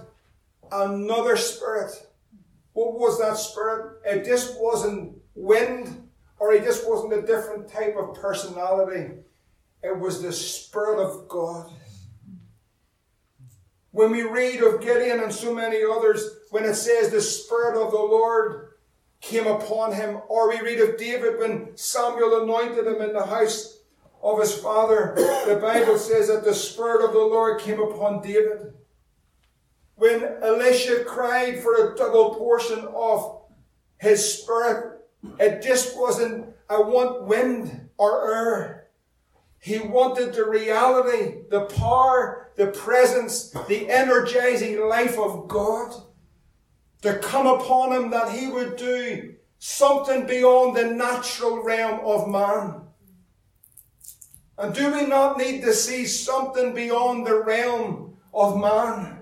another 0.71 1.37
spirit 1.37 2.07
what 2.77 2.99
was 2.99 3.19
that 3.19 3.37
spirit? 3.37 4.01
It 4.05 4.23
just 4.23 4.61
wasn't 4.61 5.17
wind, 5.33 6.09
or 6.37 6.53
it 6.53 6.63
just 6.63 6.87
wasn't 6.87 7.13
a 7.13 7.23
different 7.23 7.67
type 7.67 7.95
of 7.97 8.13
personality. 8.13 9.15
It 9.81 9.97
was 9.99 10.21
the 10.21 10.31
Spirit 10.31 10.99
of 10.99 11.27
God. 11.27 11.71
When 13.97 14.11
we 14.11 14.21
read 14.21 14.61
of 14.61 14.79
Gideon 14.79 15.21
and 15.21 15.33
so 15.33 15.51
many 15.51 15.79
others, 15.83 16.41
when 16.51 16.65
it 16.65 16.75
says 16.75 17.09
the 17.09 17.19
Spirit 17.19 17.83
of 17.83 17.89
the 17.89 17.97
Lord 17.97 18.73
came 19.21 19.47
upon 19.47 19.91
him, 19.91 20.19
or 20.27 20.49
we 20.49 20.61
read 20.61 20.79
of 20.81 20.99
David 20.99 21.39
when 21.39 21.75
Samuel 21.75 22.43
anointed 22.43 22.85
him 22.85 23.01
in 23.01 23.13
the 23.13 23.25
house 23.25 23.79
of 24.21 24.39
his 24.39 24.53
father, 24.53 25.13
the 25.47 25.57
Bible 25.59 25.97
says 25.97 26.27
that 26.27 26.43
the 26.43 26.53
Spirit 26.53 27.03
of 27.03 27.13
the 27.13 27.17
Lord 27.17 27.59
came 27.59 27.79
upon 27.79 28.21
David. 28.21 28.71
When 29.95 30.23
Elisha 30.43 31.03
cried 31.03 31.63
for 31.63 31.73
a 31.73 31.97
double 31.97 32.35
portion 32.35 32.87
of 32.93 33.41
his 33.97 34.43
spirit, 34.43 34.99
it 35.39 35.63
just 35.63 35.97
wasn't, 35.97 36.53
I 36.69 36.81
want 36.81 37.23
wind 37.23 37.89
or 37.97 38.31
air. 38.31 38.76
He 39.59 39.79
wanted 39.79 40.33
the 40.33 40.45
reality, 40.45 41.41
the 41.49 41.65
power, 41.65 42.51
the 42.55 42.67
presence, 42.67 43.49
the 43.67 43.89
energizing 43.89 44.87
life 44.87 45.17
of 45.17 45.47
God 45.47 45.93
to 47.01 47.17
come 47.19 47.47
upon 47.47 47.93
him 47.93 48.11
that 48.11 48.31
he 48.31 48.47
would 48.47 48.75
do 48.75 49.35
something 49.59 50.25
beyond 50.25 50.75
the 50.75 50.85
natural 50.85 51.63
realm 51.63 51.99
of 52.03 52.29
man. 52.29 52.81
And 54.57 54.73
do 54.73 54.91
we 54.93 55.05
not 55.05 55.37
need 55.37 55.61
to 55.61 55.73
see 55.73 56.05
something 56.05 56.73
beyond 56.73 57.27
the 57.27 57.43
realm 57.43 58.17
of 58.33 58.59
man? 58.59 59.17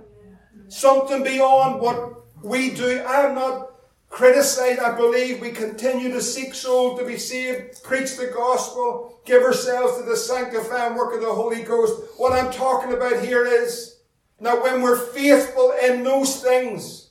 something 0.67 1.23
beyond 1.23 1.81
what 1.81 2.13
We 2.43 2.71
do. 2.71 3.03
I'm 3.07 3.33
not 3.33 3.74
criticized. 4.15 4.79
I 4.79 4.95
believe 4.95 5.41
we 5.41 5.51
continue 5.51 6.09
to 6.13 6.21
seek 6.21 6.53
souls 6.53 6.97
to 6.97 7.05
be 7.05 7.17
saved, 7.17 7.83
preach 7.83 8.15
the 8.15 8.27
gospel, 8.27 9.19
give 9.25 9.43
ourselves 9.43 9.97
to 9.97 10.03
the 10.03 10.15
sanctifying 10.15 10.95
work 10.95 11.13
of 11.13 11.19
the 11.19 11.33
Holy 11.33 11.63
Ghost. 11.63 12.01
What 12.15 12.31
I'm 12.31 12.49
talking 12.49 12.93
about 12.93 13.19
here 13.19 13.45
is 13.45 13.99
that 14.39 14.63
when 14.63 14.81
we're 14.81 14.97
faithful 14.97 15.73
in 15.83 16.01
those 16.03 16.41
things, 16.41 17.09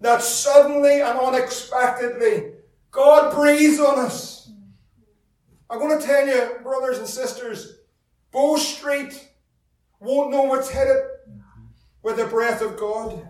that 0.00 0.22
suddenly 0.22 1.02
and 1.02 1.18
unexpectedly 1.18 2.52
God 2.90 3.34
breathes 3.34 3.78
on 3.78 3.98
us. 3.98 4.50
I'm 5.68 5.80
going 5.80 6.00
to 6.00 6.04
tell 6.04 6.26
you, 6.26 6.60
brothers 6.62 6.96
and 6.96 7.06
sisters, 7.06 7.76
Bow 8.32 8.56
Street 8.56 9.28
won't 10.00 10.30
know 10.30 10.44
what's 10.44 10.70
headed 10.70 11.02
with 12.02 12.16
the 12.16 12.24
breath 12.24 12.62
of 12.62 12.78
God. 12.78 13.28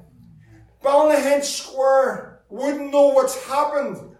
Ballynahinch 0.84 1.42
Square 1.42 2.30
wouldn't 2.50 2.92
know 2.92 3.08
what's 3.08 3.46
happened 3.46 4.16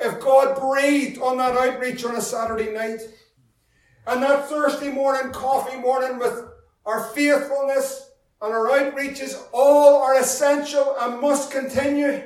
if 0.00 0.20
God 0.20 0.58
breathed 0.58 1.20
on 1.20 1.38
that 1.38 1.56
outreach 1.56 2.04
on 2.04 2.16
a 2.16 2.20
Saturday 2.20 2.72
night. 2.72 3.00
And 4.06 4.22
that 4.22 4.48
Thursday 4.48 4.90
morning, 4.90 5.32
coffee 5.32 5.76
morning 5.76 6.18
with 6.18 6.44
our 6.84 7.04
faithfulness 7.08 8.10
and 8.40 8.52
our 8.52 8.68
outreaches 8.68 9.40
all 9.52 10.02
are 10.02 10.18
essential 10.18 10.96
and 11.00 11.20
must 11.20 11.52
continue. 11.52 12.22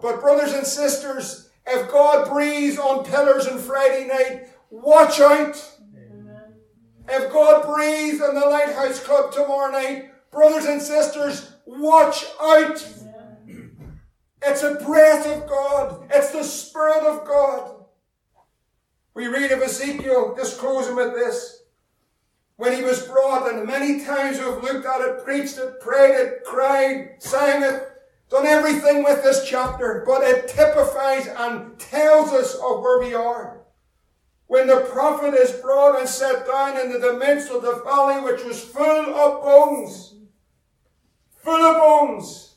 But 0.00 0.20
brothers 0.20 0.52
and 0.52 0.66
sisters, 0.66 1.50
if 1.66 1.90
God 1.90 2.28
breathes 2.30 2.78
on 2.78 3.04
pillars 3.04 3.46
on 3.46 3.58
Friday 3.58 4.06
night, 4.06 4.48
watch 4.70 5.20
out. 5.20 5.56
Amen. 5.94 6.54
If 7.08 7.32
God 7.32 7.66
breathes 7.66 8.20
on 8.20 8.34
the 8.34 8.40
Lighthouse 8.40 9.02
Club 9.02 9.32
tomorrow 9.32 9.72
night, 9.72 10.10
brothers 10.30 10.66
and 10.66 10.80
sisters, 10.80 11.52
watch 11.66 12.24
out. 12.40 12.86
It's 14.42 14.62
a 14.62 14.74
breath 14.74 15.26
of 15.26 15.48
God. 15.48 16.06
It's 16.10 16.30
the 16.30 16.44
Spirit 16.44 17.04
of 17.04 17.26
God. 17.26 17.74
We 19.14 19.26
read 19.26 19.50
of 19.50 19.62
Ezekiel, 19.62 20.34
just 20.36 20.58
closing 20.58 20.94
with 20.94 21.14
this. 21.14 21.62
When 22.56 22.72
he 22.72 22.82
was 22.82 23.06
brought, 23.06 23.52
and 23.52 23.66
many 23.66 24.04
times 24.04 24.38
we've 24.38 24.62
looked 24.62 24.86
at 24.86 25.00
it, 25.00 25.24
preached 25.24 25.58
it, 25.58 25.80
prayed 25.80 26.14
it, 26.14 26.44
cried, 26.44 27.16
sang 27.18 27.62
it, 27.62 27.88
done 28.30 28.46
everything 28.46 29.02
with 29.04 29.22
this 29.22 29.48
chapter, 29.48 30.04
but 30.06 30.22
it 30.22 30.48
typifies 30.48 31.26
and 31.26 31.78
tells 31.78 32.32
us 32.32 32.54
of 32.54 32.80
where 32.80 33.00
we 33.00 33.14
are. 33.14 33.62
When 34.46 34.66
the 34.66 34.86
prophet 34.90 35.34
is 35.34 35.52
brought 35.52 35.98
and 35.98 36.08
set 36.08 36.46
down 36.46 36.80
into 36.80 36.98
the 36.98 37.14
midst 37.14 37.50
of 37.50 37.62
the 37.62 37.82
valley 37.84 38.20
which 38.20 38.44
was 38.44 38.62
full 38.62 39.14
of 39.14 39.42
bones, 39.42 40.14
full 41.36 41.64
of 41.64 41.76
bones, 41.76 42.54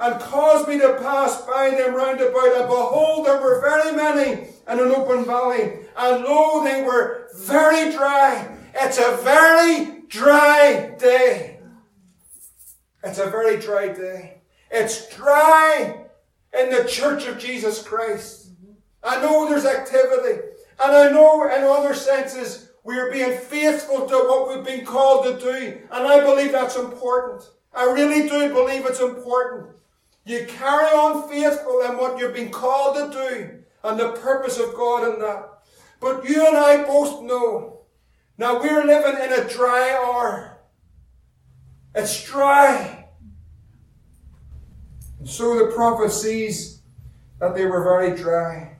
and 0.00 0.20
caused 0.20 0.66
me 0.66 0.78
to 0.78 0.94
pass 0.94 1.42
by 1.42 1.70
them 1.70 1.94
round 1.94 2.20
about, 2.20 2.56
and 2.56 2.66
behold, 2.66 3.26
there 3.26 3.40
were 3.40 3.60
very 3.60 3.94
many 3.94 4.48
in 4.68 4.78
an 4.78 4.94
open 4.94 5.24
valley, 5.24 5.80
and 5.96 6.24
lo, 6.24 6.64
they 6.64 6.82
were 6.82 7.28
very 7.36 7.92
dry. 7.92 8.56
It's 8.74 8.98
a 8.98 9.18
very 9.22 10.02
dry 10.08 10.94
day. 10.98 11.60
It's 13.04 13.18
a 13.18 13.28
very 13.28 13.58
dry 13.58 13.88
day. 13.88 14.40
It's 14.70 15.14
dry 15.14 16.06
in 16.58 16.70
the 16.70 16.84
church 16.84 17.26
of 17.26 17.38
Jesus 17.38 17.82
Christ. 17.82 18.48
I 19.02 19.20
know 19.20 19.48
there's 19.48 19.66
activity. 19.66 20.40
And 20.82 20.96
I 20.96 21.10
know 21.10 21.44
in 21.44 21.64
other 21.64 21.94
senses 21.94 22.70
we 22.84 22.98
are 22.98 23.10
being 23.10 23.36
faithful 23.36 24.06
to 24.06 24.14
what 24.14 24.48
we've 24.48 24.64
been 24.64 24.86
called 24.86 25.24
to 25.24 25.38
do. 25.38 25.78
And 25.90 26.06
I 26.06 26.20
believe 26.20 26.52
that's 26.52 26.76
important. 26.76 27.44
I 27.74 27.84
really 27.84 28.28
do 28.28 28.52
believe 28.52 28.86
it's 28.86 29.00
important. 29.00 29.76
You 30.24 30.46
carry 30.46 30.86
on 30.86 31.28
faithful 31.28 31.82
in 31.82 31.96
what 31.96 32.18
you've 32.18 32.34
been 32.34 32.50
called 32.50 32.96
to 32.96 33.18
do 33.18 33.58
and 33.82 33.98
the 33.98 34.12
purpose 34.12 34.58
of 34.58 34.74
God 34.74 35.12
in 35.12 35.20
that. 35.20 35.48
But 36.00 36.28
you 36.28 36.46
and 36.46 36.56
I 36.56 36.84
both 36.84 37.22
know 37.22 37.80
now 38.38 38.58
we're 38.58 38.84
living 38.84 39.22
in 39.22 39.32
a 39.32 39.48
dry 39.48 39.90
hour. 39.92 40.58
It's 41.94 42.24
dry. 42.24 43.06
And 45.18 45.28
so 45.28 45.58
the 45.58 45.72
prophet 45.74 46.10
sees 46.10 46.80
that 47.38 47.54
they 47.54 47.66
were 47.66 47.82
very 47.82 48.16
dry. 48.16 48.78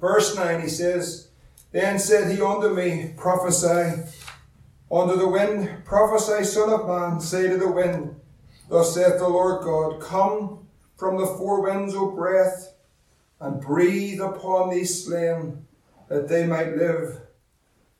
Verse 0.00 0.34
9, 0.34 0.60
he 0.60 0.68
says, 0.68 1.28
Then 1.70 1.98
said 1.98 2.30
he 2.30 2.42
unto 2.42 2.68
me, 2.68 3.14
Prophesy 3.16 4.02
unto 4.90 5.16
the 5.16 5.28
wind, 5.28 5.84
prophesy, 5.84 6.44
son 6.44 6.70
of 6.70 6.86
man, 6.88 7.20
say 7.20 7.48
to 7.48 7.56
the 7.56 7.70
wind, 7.70 8.16
Thus 8.68 8.94
saith 8.94 9.18
the 9.18 9.28
Lord 9.28 9.62
God, 9.64 10.00
Come 10.00 10.66
from 10.96 11.18
the 11.18 11.26
four 11.26 11.62
winds, 11.62 11.94
O 11.94 12.10
breath, 12.10 12.74
and 13.40 13.60
breathe 13.60 14.20
upon 14.20 14.70
these 14.70 15.04
slain, 15.04 15.66
that 16.08 16.28
they 16.28 16.46
might 16.46 16.76
live. 16.76 17.20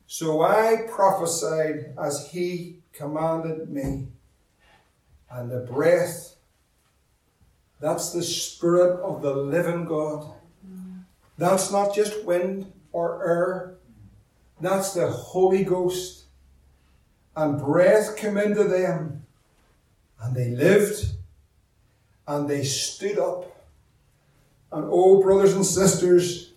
So 0.07 0.41
I 0.41 0.85
prophesied 0.89 1.93
as 2.01 2.29
he 2.31 2.79
commanded 2.93 3.69
me, 3.69 4.07
and 5.29 5.51
the 5.51 5.59
breath 5.59 6.35
that's 7.79 8.11
the 8.13 8.23
Spirit 8.23 8.99
of 9.01 9.21
the 9.21 9.33
living 9.33 9.85
God. 9.85 10.33
That's 11.37 11.71
not 11.71 11.93
just 11.93 12.23
wind 12.25 12.71
or 12.91 13.23
air. 13.27 13.75
That's 14.61 14.93
the 14.93 15.07
Holy 15.07 15.63
Ghost. 15.63 16.23
And 17.35 17.59
breath 17.59 18.15
came 18.15 18.37
into 18.37 18.63
them. 18.63 19.24
And 20.21 20.35
they 20.35 20.49
lived. 20.49 21.05
And 22.27 22.49
they 22.49 22.63
stood 22.63 23.19
up. 23.19 23.45
And 24.71 24.85
oh, 24.89 25.21
brothers 25.21 25.53
and 25.53 25.65
sisters, 25.65 26.53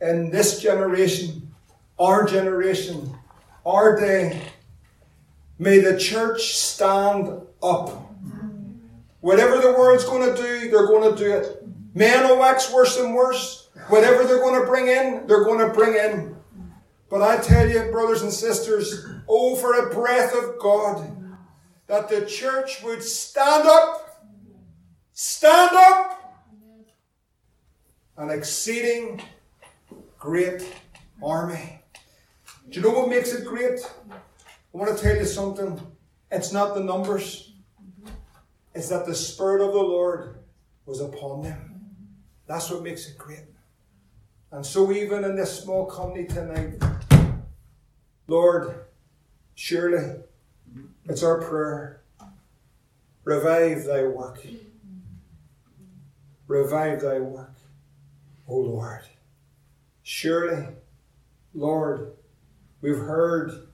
in 0.00 0.30
this 0.30 0.60
generation, 0.60 1.54
our 1.98 2.26
generation, 2.26 3.14
our 3.64 3.98
day, 3.98 4.42
may 5.58 5.78
the 5.78 5.98
church 5.98 6.56
stand 6.56 7.40
up 7.62 8.06
Whatever 9.26 9.58
the 9.58 9.72
world's 9.72 10.04
going 10.04 10.32
to 10.32 10.40
do, 10.40 10.70
they're 10.70 10.86
going 10.86 11.12
to 11.12 11.18
do 11.18 11.32
it. 11.32 11.66
Men 11.96 12.28
will 12.28 12.36
oh, 12.36 12.38
wax 12.38 12.72
worse 12.72 12.96
and 12.96 13.12
worse. 13.12 13.70
Whatever 13.88 14.22
they're 14.22 14.38
going 14.38 14.60
to 14.60 14.64
bring 14.68 14.86
in, 14.86 15.26
they're 15.26 15.42
going 15.42 15.66
to 15.66 15.74
bring 15.74 15.96
in. 15.96 16.36
But 17.10 17.22
I 17.22 17.38
tell 17.38 17.68
you, 17.68 17.90
brothers 17.90 18.22
and 18.22 18.32
sisters, 18.32 19.04
oh, 19.28 19.56
for 19.56 19.84
a 19.84 19.92
breath 19.92 20.32
of 20.32 20.60
God, 20.60 21.10
that 21.86 22.08
the 22.08 22.26
church 22.26 22.82
would 22.82 23.02
stand 23.02 23.66
up, 23.66 24.24
stand 25.12 25.76
up, 25.76 26.44
an 28.16 28.30
exceeding 28.30 29.22
great 30.18 30.66
army. 31.22 31.80
Do 32.70 32.80
you 32.80 32.86
know 32.86 32.98
what 32.98 33.08
makes 33.08 33.32
it 33.32 33.44
great? 33.44 33.80
I 34.10 34.16
want 34.72 34.96
to 34.96 35.02
tell 35.02 35.16
you 35.16 35.24
something. 35.24 35.80
It's 36.30 36.52
not 36.52 36.74
the 36.74 36.82
numbers 36.82 37.46
it's 38.76 38.90
that 38.90 39.06
the 39.06 39.14
Spirit 39.14 39.66
of 39.66 39.72
the 39.72 39.80
Lord 39.80 40.36
was 40.84 41.00
upon 41.00 41.40
them. 41.40 41.80
That's 42.46 42.70
what 42.70 42.82
makes 42.82 43.08
it 43.08 43.16
great. 43.16 43.46
And 44.52 44.64
so, 44.64 44.92
even 44.92 45.24
in 45.24 45.34
this 45.34 45.62
small 45.62 45.86
company 45.86 46.26
tonight, 46.26 46.74
Lord, 48.28 48.84
surely 49.54 50.16
it's 51.08 51.22
our 51.22 51.40
prayer. 51.40 52.00
Revive 53.24 53.84
thy 53.84 54.04
work. 54.04 54.46
Revive 56.46 57.00
thy 57.00 57.18
work, 57.18 57.54
O 58.46 58.56
Lord. 58.56 59.02
Surely, 60.02 60.68
Lord, 61.54 62.12
we've 62.80 62.98
heard, 62.98 63.66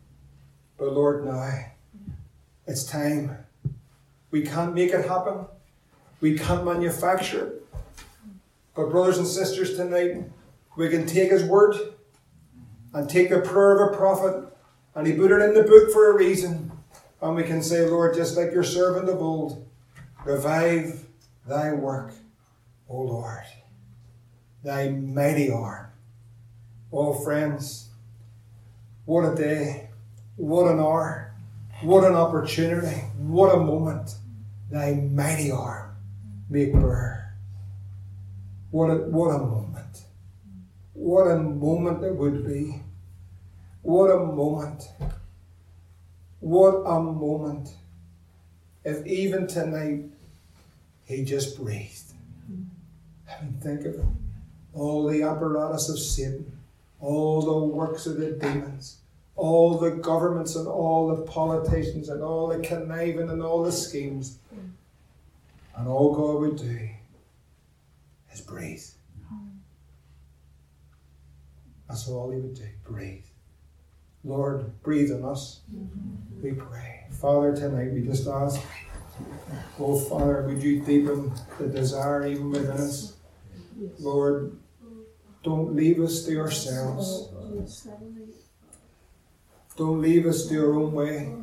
but 0.78 0.92
Lord, 0.92 1.24
now 1.26 1.66
it's 2.66 2.84
time 2.84 3.36
we 4.32 4.42
can't 4.42 4.74
make 4.74 4.90
it 4.90 5.06
happen. 5.06 5.46
We 6.20 6.38
can't 6.38 6.64
manufacture 6.64 7.46
it. 7.46 7.66
But, 8.74 8.90
brothers 8.90 9.18
and 9.18 9.26
sisters, 9.26 9.76
tonight, 9.76 10.24
we 10.76 10.88
can 10.88 11.06
take 11.06 11.30
His 11.30 11.44
word 11.44 11.76
and 12.94 13.08
take 13.08 13.28
the 13.28 13.40
prayer 13.40 13.76
of 13.76 13.92
a 13.92 13.96
prophet, 13.96 14.44
and 14.94 15.06
He 15.06 15.12
put 15.12 15.30
it 15.30 15.42
in 15.42 15.52
the 15.52 15.62
book 15.62 15.92
for 15.92 16.10
a 16.10 16.16
reason. 16.16 16.71
And 17.22 17.36
we 17.36 17.44
can 17.44 17.62
say, 17.62 17.86
Lord, 17.86 18.16
just 18.16 18.36
like 18.36 18.52
your 18.52 18.64
servant 18.64 19.08
of 19.08 19.22
old, 19.22 19.64
revive 20.24 21.06
thy 21.46 21.72
work, 21.72 22.12
O 22.88 23.00
Lord, 23.00 23.44
thy 24.64 24.88
mighty 24.88 25.48
arm. 25.48 25.86
Oh, 26.92 27.14
friends, 27.14 27.90
what 29.04 29.22
a 29.22 29.36
day, 29.36 29.88
what 30.34 30.70
an 30.70 30.80
hour, 30.80 31.32
what 31.82 32.02
an 32.04 32.14
opportunity, 32.14 32.96
what 33.16 33.54
a 33.54 33.58
moment 33.58 34.16
thy 34.68 34.94
mighty 34.94 35.50
arm 35.52 35.94
make 36.50 36.72
bare. 36.72 37.34
What 38.72 38.90
a, 38.90 38.94
what 38.96 39.28
a 39.28 39.38
moment. 39.38 40.02
What 40.94 41.28
a 41.28 41.38
moment 41.38 42.02
it 42.02 42.16
would 42.16 42.44
be. 42.46 42.80
What 43.82 44.10
a 44.10 44.18
moment. 44.18 44.82
What 46.42 46.82
a 46.86 47.00
moment. 47.00 47.68
If 48.84 49.06
even 49.06 49.46
tonight 49.46 50.06
he 51.04 51.24
just 51.24 51.56
breathed. 51.56 52.12
I 53.30 53.44
mean, 53.44 53.54
think 53.60 53.82
of 53.82 53.94
it. 53.94 54.04
All 54.74 55.06
the 55.06 55.22
apparatus 55.22 55.88
of 55.88 56.00
Satan, 56.00 56.58
all 57.00 57.42
the 57.42 57.66
works 57.66 58.06
of 58.06 58.16
the 58.18 58.32
demons, 58.32 58.96
all 59.36 59.78
the 59.78 59.92
governments 59.92 60.56
and 60.56 60.66
all 60.66 61.14
the 61.14 61.22
politicians 61.22 62.08
and 62.08 62.24
all 62.24 62.48
the 62.48 62.58
conniving 62.58 63.30
and 63.30 63.40
all 63.40 63.62
the 63.62 63.70
schemes. 63.70 64.38
And 65.76 65.86
all 65.86 66.12
God 66.12 66.40
would 66.40 66.56
do 66.56 66.88
is 68.32 68.40
breathe. 68.40 68.82
That's 71.88 72.08
all 72.08 72.32
He 72.32 72.40
would 72.40 72.54
do. 72.54 72.66
Breathe. 72.84 73.22
Lord, 74.24 74.82
breathe 74.82 75.10
in 75.10 75.24
us. 75.24 75.60
We 76.42 76.52
pray. 76.52 77.06
Father, 77.20 77.54
tonight 77.54 77.92
we 77.92 78.02
just 78.02 78.26
ask, 78.26 78.60
oh 79.78 79.98
Father, 79.98 80.42
would 80.42 80.62
you 80.62 80.80
deepen 80.80 81.32
the 81.58 81.68
desire 81.68 82.26
even 82.26 82.50
within 82.50 82.70
us? 82.70 83.16
Lord, 83.98 84.56
don't 85.42 85.74
leave 85.74 86.00
us 86.00 86.24
to 86.26 86.38
ourselves. 86.38 87.28
Don't 89.76 90.00
leave 90.00 90.26
us 90.26 90.46
to 90.48 90.66
our 90.66 90.74
own 90.74 90.92
way. 90.92 91.34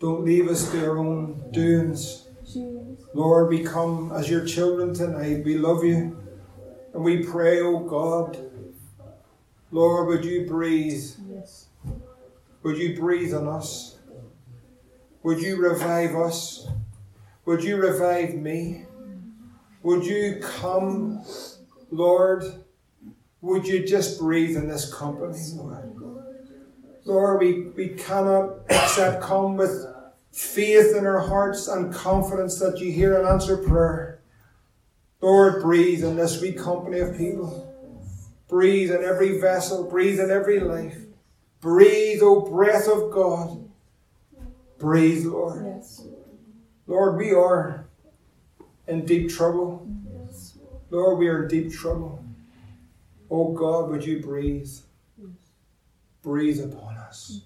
Don't 0.00 0.24
leave 0.24 0.48
us 0.48 0.70
to 0.72 0.84
our 0.84 0.98
own 0.98 1.50
doings. 1.52 2.26
Lord, 3.14 3.48
we 3.48 3.62
come 3.62 4.12
as 4.12 4.28
your 4.28 4.44
children 4.44 4.92
tonight. 4.92 5.44
We 5.44 5.56
love 5.56 5.84
you. 5.84 6.18
And 6.92 7.02
we 7.02 7.24
pray, 7.24 7.60
oh 7.60 7.80
God, 7.80 8.43
Lord, 9.74 10.06
would 10.06 10.24
you 10.24 10.46
breathe? 10.46 11.02
Yes. 11.28 11.66
Would 12.62 12.78
you 12.78 12.96
breathe 12.96 13.34
on 13.34 13.48
us? 13.48 13.98
Would 15.24 15.42
you 15.42 15.56
revive 15.56 16.14
us? 16.14 16.68
Would 17.44 17.64
you 17.64 17.76
revive 17.76 18.36
me? 18.36 18.84
Would 19.82 20.06
you 20.06 20.38
come, 20.40 21.24
Lord? 21.90 22.44
Would 23.40 23.66
you 23.66 23.84
just 23.84 24.20
breathe 24.20 24.56
in 24.56 24.68
this 24.68 24.94
company, 24.94 25.40
Lord? 25.54 25.92
Lord, 27.04 27.40
we, 27.40 27.62
we 27.70 27.88
cannot 27.88 28.58
except 28.70 29.24
come 29.24 29.56
with 29.56 29.88
faith 30.30 30.94
in 30.96 31.04
our 31.04 31.18
hearts 31.18 31.66
and 31.66 31.92
confidence 31.92 32.60
that 32.60 32.78
you 32.78 32.92
hear 32.92 33.18
and 33.18 33.26
answer 33.26 33.56
prayer. 33.56 34.20
Lord, 35.20 35.62
breathe 35.62 36.04
in 36.04 36.14
this 36.14 36.40
wee 36.40 36.52
company 36.52 37.00
of 37.00 37.18
people. 37.18 37.73
Breathe 38.54 38.92
in 38.92 39.02
every 39.02 39.40
vessel, 39.40 39.82
breathe 39.82 40.20
in 40.20 40.30
every 40.30 40.60
life. 40.60 40.96
Breathe, 41.60 42.20
O 42.22 42.42
breath 42.42 42.86
of 42.86 43.10
God. 43.10 43.68
Breathe, 44.78 45.26
Lord. 45.26 45.64
Yes. 45.66 46.06
Lord, 46.86 47.16
we 47.16 47.32
are 47.32 47.88
in 48.86 49.04
deep 49.06 49.28
trouble. 49.28 49.88
Yes. 50.24 50.56
Lord, 50.90 51.18
we 51.18 51.26
are 51.26 51.42
in 51.42 51.48
deep 51.48 51.72
trouble. 51.72 52.24
Oh 53.28 53.50
God, 53.50 53.90
would 53.90 54.06
you 54.06 54.22
breathe? 54.22 54.70
Breathe 56.22 56.60
upon 56.60 56.96
us. 56.96 57.40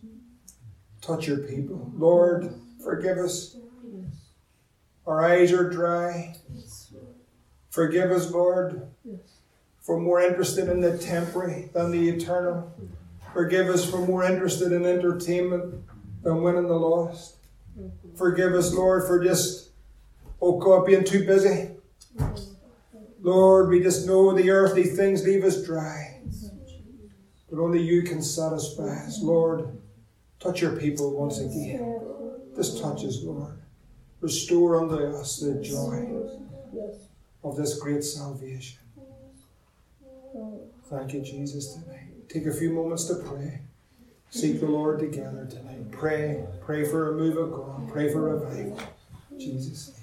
Touch 1.00 1.26
your 1.26 1.38
people. 1.38 1.90
Lord, 1.96 2.52
forgive 2.84 3.16
us. 3.16 3.56
Our 5.06 5.24
eyes 5.24 5.52
are 5.52 5.70
dry. 5.70 6.36
Forgive 7.70 8.10
us, 8.10 8.30
Lord, 8.30 8.90
for 9.88 9.98
more 9.98 10.20
interested 10.20 10.68
in 10.68 10.82
the 10.82 10.98
temporary 10.98 11.70
than 11.72 11.90
the 11.90 12.10
eternal. 12.10 12.70
Forgive 13.32 13.68
us 13.68 13.90
for 13.90 13.96
more 14.06 14.22
interested 14.22 14.70
in 14.70 14.84
entertainment 14.84 15.82
than 16.22 16.42
winning 16.42 16.68
the 16.68 16.74
lost. 16.74 17.36
Forgive 18.14 18.52
us, 18.52 18.74
Lord, 18.74 19.06
for 19.06 19.24
just, 19.24 19.70
oh 20.42 20.58
God, 20.58 20.84
being 20.84 21.04
too 21.04 21.24
busy. 21.24 21.70
Lord, 23.22 23.70
we 23.70 23.82
just 23.82 24.06
know 24.06 24.36
the 24.36 24.50
earthly 24.50 24.84
things 24.84 25.24
leave 25.24 25.42
us 25.42 25.64
dry. 25.64 26.20
But 27.50 27.58
only 27.58 27.80
you 27.80 28.02
can 28.02 28.20
satisfy 28.20 29.06
us. 29.06 29.22
Lord, 29.22 29.74
touch 30.38 30.60
your 30.60 30.76
people 30.76 31.18
once 31.18 31.38
again. 31.38 31.98
This 32.54 32.78
touch 32.78 33.06
us, 33.06 33.22
Lord. 33.22 33.58
Restore 34.20 34.82
unto 34.82 35.02
us 35.16 35.38
the 35.40 35.54
joy 35.62 36.28
of 37.42 37.56
this 37.56 37.78
great 37.78 38.04
salvation. 38.04 38.80
Thank 40.88 41.12
you, 41.12 41.20
Jesus, 41.20 41.74
tonight. 41.74 42.28
Take 42.28 42.46
a 42.46 42.52
few 42.52 42.70
moments 42.70 43.04
to 43.06 43.16
pray. 43.16 43.60
Seek 44.30 44.60
the 44.60 44.66
Lord 44.66 44.98
together 44.98 45.46
tonight. 45.50 45.90
Pray. 45.90 46.44
Pray 46.60 46.84
for 46.84 47.14
a 47.14 47.16
move 47.16 47.36
of 47.36 47.52
God. 47.52 47.88
Pray 47.90 48.12
for 48.12 48.34
revival. 48.34 48.78
Jesus. 49.38 49.97